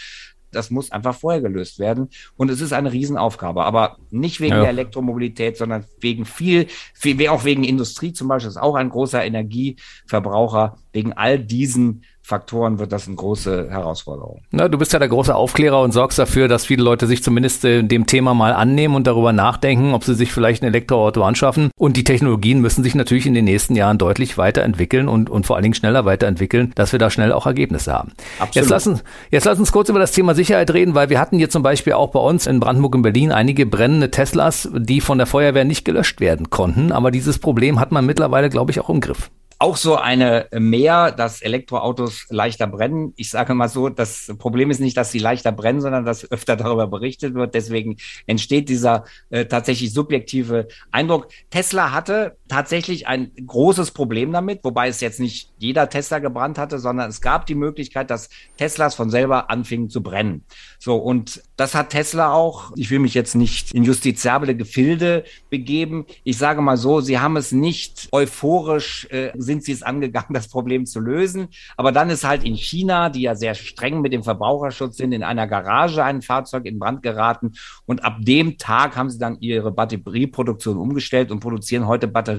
Das 0.51 0.69
muss 0.69 0.91
einfach 0.91 1.15
vorher 1.15 1.39
gelöst 1.39 1.79
werden. 1.79 2.09
Und 2.35 2.51
es 2.51 2.59
ist 2.59 2.73
eine 2.73 2.91
Riesenaufgabe. 2.91 3.63
Aber 3.63 3.97
nicht 4.09 4.41
wegen 4.41 4.55
ja. 4.55 4.61
der 4.61 4.69
Elektromobilität, 4.69 5.55
sondern 5.55 5.85
wegen 6.01 6.25
viel, 6.25 6.67
viel, 6.93 7.27
auch 7.29 7.45
wegen 7.45 7.63
Industrie 7.63 8.11
zum 8.11 8.27
Beispiel, 8.27 8.49
ist 8.49 8.57
auch 8.57 8.75
ein 8.75 8.89
großer 8.89 9.23
Energieverbraucher. 9.23 10.77
Wegen 10.91 11.13
all 11.13 11.39
diesen 11.39 12.03
Faktoren 12.27 12.77
wird 12.77 12.91
das 12.91 13.07
eine 13.07 13.15
große 13.15 13.69
Herausforderung. 13.69 14.41
Na, 14.51 14.67
du 14.67 14.77
bist 14.77 14.91
ja 14.91 14.99
der 14.99 15.07
große 15.07 15.33
Aufklärer 15.33 15.79
und 15.79 15.93
sorgst 15.93 16.19
dafür, 16.19 16.49
dass 16.49 16.65
viele 16.65 16.83
Leute 16.83 17.07
sich 17.07 17.23
zumindest 17.23 17.63
äh, 17.63 17.83
dem 17.83 18.05
Thema 18.05 18.33
mal 18.33 18.51
annehmen 18.51 18.95
und 18.95 19.07
darüber 19.07 19.31
nachdenken, 19.31 19.93
ob 19.93 20.03
sie 20.03 20.13
sich 20.13 20.33
vielleicht 20.33 20.61
ein 20.61 20.65
Elektroauto 20.65 21.23
anschaffen. 21.23 21.71
Und 21.77 21.95
die 21.95 22.03
Technologien 22.03 22.59
müssen 22.59 22.83
sich 22.83 22.95
natürlich 22.95 23.27
in 23.27 23.33
den 23.33 23.45
nächsten 23.45 23.77
Jahren 23.77 23.97
deutlich 23.97 24.37
weiterentwickeln 24.37 25.07
und, 25.07 25.29
und 25.29 25.45
vor 25.45 25.55
allen 25.55 25.63
Dingen 25.63 25.73
schneller 25.73 26.03
weiterentwickeln, 26.03 26.73
dass 26.75 26.91
wir 26.91 26.99
da 26.99 27.09
schnell 27.09 27.31
auch 27.31 27.45
Ergebnisse 27.45 27.93
haben. 27.93 28.11
Absolut. 28.39 28.55
Jetzt 28.55 28.69
lass, 28.71 28.87
uns, 28.87 29.03
jetzt 29.31 29.45
lass 29.45 29.57
uns 29.57 29.71
kurz 29.71 29.87
über 29.87 29.99
das 29.99 30.11
Thema 30.11 30.35
Sicherheit 30.35 30.69
reden, 30.73 30.95
weil 30.95 31.09
wir 31.09 31.21
hatten 31.21 31.37
hier 31.37 31.49
zum 31.49 31.63
Beispiel 31.63 31.93
auch 31.93 32.09
bei 32.09 32.19
uns 32.19 32.45
in 32.45 32.59
Brandenburg 32.59 32.95
in 32.95 33.03
Berlin 33.03 33.31
einige 33.31 33.65
brennende 33.65 34.11
Teslas, 34.11 34.67
die 34.75 34.99
von 34.99 35.17
der 35.17 35.27
Feuerwehr 35.27 35.63
nicht 35.63 35.85
gelöscht 35.85 36.19
werden 36.19 36.49
konnten. 36.49 36.91
Aber 36.91 37.09
dieses 37.09 37.39
Problem 37.39 37.79
hat 37.79 37.93
man 37.93 38.05
mittlerweile, 38.05 38.49
glaube 38.49 38.71
ich, 38.71 38.81
auch 38.81 38.89
im 38.89 38.99
Griff 38.99 39.29
auch 39.59 39.77
so 39.77 39.95
eine 39.95 40.47
mehr, 40.51 41.11
dass 41.11 41.41
Elektroautos 41.41 42.27
leichter 42.29 42.67
brennen. 42.67 43.13
Ich 43.15 43.29
sage 43.29 43.53
mal 43.53 43.69
so, 43.69 43.89
das 43.89 44.31
Problem 44.37 44.69
ist 44.69 44.79
nicht, 44.79 44.95
dass 44.97 45.11
sie 45.11 45.19
leichter 45.19 45.51
brennen, 45.51 45.81
sondern 45.81 46.05
dass 46.05 46.29
öfter 46.31 46.55
darüber 46.57 46.87
berichtet 46.87 47.33
wird. 47.33 47.55
Deswegen 47.55 47.97
entsteht 48.27 48.69
dieser 48.69 49.05
äh, 49.29 49.45
tatsächlich 49.45 49.93
subjektive 49.93 50.67
Eindruck. 50.91 51.29
Tesla 51.49 51.91
hatte 51.91 52.37
tatsächlich 52.47 53.07
ein 53.07 53.31
großes 53.45 53.91
Problem 53.91 54.31
damit, 54.31 54.63
wobei 54.63 54.87
es 54.87 55.01
jetzt 55.01 55.19
nicht 55.19 55.51
jeder 55.57 55.89
Tesla 55.89 56.19
gebrannt 56.19 56.57
hatte, 56.57 56.79
sondern 56.79 57.09
es 57.09 57.21
gab 57.21 57.45
die 57.45 57.55
Möglichkeit, 57.55 58.09
dass 58.09 58.29
Teslas 58.57 58.95
von 58.95 59.09
selber 59.09 59.49
anfingen 59.49 59.89
zu 59.89 60.01
brennen. 60.01 60.43
So, 60.79 60.97
und 60.97 61.41
das 61.55 61.75
hat 61.75 61.89
Tesla 61.89 62.31
auch, 62.31 62.71
ich 62.75 62.91
will 62.91 62.99
mich 62.99 63.13
jetzt 63.13 63.35
nicht 63.35 63.71
in 63.73 63.83
justiziable 63.83 64.55
Gefilde 64.55 65.23
begeben. 65.49 66.05
Ich 66.23 66.37
sage 66.37 66.61
mal 66.61 66.77
so, 66.77 67.01
sie 67.01 67.19
haben 67.19 67.35
es 67.37 67.51
nicht 67.51 68.09
euphorisch 68.11 69.07
äh, 69.09 69.31
sind 69.35 69.63
sie 69.63 69.71
es 69.71 69.83
angegangen, 69.83 70.29
das 70.33 70.47
Problem 70.47 70.85
zu 70.85 70.99
lösen. 70.99 71.47
Aber 71.75 71.91
dann 71.91 72.09
ist 72.09 72.23
halt 72.23 72.43
in 72.43 72.55
China, 72.55 73.09
die 73.09 73.21
ja 73.21 73.35
sehr 73.35 73.55
streng 73.55 74.01
mit 74.01 74.13
dem 74.13 74.23
Verbraucherschutz 74.23 74.97
sind, 74.97 75.11
in 75.11 75.23
einer 75.23 75.47
Garage 75.47 76.03
ein 76.03 76.21
Fahrzeug 76.21 76.65
in 76.65 76.79
Brand 76.79 77.01
geraten. 77.03 77.53
Und 77.85 78.05
ab 78.05 78.17
dem 78.19 78.57
Tag 78.57 78.95
haben 78.95 79.09
sie 79.09 79.19
dann 79.19 79.39
ihre 79.39 79.71
Batterieproduktion 79.71 80.77
umgestellt 80.77 81.31
und 81.31 81.39
produzieren 81.39 81.87
heute 81.87 82.07
Batterien, 82.07 82.36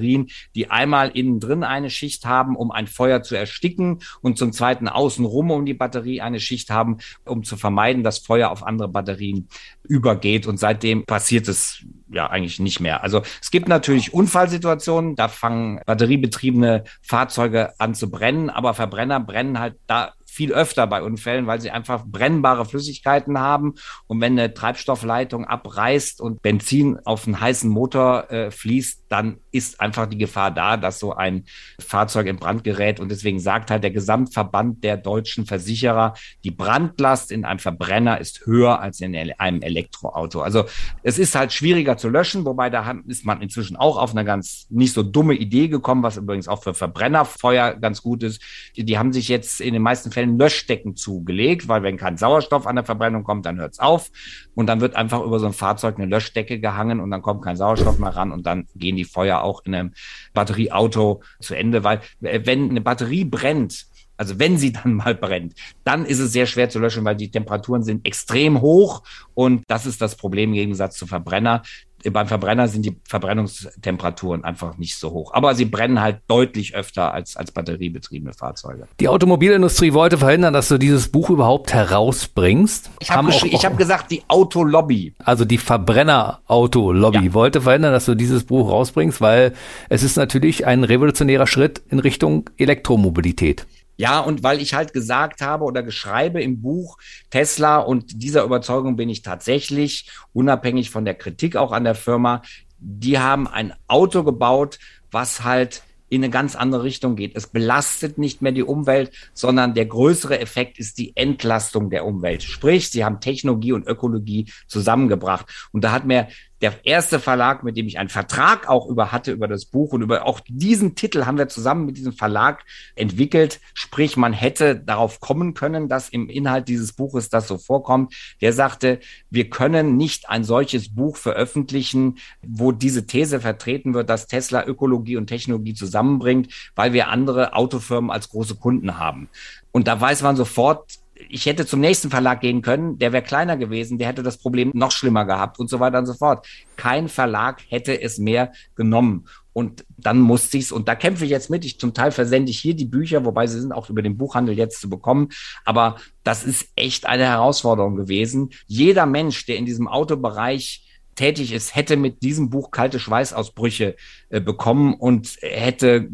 die 0.55 0.71
einmal 0.71 1.11
innen 1.11 1.41
drin 1.41 1.65
eine 1.65 1.91
Schicht 1.91 2.25
haben, 2.27 2.57
um 2.57 2.71
ein 2.71 2.87
Feuer 2.87 3.23
zu 3.23 3.37
ersticken 3.37 4.01
und 4.21 4.39
zum 4.39 4.53
zweiten 4.53 4.89
außenrum 4.89 5.51
um 5.51 5.67
die 5.67 5.75
Batterie 5.75 6.21
eine 6.21 6.41
Schicht 6.41 6.71
haben, 6.71 6.99
um 7.25 7.45
zu 7.45 7.57
vermeiden, 7.57 8.03
dass 8.03 8.19
Feuer 8.19 8.51
auf 8.51 8.63
andere 8.63 8.89
Batterien 8.89 9.49
übergeht. 9.85 10.47
Und 10.47 10.59
seitdem 10.59 11.05
passiert 11.05 11.49
es 11.49 11.85
ja 12.11 12.29
eigentlich 12.29 12.59
nicht 12.59 12.81
mehr. 12.81 13.03
Also 13.03 13.23
es 13.41 13.51
gibt 13.51 13.69
natürlich 13.69 14.15
Unfallsituationen, 14.15 15.17
da 15.17 15.29
fangen 15.29 15.81
batteriebetriebene 15.87 16.85
Fahrzeuge 17.03 17.73
an 17.79 17.95
zu 17.95 18.11
brennen, 18.11 18.51
aber 18.51 18.75
Verbrenner 18.75 19.21
brennen 19.21 19.59
halt 19.59 19.77
da 19.87 20.13
viel 20.39 20.53
öfter 20.53 20.87
bei 20.87 21.03
Unfällen, 21.03 21.49
weil 21.49 21.61
sie 21.61 21.73
einfach 21.73 22.05
brennbare 22.07 22.65
Flüssigkeiten 22.65 23.41
haben. 23.41 23.75
Und 24.07 24.21
wenn 24.21 24.39
eine 24.39 24.55
Treibstoffleitung 24.55 25.47
abreißt 25.47 26.21
und 26.21 26.43
Benzin 26.43 26.99
auf 27.05 27.27
einen 27.27 27.41
heißen 27.41 27.69
Motor 27.69 28.31
äh, 28.31 28.51
fließt, 28.53 29.07
dann 29.09 29.39
ist 29.51 29.81
einfach 29.81 30.07
die 30.07 30.19
Gefahr 30.19 30.51
da, 30.51 30.77
dass 30.77 30.99
so 30.99 31.15
ein 31.15 31.45
Fahrzeug 31.81 32.27
in 32.27 32.37
Brand 32.37 32.65
gerät. 32.65 33.01
Und 33.01 33.11
deswegen 33.11 33.41
sagt 33.41 33.71
halt 33.71 33.83
der 33.83 33.91
Gesamtverband 33.91 34.85
der 34.85 34.97
deutschen 34.97 35.47
Versicherer, 35.47 36.15
die 36.45 36.51
Brandlast 36.51 37.33
in 37.33 37.45
einem 37.45 37.59
Verbrenner 37.59 38.21
ist 38.21 38.47
höher 38.47 38.81
als 38.81 39.01
in 39.01 39.15
einem 39.15 39.63
Elektroauto. 39.63 40.41
Also 40.41 40.65
es 41.03 41.19
ist 41.19 41.35
halt 41.35 41.53
schwieriger 41.53 41.97
zu 41.97 42.09
löschen, 42.09 42.45
wobei 42.45 42.71
da 42.71 42.95
ist 43.07 43.25
man 43.25 43.41
inzwischen 43.43 43.77
auch 43.77 43.97
auf 43.97 44.13
eine 44.13 44.25
ganz 44.25 44.67
nicht 44.71 44.93
so 44.93 45.03
dumme 45.03 45.35
Idee 45.35 45.69
gekommen, 45.69 46.03
was 46.03 46.17
übrigens 46.17 46.49
auch 46.49 46.63
für 46.63 46.75
Verbrennerfeuer 46.75 47.75
ganz 47.75 48.03
gut 48.03 48.23
ist. 48.23 48.43
Die, 48.77 48.85
die 48.85 48.99
haben 48.99 49.13
sich 49.13 49.29
jetzt 49.29 49.61
in 49.61 49.73
den 49.73 49.83
meisten 49.83 50.11
Fällen 50.11 50.39
Löschdecken 50.39 50.97
zugelegt, 50.97 51.69
weil 51.69 51.83
wenn 51.83 51.97
kein 51.97 52.17
Sauerstoff 52.17 52.67
an 52.67 52.77
der 52.77 52.85
Verbrennung 52.85 53.25
kommt, 53.25 53.47
dann 53.47 53.59
hört 53.59 53.73
es 53.73 53.79
auf. 53.79 54.11
Und 54.55 54.67
dann 54.67 54.81
wird 54.81 54.97
einfach 54.97 55.23
über 55.23 55.39
so 55.39 55.47
ein 55.47 55.53
Fahrzeug 55.53 55.97
eine 55.97 56.07
Löschdecke 56.07 56.59
gehangen 56.61 57.01
und 57.01 57.11
dann 57.11 57.23
kommt 57.23 57.43
kein 57.43 57.57
Sauerstoff 57.57 57.99
mehr 57.99 58.15
ran 58.15 58.33
und 58.33 58.47
dann 58.47 58.67
gehen 58.75 58.97
die 58.97 59.05
Feuer 59.05 59.38
auch 59.43 59.65
in 59.65 59.75
einem 59.75 59.93
Batterieauto 60.35 61.23
zu 61.41 61.55
Ende, 61.55 61.85
weil 61.85 62.01
äh, 62.23 62.41
wenn 62.45 62.71
eine 62.71 62.81
Batterie 62.81 63.25
brennt, 63.25 63.87
also 64.17 64.39
wenn 64.39 64.59
sie 64.59 64.73
dann 64.73 64.95
mal 64.95 65.15
brennt, 65.15 65.55
dann 65.85 66.05
ist 66.05 66.19
es 66.19 66.33
sehr 66.33 66.47
schwer 66.47 66.69
zu 66.69 66.79
löschen, 66.79 67.05
weil 67.05 67.17
die 67.17 67.31
Temperaturen 67.31 67.83
sind 67.83 68.07
extrem 68.07 68.61
hoch 68.61 69.03
und 69.35 69.65
das 69.69 69.87
ist 69.87 70.03
das 70.03 70.17
Problem 70.17 70.51
im 70.51 70.55
Gegensatz 70.55 70.97
zu 70.97 71.07
Verbrenner 71.07 71.63
beim 72.05 72.29
Verbrenner 72.29 72.69
sind 72.69 72.85
die 72.85 72.97
Verbrennungstemperaturen 73.09 74.45
einfach 74.45 74.79
nicht 74.79 74.97
so 74.97 75.11
hoch. 75.11 75.33
Aber 75.35 75.55
sie 75.55 75.65
brennen 75.65 76.01
halt 76.01 76.21
deutlich 76.29 76.75
öfter 76.75 77.13
als, 77.13 77.37
als 77.37 77.51
batteriebetriebene 77.51 78.33
Fahrzeuge. 78.33 78.87
Die 79.01 79.09
Automobilindustrie 79.09 79.93
wollte 79.93 80.19
verhindern, 80.19 80.53
dass 80.53 80.69
du 80.69 80.79
dieses 80.79 81.09
Buch 81.09 81.31
überhaupt 81.31 81.73
herausbringst. 81.73 82.91
Ich 83.01 83.11
habe 83.11 83.31
hab 83.31 83.77
gesagt, 83.77 84.11
die 84.11 84.23
Autolobby. 84.29 85.15
Also 85.19 85.45
die 85.45 85.59
Verbrenner-Autolobby 85.59 87.27
ja. 87.27 87.35
wollte 87.35 87.61
verhindern, 87.61 87.93
dass 87.93 88.07
du 88.07 88.15
dieses 88.15 88.45
Buch 88.45 88.71
rausbringst, 88.71 89.21
weil 89.21 89.55
es 89.89 90.03
ist 90.03 90.17
natürlich 90.17 90.67
ein 90.67 90.85
revolutionärer 90.85 91.47
Schritt 91.47 91.83
in 91.89 91.99
Richtung 91.99 92.51
Elektromobilität. 92.57 93.67
Ja, 93.99 94.21
und 94.21 94.45
weil 94.45 94.63
ich 94.63 94.75
halt 94.75 94.93
gesagt 94.93 95.43
habe 95.43 95.65
oder 95.65 95.83
geschreibe 95.83 96.41
im 96.41 96.63
Buch 96.63 96.99
Tesla 97.31 97.79
und 97.79 98.23
dieser 98.23 98.45
Überzeugung 98.45 98.95
bin 98.95 99.09
ich 99.09 99.23
tatsächlich, 99.23 100.09
unabhängig 100.33 100.91
von 100.91 101.05
der 101.05 101.15
Kritik 101.15 101.57
auch 101.57 101.73
an 101.73 101.83
der 101.83 101.97
Firma, 101.97 102.43
die 102.79 103.19
haben 103.19 103.49
ein 103.49 103.75
Auto 103.89 104.23
gebaut, 104.23 104.79
was 105.11 105.43
halt 105.43 105.83
in 106.11 106.23
eine 106.23 106.31
ganz 106.31 106.55
andere 106.55 106.85
Richtung 106.85 107.17
geht. 107.17 107.37
Es 107.37 107.49
belastet 107.49 108.19
nicht 108.19 108.41
mehr 108.41 108.53
die 108.53 108.63
Umwelt, 108.63 109.11
sondern 109.35 109.75
der 109.75 109.87
größere 109.87 110.39
Effekt 110.39 110.79
ist 110.79 110.99
die 110.99 111.17
Entlastung 111.17 111.91
der 111.91 112.07
Umwelt. 112.07 112.45
Sprich, 112.45 112.91
sie 112.91 113.05
haben 113.05 113.21
Technologie 113.21 113.73
und 113.73 113.87
Ökologie 113.87 114.51
zusammengebracht. 114.69 115.69
Und 115.73 115.83
da 115.83 115.91
hat 115.93 116.07
mir 116.07 116.29
der 116.61 116.85
erste 116.85 117.21
Verlag, 117.21 117.63
mit 117.63 117.77
dem 117.77 117.87
ich 117.87 117.99
einen 117.99 118.09
Vertrag 118.09 118.69
auch 118.69 118.87
über 118.87 119.13
hatte, 119.13 119.33
über 119.33 119.47
das 119.47 119.65
Buch 119.65 119.93
und 119.93 120.03
über 120.03 120.27
auch 120.27 120.41
diesen 120.49 120.95
Titel 120.95 121.25
haben 121.25 121.39
wir 121.39 121.49
zusammen 121.49 121.87
mit 121.87 121.97
diesem 121.97 122.13
Verlag 122.13 122.65
entwickelt. 122.97 123.61
Sprich, 123.75 124.17
man 124.17 124.33
hätte 124.33 124.77
darauf 124.77 125.21
kommen 125.21 125.55
können, 125.55 125.89
dass 125.89 126.09
im 126.09 126.29
Inhalt 126.29 126.69
dieses 126.69 126.93
Buches 126.93 127.29
das 127.29 127.47
so 127.47 127.59
vorkommt. 127.59 128.15
Der 128.41 128.53
sagte, 128.53 128.99
wir 129.31 129.51
können 129.51 129.97
nicht 129.97 130.29
ein 130.29 130.45
solches 130.45 130.95
Buch 130.95 131.17
veröffentlichen, 131.17 132.19
wo 132.43 132.73
diese 132.73 133.07
These 133.07 133.41
vertreten 133.41 133.95
wird, 133.95 134.11
dass 134.11 134.27
Tesla 134.27 134.65
Ökologie 134.67 135.17
und 135.17 135.29
Technologie 135.29 135.75
zusammenbringt, 135.75 136.53
weil 136.75 136.93
wir 136.93 137.09
andere 137.09 137.55
Autofirmen 137.55 138.11
als 138.11 138.31
große 138.31 138.57
Kunden 138.57 138.99
haben. 138.99 139.29
Und 139.71 139.87
da 139.87 140.01
weiß 140.01 140.23
man 140.23 140.35
sofort, 140.35 140.99
ich 141.29 141.47
hätte 141.47 141.67
zum 141.67 141.81
nächsten 141.81 142.11
Verlag 142.11 142.41
gehen 142.41 142.63
können, 142.63 142.99
der 142.99 143.13
wäre 143.13 143.23
kleiner 143.23 143.57
gewesen, 143.57 143.99
der 143.99 144.09
hätte 144.09 144.23
das 144.23 144.39
Problem 144.39 144.71
noch 144.75 144.91
schlimmer 144.93 145.25
gehabt 145.25 145.59
und 145.59 145.69
so 145.69 145.81
weiter 145.81 145.99
und 145.99 146.07
so 146.07 146.15
fort. 146.15 146.47
Kein 146.77 147.09
Verlag 147.09 147.63
hätte 147.69 148.01
es 148.01 148.19
mehr 148.19 148.53
genommen. 148.75 149.27
Und 149.53 149.85
dann 149.97 150.21
musste 150.21 150.57
ich 150.57 150.65
es, 150.65 150.73
und 150.73 150.87
da 150.87 150.95
kämpfe 150.95 151.25
ich 151.25 151.31
jetzt 151.31 151.51
mit. 151.51 151.65
Ich 151.65 151.81
zum 151.81 151.93
Teil 151.93 152.13
versende 152.13 152.51
ich 152.51 152.61
hier 152.61 152.75
die 152.75 152.85
Bücher, 152.85 153.25
wobei 153.25 153.47
sie 153.47 153.61
sind 153.61 153.73
auch 153.73 153.91
über 153.91 154.03
den 154.03 154.17
Buchhandel 154.17 154.57
jetzt 154.57 154.81
zu 154.81 154.89
bekommen. 154.89 155.31
Aber 155.65 155.97
das 156.23 156.45
ist 156.45 156.69
echt 156.77 157.07
eine 157.07 157.25
Herausforderung 157.25 157.97
gewesen. 157.97 158.51
Jeder 158.67 159.05
Mensch, 159.05 159.47
der 159.47 159.57
in 159.57 159.67
diesem 159.67 159.89
Autobereich 159.89 160.88
tätig 161.19 161.53
ist, 161.53 161.75
hätte 161.75 161.97
mit 161.97 162.23
diesem 162.23 162.49
Buch 162.49 162.71
kalte 162.71 163.01
Schweißausbrüche 163.01 163.97
äh, 164.31 164.41
bekommen 164.41 164.95
und 164.95 165.37
hätte 165.43 166.09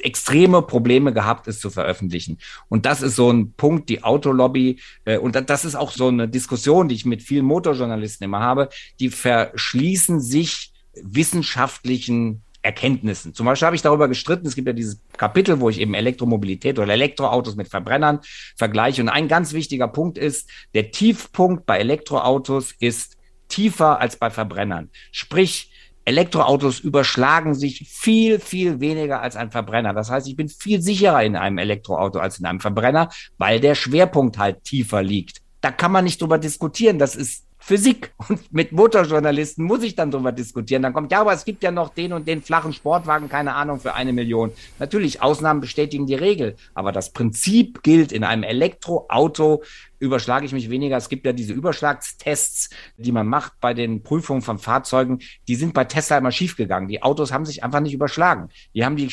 extreme 0.00 0.60
Probleme 0.62 1.12
gehabt, 1.14 1.48
es 1.48 1.58
zu 1.58 1.70
veröffentlichen. 1.70 2.38
Und 2.68 2.84
das 2.84 3.00
ist 3.00 3.16
so 3.16 3.30
ein 3.30 3.52
Punkt, 3.52 3.88
die 3.88 4.04
Autolobby, 4.04 4.78
äh, 5.06 5.16
und 5.16 5.34
das 5.48 5.64
ist 5.64 5.74
auch 5.74 5.90
so 5.90 6.08
eine 6.08 6.28
Diskussion, 6.28 6.88
die 6.88 6.94
ich 6.94 7.06
mit 7.06 7.22
vielen 7.22 7.46
Motorjournalisten 7.46 8.24
immer 8.24 8.40
habe, 8.40 8.68
die 9.00 9.08
verschließen 9.08 10.20
sich 10.20 10.72
wissenschaftlichen 10.94 12.42
Erkenntnissen. 12.60 13.32
Zum 13.32 13.46
Beispiel 13.46 13.66
habe 13.66 13.76
ich 13.76 13.82
darüber 13.82 14.08
gestritten, 14.08 14.46
es 14.46 14.54
gibt 14.54 14.66
ja 14.66 14.74
dieses 14.74 15.00
Kapitel, 15.16 15.60
wo 15.60 15.70
ich 15.70 15.80
eben 15.80 15.94
Elektromobilität 15.94 16.78
oder 16.78 16.92
Elektroautos 16.92 17.54
mit 17.54 17.68
Verbrennern 17.68 18.20
vergleiche. 18.56 19.00
Und 19.00 19.08
ein 19.08 19.28
ganz 19.28 19.52
wichtiger 19.52 19.88
Punkt 19.88 20.18
ist, 20.18 20.50
der 20.74 20.90
Tiefpunkt 20.90 21.64
bei 21.64 21.78
Elektroautos 21.78 22.74
ist 22.80 23.15
tiefer 23.48 24.00
als 24.00 24.16
bei 24.16 24.30
Verbrennern. 24.30 24.90
Sprich, 25.12 25.70
Elektroautos 26.06 26.78
überschlagen 26.78 27.54
sich 27.54 27.88
viel, 27.88 28.38
viel 28.38 28.78
weniger 28.78 29.20
als 29.20 29.34
ein 29.34 29.50
Verbrenner. 29.50 29.92
Das 29.92 30.08
heißt, 30.08 30.28
ich 30.28 30.36
bin 30.36 30.48
viel 30.48 30.80
sicherer 30.80 31.24
in 31.24 31.34
einem 31.34 31.58
Elektroauto 31.58 32.20
als 32.20 32.38
in 32.38 32.46
einem 32.46 32.60
Verbrenner, 32.60 33.10
weil 33.38 33.58
der 33.58 33.74
Schwerpunkt 33.74 34.38
halt 34.38 34.62
tiefer 34.62 35.02
liegt. 35.02 35.38
Da 35.60 35.72
kann 35.72 35.90
man 35.90 36.04
nicht 36.04 36.22
drüber 36.22 36.38
diskutieren. 36.38 37.00
Das 37.00 37.16
ist 37.16 37.46
Physik. 37.58 38.14
Und 38.28 38.52
mit 38.52 38.70
Motorjournalisten 38.70 39.64
muss 39.64 39.82
ich 39.82 39.96
dann 39.96 40.12
drüber 40.12 40.30
diskutieren. 40.30 40.82
Dann 40.82 40.92
kommt, 40.92 41.10
ja, 41.10 41.22
aber 41.22 41.32
es 41.32 41.44
gibt 41.44 41.64
ja 41.64 41.72
noch 41.72 41.88
den 41.88 42.12
und 42.12 42.28
den 42.28 42.40
flachen 42.40 42.72
Sportwagen, 42.72 43.28
keine 43.28 43.54
Ahnung, 43.54 43.80
für 43.80 43.94
eine 43.94 44.12
Million. 44.12 44.52
Natürlich, 44.78 45.20
Ausnahmen 45.20 45.60
bestätigen 45.60 46.06
die 46.06 46.14
Regel. 46.14 46.54
Aber 46.74 46.92
das 46.92 47.12
Prinzip 47.12 47.82
gilt 47.82 48.12
in 48.12 48.22
einem 48.22 48.44
Elektroauto 48.44 49.64
überschlage 49.98 50.46
ich 50.46 50.52
mich 50.52 50.70
weniger. 50.70 50.96
Es 50.96 51.08
gibt 51.08 51.26
ja 51.26 51.32
diese 51.32 51.52
Überschlagstests, 51.52 52.70
die 52.96 53.12
man 53.12 53.26
macht 53.26 53.54
bei 53.60 53.74
den 53.74 54.02
Prüfungen 54.02 54.42
von 54.42 54.58
Fahrzeugen. 54.58 55.20
Die 55.48 55.56
sind 55.56 55.74
bei 55.74 55.84
Tesla 55.84 56.18
immer 56.18 56.32
schiefgegangen. 56.32 56.88
Die 56.88 57.02
Autos 57.02 57.32
haben 57.32 57.46
sich 57.46 57.64
einfach 57.64 57.80
nicht 57.80 57.94
überschlagen. 57.94 58.48
Die 58.74 58.84
haben 58.84 58.96
die 58.96 59.10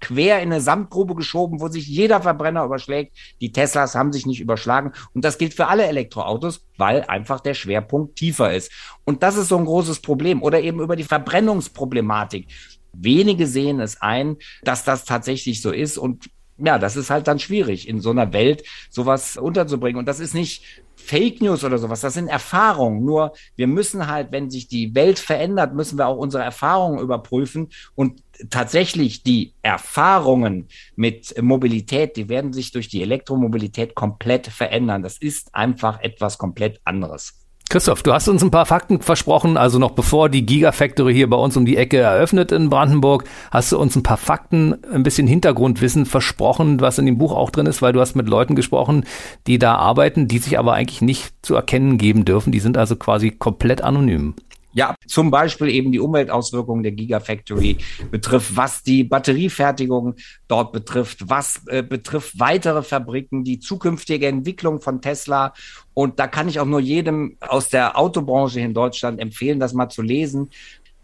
quer 0.00 0.42
in 0.42 0.52
eine 0.52 0.60
Samtgrube 0.60 1.14
geschoben, 1.14 1.60
wo 1.60 1.68
sich 1.68 1.86
jeder 1.86 2.20
Verbrenner 2.20 2.64
überschlägt. 2.64 3.16
Die 3.40 3.52
Teslas 3.52 3.94
haben 3.94 4.12
sich 4.12 4.26
nicht 4.26 4.40
überschlagen. 4.40 4.92
Und 5.14 5.24
das 5.24 5.38
gilt 5.38 5.54
für 5.54 5.68
alle 5.68 5.86
Elektroautos, 5.86 6.66
weil 6.76 7.02
einfach 7.02 7.40
der 7.40 7.54
Schwerpunkt 7.54 8.16
tiefer 8.16 8.52
ist. 8.52 8.70
Und 9.04 9.22
das 9.22 9.36
ist 9.36 9.48
so 9.48 9.56
ein 9.56 9.64
großes 9.64 10.00
Problem. 10.00 10.42
Oder 10.42 10.60
eben 10.60 10.80
über 10.80 10.96
die 10.96 11.04
Verbrennungsproblematik. 11.04 12.48
Wenige 12.92 13.46
sehen 13.46 13.80
es 13.80 14.00
ein, 14.00 14.36
dass 14.62 14.84
das 14.84 15.04
tatsächlich 15.04 15.62
so 15.62 15.72
ist. 15.72 15.98
Und 15.98 16.30
ja, 16.58 16.78
das 16.78 16.96
ist 16.96 17.10
halt 17.10 17.26
dann 17.26 17.38
schwierig, 17.38 17.88
in 17.88 18.00
so 18.00 18.10
einer 18.10 18.32
Welt 18.32 18.64
sowas 18.90 19.36
unterzubringen. 19.36 19.98
Und 19.98 20.06
das 20.06 20.20
ist 20.20 20.34
nicht 20.34 20.62
Fake 20.96 21.42
News 21.42 21.64
oder 21.64 21.78
sowas, 21.78 22.00
das 22.00 22.14
sind 22.14 22.28
Erfahrungen. 22.28 23.04
Nur 23.04 23.32
wir 23.56 23.66
müssen 23.66 24.06
halt, 24.06 24.32
wenn 24.32 24.50
sich 24.50 24.68
die 24.68 24.94
Welt 24.94 25.18
verändert, 25.18 25.74
müssen 25.74 25.98
wir 25.98 26.06
auch 26.06 26.16
unsere 26.16 26.44
Erfahrungen 26.44 27.00
überprüfen. 27.00 27.70
Und 27.94 28.22
tatsächlich 28.50 29.22
die 29.22 29.54
Erfahrungen 29.62 30.68
mit 30.96 31.34
Mobilität, 31.42 32.16
die 32.16 32.28
werden 32.28 32.52
sich 32.52 32.72
durch 32.72 32.88
die 32.88 33.02
Elektromobilität 33.02 33.94
komplett 33.94 34.46
verändern. 34.46 35.02
Das 35.02 35.18
ist 35.18 35.54
einfach 35.54 36.00
etwas 36.00 36.38
komplett 36.38 36.80
anderes. 36.84 37.43
Christoph, 37.74 38.04
du 38.04 38.12
hast 38.12 38.28
uns 38.28 38.40
ein 38.40 38.52
paar 38.52 38.66
Fakten 38.66 39.00
versprochen, 39.00 39.56
also 39.56 39.80
noch 39.80 39.90
bevor 39.90 40.28
die 40.28 40.46
Gigafactory 40.46 41.12
hier 41.12 41.28
bei 41.28 41.36
uns 41.36 41.56
um 41.56 41.66
die 41.66 41.76
Ecke 41.76 41.98
eröffnet 41.98 42.52
in 42.52 42.70
Brandenburg, 42.70 43.24
hast 43.50 43.72
du 43.72 43.78
uns 43.80 43.96
ein 43.96 44.04
paar 44.04 44.16
Fakten, 44.16 44.76
ein 44.92 45.02
bisschen 45.02 45.26
Hintergrundwissen 45.26 46.06
versprochen, 46.06 46.80
was 46.80 47.00
in 47.00 47.06
dem 47.06 47.18
Buch 47.18 47.32
auch 47.32 47.50
drin 47.50 47.66
ist, 47.66 47.82
weil 47.82 47.92
du 47.92 48.00
hast 48.00 48.14
mit 48.14 48.28
Leuten 48.28 48.54
gesprochen, 48.54 49.04
die 49.48 49.58
da 49.58 49.74
arbeiten, 49.74 50.28
die 50.28 50.38
sich 50.38 50.56
aber 50.56 50.74
eigentlich 50.74 51.02
nicht 51.02 51.34
zu 51.42 51.56
erkennen 51.56 51.98
geben 51.98 52.24
dürfen. 52.24 52.52
Die 52.52 52.60
sind 52.60 52.78
also 52.78 52.94
quasi 52.94 53.32
komplett 53.32 53.82
anonym. 53.82 54.34
Ja, 54.74 54.96
zum 55.06 55.30
Beispiel 55.30 55.68
eben 55.68 55.92
die 55.92 56.00
Umweltauswirkungen 56.00 56.82
der 56.82 56.92
Gigafactory 56.92 57.78
betrifft, 58.10 58.56
was 58.56 58.82
die 58.82 59.04
Batteriefertigung 59.04 60.16
dort 60.48 60.72
betrifft, 60.72 61.28
was 61.28 61.62
äh, 61.68 61.82
betrifft 61.82 62.38
weitere 62.40 62.82
Fabriken, 62.82 63.44
die 63.44 63.60
zukünftige 63.60 64.26
Entwicklung 64.26 64.80
von 64.80 65.00
Tesla. 65.00 65.54
Und 65.94 66.18
da 66.18 66.26
kann 66.26 66.48
ich 66.48 66.58
auch 66.58 66.66
nur 66.66 66.80
jedem 66.80 67.36
aus 67.40 67.68
der 67.68 67.96
Autobranche 67.96 68.60
in 68.60 68.74
Deutschland 68.74 69.20
empfehlen, 69.20 69.60
das 69.60 69.74
mal 69.74 69.88
zu 69.88 70.02
lesen, 70.02 70.50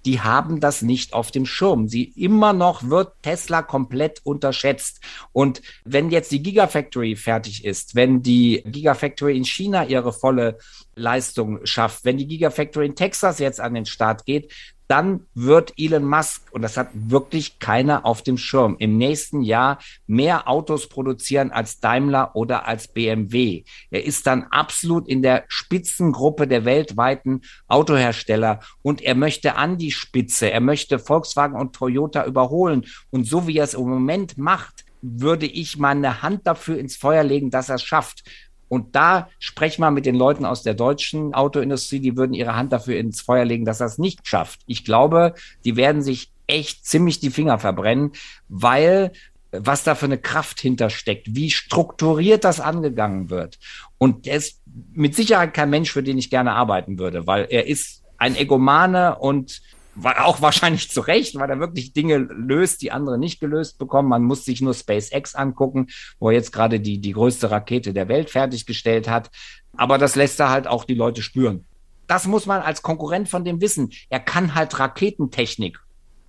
die 0.05 0.21
haben 0.21 0.61
das 0.61 0.83
nicht 0.83 1.13
auf 1.13 1.31
dem 1.31 1.47
Schirm. 1.47 1.89
Sie 1.89 2.05
immer 2.05 2.53
noch 2.53 2.89
wird 2.89 3.13
Tesla 3.23 3.63
komplett 3.63 4.21
unterschätzt. 4.25 5.01
Und 5.33 5.63
wenn 5.85 6.11
jetzt 6.11 6.33
die 6.33 6.43
Gigafactory 6.43 7.17
fertig 7.17 7.65
ist, 7.65 7.95
wenn 7.95 8.23
die 8.23 8.63
Gigafactory 8.65 9.37
in 9.37 9.45
China 9.45 9.85
ihre 9.85 10.13
volle 10.13 10.59
Leistung 10.95 11.65
schafft, 11.65 12.05
wenn 12.05 12.17
die 12.17 12.27
Gigafactory 12.27 12.87
in 12.87 12.97
Texas 12.97 13.39
jetzt 13.39 13.61
an 13.61 13.75
den 13.75 13.87
Start 13.87 14.25
geht, 14.25 14.53
dann 14.91 15.27
wird 15.35 15.73
Elon 15.77 16.05
Musk, 16.05 16.43
und 16.51 16.63
das 16.63 16.77
hat 16.77 16.89
wirklich 16.93 17.61
keiner 17.61 18.05
auf 18.05 18.23
dem 18.23 18.37
Schirm, 18.37 18.75
im 18.81 18.99
nächsten 18.99 19.43
Jahr 19.43 19.79
mehr 20.09 20.49
Autos 20.49 20.89
produzieren 20.89 21.53
als 21.53 21.79
Daimler 21.79 22.35
oder 22.35 22.67
als 22.67 22.89
BMW. 22.89 23.63
Er 23.91 24.05
ist 24.05 24.27
dann 24.27 24.45
absolut 24.51 25.07
in 25.07 25.23
der 25.23 25.45
Spitzengruppe 25.47 26.49
der 26.49 26.65
weltweiten 26.65 27.43
Autohersteller 27.69 28.61
und 28.83 29.01
er 29.01 29.15
möchte 29.15 29.55
an 29.55 29.79
die 29.79 29.93
Spitze. 29.93 30.51
Er 30.51 30.61
möchte 30.61 30.99
Volkswagen 30.99 31.57
und 31.57 31.75
Toyota 31.77 32.27
überholen. 32.27 32.85
Und 33.11 33.29
so 33.29 33.47
wie 33.47 33.59
er 33.59 33.65
es 33.65 33.75
im 33.75 33.89
Moment 33.89 34.39
macht, 34.39 34.85
würde 35.03 35.47
ich 35.47 35.79
meine 35.79 36.23
Hand 36.23 36.47
dafür 36.47 36.79
ins 36.79 36.97
Feuer 36.97 37.23
legen, 37.23 37.51
dass 37.51 37.69
er 37.69 37.77
es 37.77 37.83
schafft. 37.83 38.25
Und 38.71 38.95
da 38.95 39.29
spreche 39.41 39.81
mal 39.81 39.91
mit 39.91 40.07
den 40.07 40.15
Leuten 40.15 40.47
aus 40.47 40.63
der 40.63 40.75
deutschen 40.75 41.35
Autoindustrie, 41.35 41.99
die 41.99 42.17
würden 42.17 42.35
ihre 42.35 42.55
Hand 42.55 42.73
dafür 42.73 42.99
ins 42.99 43.21
Feuer 43.21 43.45
legen, 43.45 43.65
dass 43.65 43.79
das 43.79 43.99
nicht 43.99 44.27
schafft. 44.29 44.61
Ich 44.67 44.85
glaube, 44.85 45.35
die 45.65 45.75
werden 45.75 46.03
sich 46.03 46.31
echt 46.47 46.87
ziemlich 46.87 47.19
die 47.19 47.31
Finger 47.31 47.59
verbrennen, 47.59 48.13
weil 48.49 49.11
was 49.51 49.83
da 49.83 49.97
für 49.97 50.07
eine 50.07 50.19
Kraft 50.19 50.61
hintersteckt, 50.61 51.35
wie 51.35 51.51
strukturiert 51.51 52.45
das 52.45 52.61
angegangen 52.61 53.29
wird. 53.29 53.59
Und 53.99 54.29
er 54.29 54.37
ist 54.37 54.61
mit 54.93 55.17
Sicherheit 55.17 55.53
kein 55.53 55.71
Mensch, 55.71 55.91
für 55.91 56.05
den 56.05 56.19
ich 56.19 56.31
gerne 56.31 56.53
arbeiten 56.53 57.01
würde, 57.01 57.27
weil 57.27 57.49
er 57.51 57.67
ist 57.67 58.05
ein 58.19 58.37
Egomane 58.37 59.19
und 59.19 59.61
auch 60.05 60.41
wahrscheinlich 60.43 60.91
zu 60.91 61.01
Recht, 61.01 61.35
weil 61.37 61.51
er 61.51 61.61
wirklich 61.61 61.93
Dinge 61.93 62.19
löst, 62.19 62.83
die 62.83 62.93
andere 62.93 63.19
nicht 63.19 63.41
gelöst 63.41 63.79
bekommen. 63.79 64.09
Man 64.09 64.23
muss 64.23 64.45
sich 64.45 64.61
nur 64.61 64.75
SpaceX 64.75 65.35
angucken, 65.35 65.89
wo 66.19 66.29
er 66.31 66.35
jetzt 66.35 66.53
gerade 66.53 66.81
die, 66.81 67.01
die 67.01 67.13
größte 67.13 67.51
Rakete 67.51 67.93
der 67.93 68.09
Welt 68.09 68.31
fertiggestellt 68.31 69.09
hat. 69.09 69.31
Aber 69.77 69.99
das 69.99 70.17
lässt 70.17 70.41
er 70.41 70.51
halt 70.51 70.67
auch 70.67 70.85
die 70.85 70.95
Leute 70.95 71.23
spüren. 71.23 71.65
Das 72.07 72.27
muss 72.27 72.47
man 72.47 72.61
als 72.61 72.83
Konkurrent 72.83 73.29
von 73.29 73.45
dem 73.45 73.61
wissen. 73.61 73.93
Er 74.09 74.21
kann 74.21 74.55
halt 74.55 74.79
Raketentechnik 74.79 75.79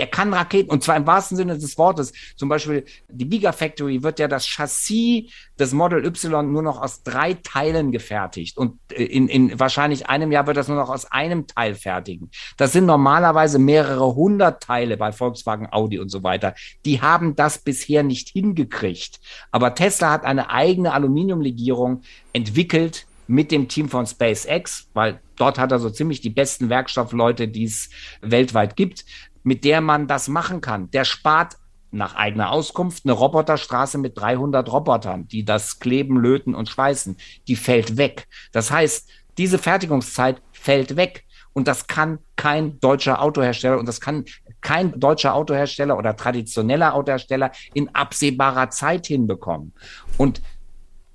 er 0.02 0.08
kann 0.08 0.34
Raketen, 0.34 0.72
und 0.72 0.84
zwar 0.84 0.98
im 0.98 1.06
wahrsten 1.06 1.38
Sinne 1.38 1.60
des 1.60 1.78
Wortes. 1.78 2.12
Zum 2.36 2.50
Beispiel 2.50 2.86
die 3.08 3.30
Gigafactory 3.30 4.02
wird 4.02 4.18
ja 4.18 4.28
das 4.28 4.48
Chassis 4.48 5.32
des 5.60 5.74
Model 5.74 6.04
Y 6.04 6.52
nur 6.52 6.64
noch 6.64 6.82
aus 6.82 7.04
drei 7.04 7.36
Teilen 7.36 7.92
gefertigt. 7.92 8.58
Und 8.58 8.80
äh, 8.92 9.04
in, 9.04 9.28
in 9.28 9.60
wahrscheinlich 9.60 10.10
einem 10.10 10.32
Jahr 10.32 10.48
wird 10.48 10.58
das 10.58 10.68
nur 10.68 10.78
noch 10.78 10.90
aus 10.90 11.06
einem 11.12 11.46
Teil 11.46 11.76
fertigen. 11.76 12.32
Das 12.58 12.74
sind 12.74 12.88
normalerweise 12.88 13.60
mehrere 13.60 14.16
hundert 14.16 14.64
Teile 14.64 14.98
bei 14.98 15.12
Volkswagen, 15.12 15.72
Audi 15.72 16.00
und 16.00 16.10
so 16.10 16.24
weiter. 16.24 16.56
Die 16.84 17.02
haben 17.02 17.36
das 17.36 17.60
bisher 17.60 18.02
nicht 18.02 18.30
hingekriegt. 18.30 19.20
Aber 19.52 19.76
Tesla 19.76 20.10
hat 20.10 20.26
eine 20.26 20.50
eigene 20.50 20.94
Aluminiumlegierung 20.94 22.02
entwickelt, 22.34 23.06
mit 23.28 23.50
dem 23.52 23.70
Team 23.70 23.88
von 23.88 24.06
SpaceX, 24.06 24.90
weil 24.94 25.22
dort 25.38 25.58
hat 25.58 25.72
er 25.72 25.80
so 25.80 25.90
ziemlich 25.90 26.20
die 26.20 26.30
besten 26.30 26.68
Werkstoffleute, 26.70 27.48
die 27.48 27.64
es 27.64 27.90
weltweit 28.20 28.76
gibt 28.76 29.06
mit 29.44 29.64
der 29.64 29.82
man 29.82 30.08
das 30.08 30.28
machen 30.28 30.62
kann. 30.62 30.90
Der 30.92 31.06
spart 31.06 31.58
nach 31.92 32.16
eigener 32.16 32.52
Auskunft 32.52 33.06
eine 33.06 33.14
Roboterstraße 33.14 33.98
mit 33.98 34.18
300 34.18 34.72
Robotern, 34.72 35.28
die 35.28 35.44
das 35.44 35.80
kleben, 35.80 36.18
löten 36.18 36.56
und 36.56 36.70
schweißen. 36.70 37.18
Die 37.48 37.56
fällt 37.56 37.98
weg. 37.98 38.28
Das 38.52 38.72
heißt, 38.72 39.10
diese 39.38 39.58
Fertigungszeit 39.58 40.42
fällt 40.52 40.96
weg. 40.96 41.26
Und 41.54 41.68
das 41.68 41.88
kann 41.88 42.20
kein 42.38 42.80
deutscher 42.80 43.22
Autohersteller 43.22 43.78
und 43.78 43.86
das 43.86 44.00
kann 44.00 44.24
kein 44.62 44.98
deutscher 44.98 45.36
Autohersteller 45.36 45.98
oder 45.98 46.16
traditioneller 46.16 46.94
Autohersteller 46.94 47.52
in 47.74 47.94
absehbarer 47.94 48.70
Zeit 48.70 49.08
hinbekommen. 49.08 49.74
Und 50.18 50.42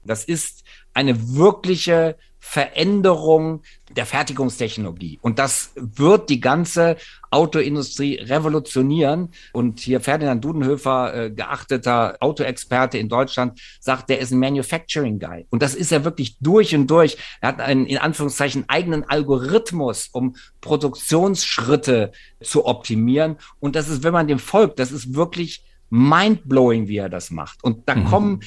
das 0.04 0.24
ist 0.24 0.64
eine 0.96 1.36
wirkliche 1.36 2.16
Veränderung 2.38 3.62
der 3.90 4.06
Fertigungstechnologie. 4.06 5.18
Und 5.20 5.38
das 5.38 5.72
wird 5.74 6.30
die 6.30 6.40
ganze 6.40 6.96
Autoindustrie 7.30 8.20
revolutionieren. 8.20 9.30
Und 9.52 9.80
hier 9.80 10.00
Ferdinand 10.00 10.44
Dudenhöfer, 10.44 11.14
äh, 11.14 11.30
geachteter 11.30 12.16
Autoexperte 12.20 12.98
in 12.98 13.08
Deutschland, 13.08 13.60
sagt, 13.80 14.08
der 14.08 14.20
ist 14.20 14.30
ein 14.30 14.38
Manufacturing 14.38 15.18
Guy. 15.18 15.46
Und 15.50 15.60
das 15.60 15.74
ist 15.74 15.92
er 15.92 16.04
wirklich 16.04 16.38
durch 16.38 16.74
und 16.74 16.86
durch. 16.86 17.18
Er 17.40 17.48
hat 17.48 17.60
einen, 17.60 17.84
in 17.86 17.98
Anführungszeichen, 17.98 18.64
eigenen 18.68 19.04
Algorithmus, 19.04 20.08
um 20.12 20.36
Produktionsschritte 20.60 22.12
zu 22.42 22.64
optimieren. 22.64 23.36
Und 23.58 23.76
das 23.76 23.88
ist, 23.88 24.02
wenn 24.02 24.12
man 24.12 24.28
dem 24.28 24.38
folgt, 24.38 24.78
das 24.78 24.92
ist 24.92 25.14
wirklich 25.14 25.64
mindblowing, 25.90 26.88
wie 26.88 26.98
er 26.98 27.08
das 27.08 27.30
macht. 27.30 27.62
Und 27.64 27.88
da 27.88 27.96
mhm. 27.96 28.04
kommen 28.04 28.40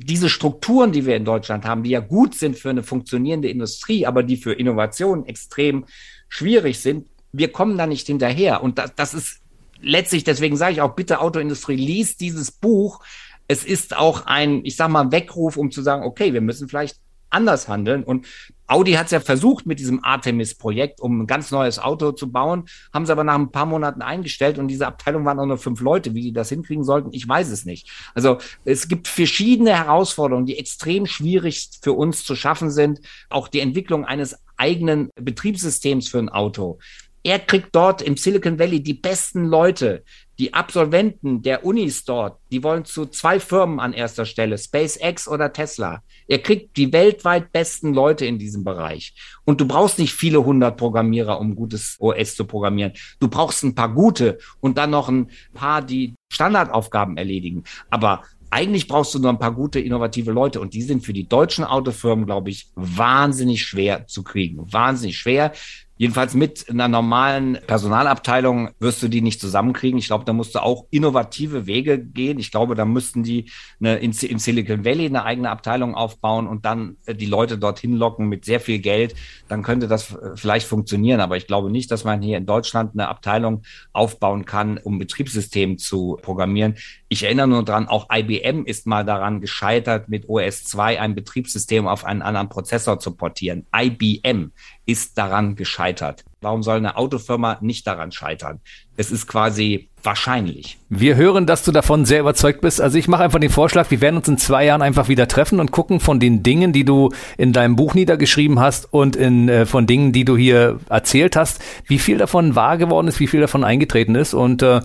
diese 0.00 0.28
Strukturen, 0.28 0.92
die 0.92 1.06
wir 1.06 1.16
in 1.16 1.24
Deutschland 1.24 1.64
haben, 1.64 1.82
die 1.82 1.90
ja 1.90 2.00
gut 2.00 2.34
sind 2.34 2.56
für 2.56 2.70
eine 2.70 2.82
funktionierende 2.82 3.48
Industrie, 3.48 4.06
aber 4.06 4.22
die 4.22 4.36
für 4.36 4.52
Innovation 4.52 5.26
extrem 5.26 5.86
schwierig 6.28 6.78
sind, 6.78 7.08
wir 7.32 7.50
kommen 7.50 7.76
da 7.76 7.86
nicht 7.86 8.06
hinterher. 8.06 8.62
Und 8.62 8.78
das, 8.78 8.94
das 8.94 9.14
ist 9.14 9.40
letztlich, 9.80 10.24
deswegen 10.24 10.56
sage 10.56 10.74
ich 10.74 10.80
auch, 10.80 10.94
bitte 10.94 11.20
Autoindustrie, 11.20 11.76
liest 11.76 12.20
dieses 12.20 12.52
Buch. 12.52 13.00
Es 13.48 13.64
ist 13.64 13.96
auch 13.96 14.26
ein, 14.26 14.64
ich 14.64 14.76
sag 14.76 14.88
mal, 14.88 15.10
Weckruf, 15.10 15.56
um 15.56 15.70
zu 15.70 15.82
sagen, 15.82 16.04
okay, 16.04 16.32
wir 16.32 16.42
müssen 16.42 16.68
vielleicht 16.68 17.00
anders 17.30 17.68
handeln. 17.68 18.04
Und 18.04 18.26
Audi 18.66 18.92
hat 18.92 19.06
es 19.06 19.12
ja 19.12 19.20
versucht 19.20 19.66
mit 19.66 19.78
diesem 19.78 20.04
Artemis-Projekt, 20.04 21.00
um 21.00 21.22
ein 21.22 21.26
ganz 21.26 21.50
neues 21.50 21.78
Auto 21.78 22.12
zu 22.12 22.30
bauen, 22.30 22.64
haben 22.92 23.06
sie 23.06 23.12
aber 23.12 23.24
nach 23.24 23.34
ein 23.34 23.50
paar 23.50 23.64
Monaten 23.64 24.02
eingestellt 24.02 24.58
und 24.58 24.68
diese 24.68 24.86
Abteilung 24.86 25.24
waren 25.24 25.38
auch 25.40 25.46
nur 25.46 25.58
fünf 25.58 25.80
Leute. 25.80 26.14
Wie 26.14 26.20
die 26.20 26.32
das 26.32 26.50
hinkriegen 26.50 26.84
sollten, 26.84 27.12
ich 27.12 27.26
weiß 27.26 27.48
es 27.48 27.64
nicht. 27.64 27.90
Also 28.14 28.38
es 28.64 28.88
gibt 28.88 29.08
verschiedene 29.08 29.74
Herausforderungen, 29.74 30.46
die 30.46 30.58
extrem 30.58 31.06
schwierig 31.06 31.70
für 31.82 31.94
uns 31.94 32.24
zu 32.24 32.36
schaffen 32.36 32.70
sind. 32.70 33.00
Auch 33.30 33.48
die 33.48 33.60
Entwicklung 33.60 34.04
eines 34.04 34.36
eigenen 34.58 35.10
Betriebssystems 35.14 36.08
für 36.08 36.18
ein 36.18 36.28
Auto. 36.28 36.78
Er 37.22 37.38
kriegt 37.40 37.74
dort 37.74 38.00
im 38.00 38.16
Silicon 38.16 38.58
Valley 38.58 38.82
die 38.82 38.94
besten 38.94 39.44
Leute, 39.46 40.04
die 40.38 40.54
Absolventen 40.54 41.42
der 41.42 41.64
Unis 41.64 42.04
dort, 42.04 42.38
die 42.52 42.62
wollen 42.62 42.84
zu 42.84 43.06
zwei 43.06 43.40
Firmen 43.40 43.80
an 43.80 43.92
erster 43.92 44.24
Stelle, 44.24 44.56
SpaceX 44.56 45.26
oder 45.26 45.52
Tesla. 45.52 46.02
Er 46.28 46.38
kriegt 46.38 46.76
die 46.76 46.92
weltweit 46.92 47.50
besten 47.50 47.92
Leute 47.92 48.24
in 48.24 48.38
diesem 48.38 48.62
Bereich. 48.62 49.14
Und 49.44 49.60
du 49.60 49.66
brauchst 49.66 49.98
nicht 49.98 50.12
viele 50.12 50.44
hundert 50.44 50.76
Programmierer, 50.76 51.40
um 51.40 51.56
gutes 51.56 51.96
OS 51.98 52.36
zu 52.36 52.44
programmieren. 52.44 52.92
Du 53.18 53.28
brauchst 53.28 53.64
ein 53.64 53.74
paar 53.74 53.92
gute 53.92 54.38
und 54.60 54.78
dann 54.78 54.90
noch 54.90 55.08
ein 55.08 55.30
paar, 55.54 55.82
die 55.82 56.14
Standardaufgaben 56.32 57.16
erledigen. 57.16 57.64
Aber 57.90 58.22
eigentlich 58.50 58.88
brauchst 58.88 59.14
du 59.14 59.18
nur 59.18 59.30
ein 59.30 59.38
paar 59.38 59.54
gute, 59.54 59.80
innovative 59.80 60.30
Leute 60.32 60.60
und 60.60 60.72
die 60.72 60.82
sind 60.82 61.04
für 61.04 61.12
die 61.12 61.28
deutschen 61.28 61.64
Autofirmen, 61.64 62.26
glaube 62.26 62.50
ich, 62.50 62.68
wahnsinnig 62.74 63.64
schwer 63.64 64.06
zu 64.06 64.22
kriegen. 64.22 64.72
Wahnsinnig 64.72 65.18
schwer. 65.18 65.52
Jedenfalls 65.98 66.34
mit 66.34 66.70
einer 66.70 66.86
normalen 66.86 67.58
Personalabteilung 67.66 68.70
wirst 68.78 69.02
du 69.02 69.08
die 69.08 69.20
nicht 69.20 69.40
zusammenkriegen. 69.40 69.98
Ich 69.98 70.06
glaube, 70.06 70.24
da 70.24 70.32
musst 70.32 70.54
du 70.54 70.62
auch 70.62 70.86
innovative 70.90 71.66
Wege 71.66 71.98
gehen. 71.98 72.38
Ich 72.38 72.52
glaube, 72.52 72.76
da 72.76 72.84
müssten 72.84 73.24
die 73.24 73.50
eine, 73.80 73.96
in, 73.96 74.12
im 74.12 74.38
Silicon 74.38 74.84
Valley 74.84 75.06
eine 75.06 75.24
eigene 75.24 75.50
Abteilung 75.50 75.96
aufbauen 75.96 76.46
und 76.46 76.64
dann 76.64 76.98
äh, 77.06 77.16
die 77.16 77.26
Leute 77.26 77.58
dorthin 77.58 77.94
locken 77.94 78.28
mit 78.28 78.44
sehr 78.44 78.60
viel 78.60 78.78
Geld. 78.78 79.16
Dann 79.48 79.64
könnte 79.64 79.88
das 79.88 80.14
äh, 80.14 80.36
vielleicht 80.36 80.68
funktionieren. 80.68 81.20
Aber 81.20 81.36
ich 81.36 81.48
glaube 81.48 81.68
nicht, 81.68 81.90
dass 81.90 82.04
man 82.04 82.22
hier 82.22 82.38
in 82.38 82.46
Deutschland 82.46 82.92
eine 82.94 83.08
Abteilung 83.08 83.62
aufbauen 83.92 84.44
kann, 84.44 84.78
um 84.78 85.00
Betriebssystem 85.00 85.78
zu 85.78 86.16
programmieren. 86.22 86.76
Ich 87.08 87.24
erinnere 87.24 87.48
nur 87.48 87.64
dran, 87.64 87.88
auch 87.88 88.06
IBM 88.12 88.66
ist 88.66 88.86
mal 88.86 89.04
daran 89.04 89.40
gescheitert, 89.40 90.08
mit 90.08 90.28
OS 90.28 90.62
2 90.62 91.00
ein 91.00 91.16
Betriebssystem 91.16 91.88
auf 91.88 92.04
einen 92.04 92.22
anderen 92.22 92.48
Prozessor 92.48 93.00
zu 93.00 93.16
portieren. 93.16 93.66
IBM 93.74 94.52
ist 94.88 95.18
daran 95.18 95.54
gescheitert. 95.54 96.24
Warum 96.40 96.62
soll 96.62 96.78
eine 96.78 96.96
Autofirma 96.96 97.58
nicht 97.60 97.86
daran 97.86 98.10
scheitern? 98.10 98.60
Es 98.96 99.10
ist 99.10 99.26
quasi 99.26 99.90
wahrscheinlich. 100.02 100.78
Wir 100.88 101.16
hören, 101.16 101.44
dass 101.44 101.62
du 101.62 101.72
davon 101.72 102.06
sehr 102.06 102.20
überzeugt 102.20 102.62
bist. 102.62 102.80
Also 102.80 102.96
ich 102.96 103.06
mache 103.06 103.22
einfach 103.22 103.38
den 103.38 103.50
Vorschlag, 103.50 103.90
wir 103.90 104.00
werden 104.00 104.16
uns 104.16 104.28
in 104.28 104.38
zwei 104.38 104.64
Jahren 104.64 104.80
einfach 104.80 105.08
wieder 105.08 105.28
treffen 105.28 105.60
und 105.60 105.72
gucken 105.72 106.00
von 106.00 106.20
den 106.20 106.42
Dingen, 106.42 106.72
die 106.72 106.84
du 106.84 107.10
in 107.36 107.52
deinem 107.52 107.76
Buch 107.76 107.92
niedergeschrieben 107.92 108.60
hast 108.60 108.90
und 108.90 109.14
in, 109.14 109.50
äh, 109.50 109.66
von 109.66 109.86
Dingen, 109.86 110.12
die 110.12 110.24
du 110.24 110.38
hier 110.38 110.80
erzählt 110.88 111.36
hast, 111.36 111.60
wie 111.86 111.98
viel 111.98 112.16
davon 112.16 112.54
wahr 112.54 112.78
geworden 112.78 113.08
ist, 113.08 113.20
wie 113.20 113.26
viel 113.26 113.42
davon 113.42 113.64
eingetreten 113.64 114.14
ist. 114.14 114.32
Und 114.32 114.62
äh, 114.62 114.80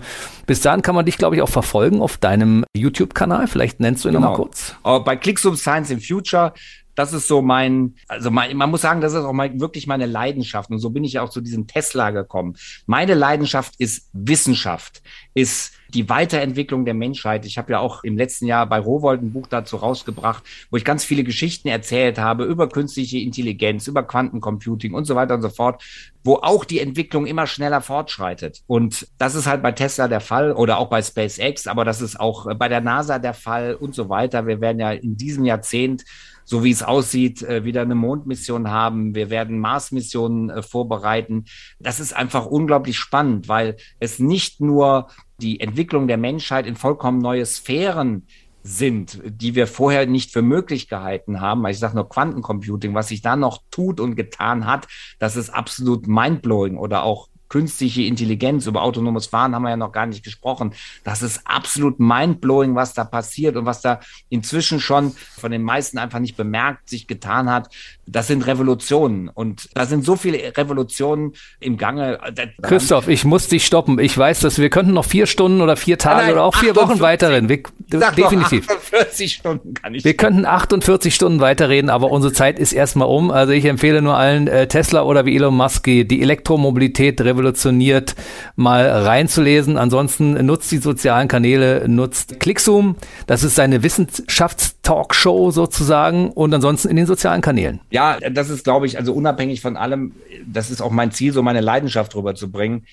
bis 0.46 0.60
dahin 0.60 0.82
kann 0.82 0.94
man 0.94 1.06
dich, 1.06 1.16
glaube 1.16 1.36
ich, 1.36 1.40
auch 1.40 1.48
verfolgen 1.48 2.02
auf 2.02 2.18
deinem 2.18 2.66
YouTube-Kanal. 2.76 3.46
Vielleicht 3.46 3.80
nennst 3.80 4.04
du 4.04 4.10
ihn 4.10 4.16
genau. 4.16 4.32
nochmal 4.32 4.44
kurz. 4.44 4.74
Aber 4.82 5.02
bei 5.02 5.16
Clicksum 5.16 5.56
Science 5.56 5.90
in 5.90 6.00
Future 6.02 6.52
das 6.94 7.12
ist 7.12 7.28
so 7.28 7.42
mein, 7.42 7.96
also 8.08 8.30
mein, 8.30 8.56
man 8.56 8.70
muss 8.70 8.82
sagen, 8.82 9.00
das 9.00 9.12
ist 9.12 9.24
auch 9.24 9.32
mein, 9.32 9.60
wirklich 9.60 9.86
meine 9.86 10.06
Leidenschaft. 10.06 10.70
Und 10.70 10.78
so 10.78 10.90
bin 10.90 11.04
ich 11.04 11.18
auch 11.18 11.30
zu 11.30 11.40
diesem 11.40 11.66
Tesla 11.66 12.10
gekommen. 12.10 12.56
Meine 12.86 13.14
Leidenschaft 13.14 13.74
ist 13.78 14.08
Wissenschaft, 14.12 15.02
ist 15.34 15.72
die 15.94 16.08
Weiterentwicklung 16.08 16.84
der 16.84 16.94
Menschheit. 16.94 17.46
Ich 17.46 17.56
habe 17.56 17.72
ja 17.72 17.78
auch 17.78 18.02
im 18.02 18.16
letzten 18.16 18.46
Jahr 18.46 18.66
bei 18.66 18.78
Rowold 18.78 19.22
ein 19.22 19.32
Buch 19.32 19.46
dazu 19.46 19.76
rausgebracht, 19.76 20.42
wo 20.70 20.76
ich 20.76 20.84
ganz 20.84 21.04
viele 21.04 21.24
Geschichten 21.24 21.68
erzählt 21.68 22.18
habe 22.18 22.44
über 22.44 22.68
künstliche 22.68 23.18
Intelligenz, 23.18 23.86
über 23.86 24.02
Quantencomputing 24.02 24.92
und 24.92 25.04
so 25.04 25.14
weiter 25.14 25.34
und 25.34 25.42
so 25.42 25.50
fort, 25.50 25.82
wo 26.24 26.36
auch 26.36 26.64
die 26.64 26.80
Entwicklung 26.80 27.26
immer 27.26 27.46
schneller 27.46 27.80
fortschreitet. 27.80 28.62
Und 28.66 29.06
das 29.18 29.34
ist 29.34 29.46
halt 29.46 29.62
bei 29.62 29.72
Tesla 29.72 30.08
der 30.08 30.20
Fall 30.20 30.52
oder 30.52 30.78
auch 30.78 30.88
bei 30.88 31.00
SpaceX, 31.00 31.66
aber 31.66 31.84
das 31.84 32.00
ist 32.00 32.18
auch 32.18 32.52
bei 32.56 32.68
der 32.68 32.80
NASA 32.80 33.18
der 33.18 33.34
Fall 33.34 33.74
und 33.74 33.94
so 33.94 34.08
weiter. 34.08 34.46
Wir 34.46 34.60
werden 34.60 34.80
ja 34.80 34.92
in 34.92 35.16
diesem 35.16 35.44
Jahrzehnt 35.44 36.04
so 36.44 36.64
wie 36.64 36.70
es 36.70 36.82
aussieht, 36.82 37.42
äh, 37.42 37.64
wieder 37.64 37.82
eine 37.82 37.94
Mondmission 37.94 38.70
haben. 38.70 39.14
Wir 39.14 39.30
werden 39.30 39.58
Mars-Missionen 39.58 40.50
äh, 40.50 40.62
vorbereiten. 40.62 41.44
Das 41.78 42.00
ist 42.00 42.14
einfach 42.14 42.46
unglaublich 42.46 42.98
spannend, 42.98 43.48
weil 43.48 43.76
es 43.98 44.18
nicht 44.18 44.60
nur 44.60 45.08
die 45.40 45.60
Entwicklung 45.60 46.06
der 46.06 46.18
Menschheit 46.18 46.66
in 46.66 46.76
vollkommen 46.76 47.18
neue 47.18 47.46
Sphären 47.46 48.26
sind, 48.62 49.20
die 49.26 49.54
wir 49.54 49.66
vorher 49.66 50.06
nicht 50.06 50.32
für 50.32 50.40
möglich 50.40 50.88
gehalten 50.88 51.40
haben. 51.40 51.66
Ich 51.66 51.78
sage 51.78 51.94
nur 51.94 52.08
Quantencomputing, 52.08 52.94
was 52.94 53.08
sich 53.08 53.20
da 53.20 53.36
noch 53.36 53.62
tut 53.70 54.00
und 54.00 54.16
getan 54.16 54.66
hat, 54.66 54.88
das 55.18 55.36
ist 55.36 55.50
absolut 55.50 56.06
mindblowing 56.06 56.78
oder 56.78 57.02
auch 57.02 57.28
künstliche 57.48 58.02
Intelligenz, 58.02 58.66
über 58.66 58.82
autonomes 58.82 59.26
Fahren 59.26 59.54
haben 59.54 59.62
wir 59.62 59.70
ja 59.70 59.76
noch 59.76 59.92
gar 59.92 60.06
nicht 60.06 60.24
gesprochen. 60.24 60.74
Das 61.04 61.22
ist 61.22 61.42
absolut 61.44 62.00
mindblowing, 62.00 62.74
was 62.74 62.94
da 62.94 63.04
passiert 63.04 63.56
und 63.56 63.66
was 63.66 63.80
da 63.80 64.00
inzwischen 64.28 64.80
schon 64.80 65.14
von 65.38 65.52
den 65.52 65.62
meisten 65.62 65.98
einfach 65.98 66.18
nicht 66.18 66.36
bemerkt 66.36 66.88
sich 66.88 67.06
getan 67.06 67.50
hat. 67.50 67.68
Das 68.06 68.26
sind 68.26 68.46
Revolutionen 68.46 69.28
und 69.28 69.68
da 69.74 69.86
sind 69.86 70.04
so 70.04 70.16
viele 70.16 70.56
Revolutionen 70.56 71.32
im 71.60 71.76
Gange. 71.76 72.18
Christoph, 72.62 73.08
ich 73.08 73.24
muss 73.24 73.48
dich 73.48 73.64
stoppen. 73.64 73.98
Ich 73.98 74.16
weiß, 74.16 74.40
dass 74.40 74.58
wir 74.58 74.70
könnten 74.70 74.92
noch 74.92 75.04
vier 75.04 75.26
Stunden 75.26 75.60
oder 75.60 75.76
vier 75.76 75.98
Tage 75.98 76.22
nein, 76.22 76.32
oder 76.32 76.44
auch 76.44 76.54
vier 76.54 76.72
48, 76.72 76.90
Wochen 76.90 77.00
weiterreden. 77.00 77.48
Wir, 77.48 77.62
definitiv. 77.88 78.68
48 78.68 79.32
Stunden 79.32 79.74
kann 79.74 79.94
ich. 79.94 80.04
Wir 80.04 80.16
könnten 80.16 80.44
48 80.44 81.14
Stunden 81.14 81.40
weiterreden, 81.40 81.90
aber 81.90 82.10
unsere 82.10 82.32
Zeit 82.32 82.58
ist 82.58 82.72
erstmal 82.72 83.08
um. 83.08 83.30
Also 83.30 83.52
ich 83.52 83.64
empfehle 83.64 84.02
nur 84.02 84.16
allen 84.16 84.48
äh, 84.48 84.66
Tesla 84.66 85.02
oder 85.02 85.24
wie 85.24 85.36
Elon 85.36 85.56
Musk 85.56 85.84
die 85.84 86.22
Elektromobilität 86.22 87.20
revolutioniert 87.44 88.14
mal 88.56 88.88
reinzulesen. 88.88 89.76
Ansonsten 89.76 90.44
nutzt 90.44 90.70
die 90.72 90.78
sozialen 90.78 91.28
Kanäle, 91.28 91.88
nutzt 91.88 92.40
Clickzoom. 92.40 92.96
Das 93.26 93.42
ist 93.42 93.54
seine 93.54 93.82
Wissenschaftstalkshow 93.82 95.50
sozusagen 95.50 96.30
und 96.30 96.54
ansonsten 96.54 96.88
in 96.88 96.96
den 96.96 97.06
sozialen 97.06 97.42
Kanälen. 97.42 97.80
Ja, 97.90 98.18
das 98.18 98.50
ist, 98.50 98.64
glaube 98.64 98.86
ich, 98.86 98.98
also 98.98 99.12
unabhängig 99.12 99.60
von 99.60 99.76
allem, 99.76 100.12
das 100.46 100.70
ist 100.70 100.80
auch 100.80 100.90
mein 100.90 101.12
Ziel, 101.12 101.32
so 101.32 101.42
meine 101.42 101.60
Leidenschaft 101.60 102.14
rüberzubringen, 102.16 102.86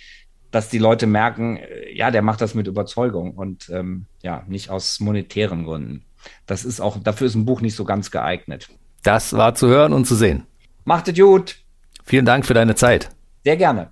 dass 0.52 0.70
die 0.70 0.80
Leute 0.80 1.08
merken, 1.08 1.60
ja, 1.94 2.12
der 2.12 2.22
macht 2.22 2.42
das 2.42 2.54
mit 2.56 2.68
Überzeugung 2.68 3.32
und 3.32 3.70
ähm, 3.70 4.06
ja, 4.22 4.44
nicht 4.48 4.70
aus 4.70 5.00
monetären 5.00 5.64
Gründen. 5.64 6.04
Das 6.46 6.66
ist 6.66 6.82
auch, 6.82 6.98
dafür 7.02 7.28
ist 7.28 7.36
ein 7.36 7.46
Buch 7.46 7.62
nicht 7.62 7.76
so 7.76 7.86
ganz 7.86 8.12
geeignet. 8.12 8.68
Das 9.02 9.34
war 9.34 9.56
zu 9.56 9.68
hören 9.68 9.94
und 9.94 10.06
zu 10.06 10.16
sehen. 10.16 10.44
Macht 10.84 11.08
es 11.08 11.18
gut. 11.18 11.56
Vielen 12.04 12.26
Dank 12.26 12.46
für 12.46 12.54
deine 12.54 12.76
Zeit. 12.76 13.10
Sehr 13.44 13.58
gerne. 13.58 13.92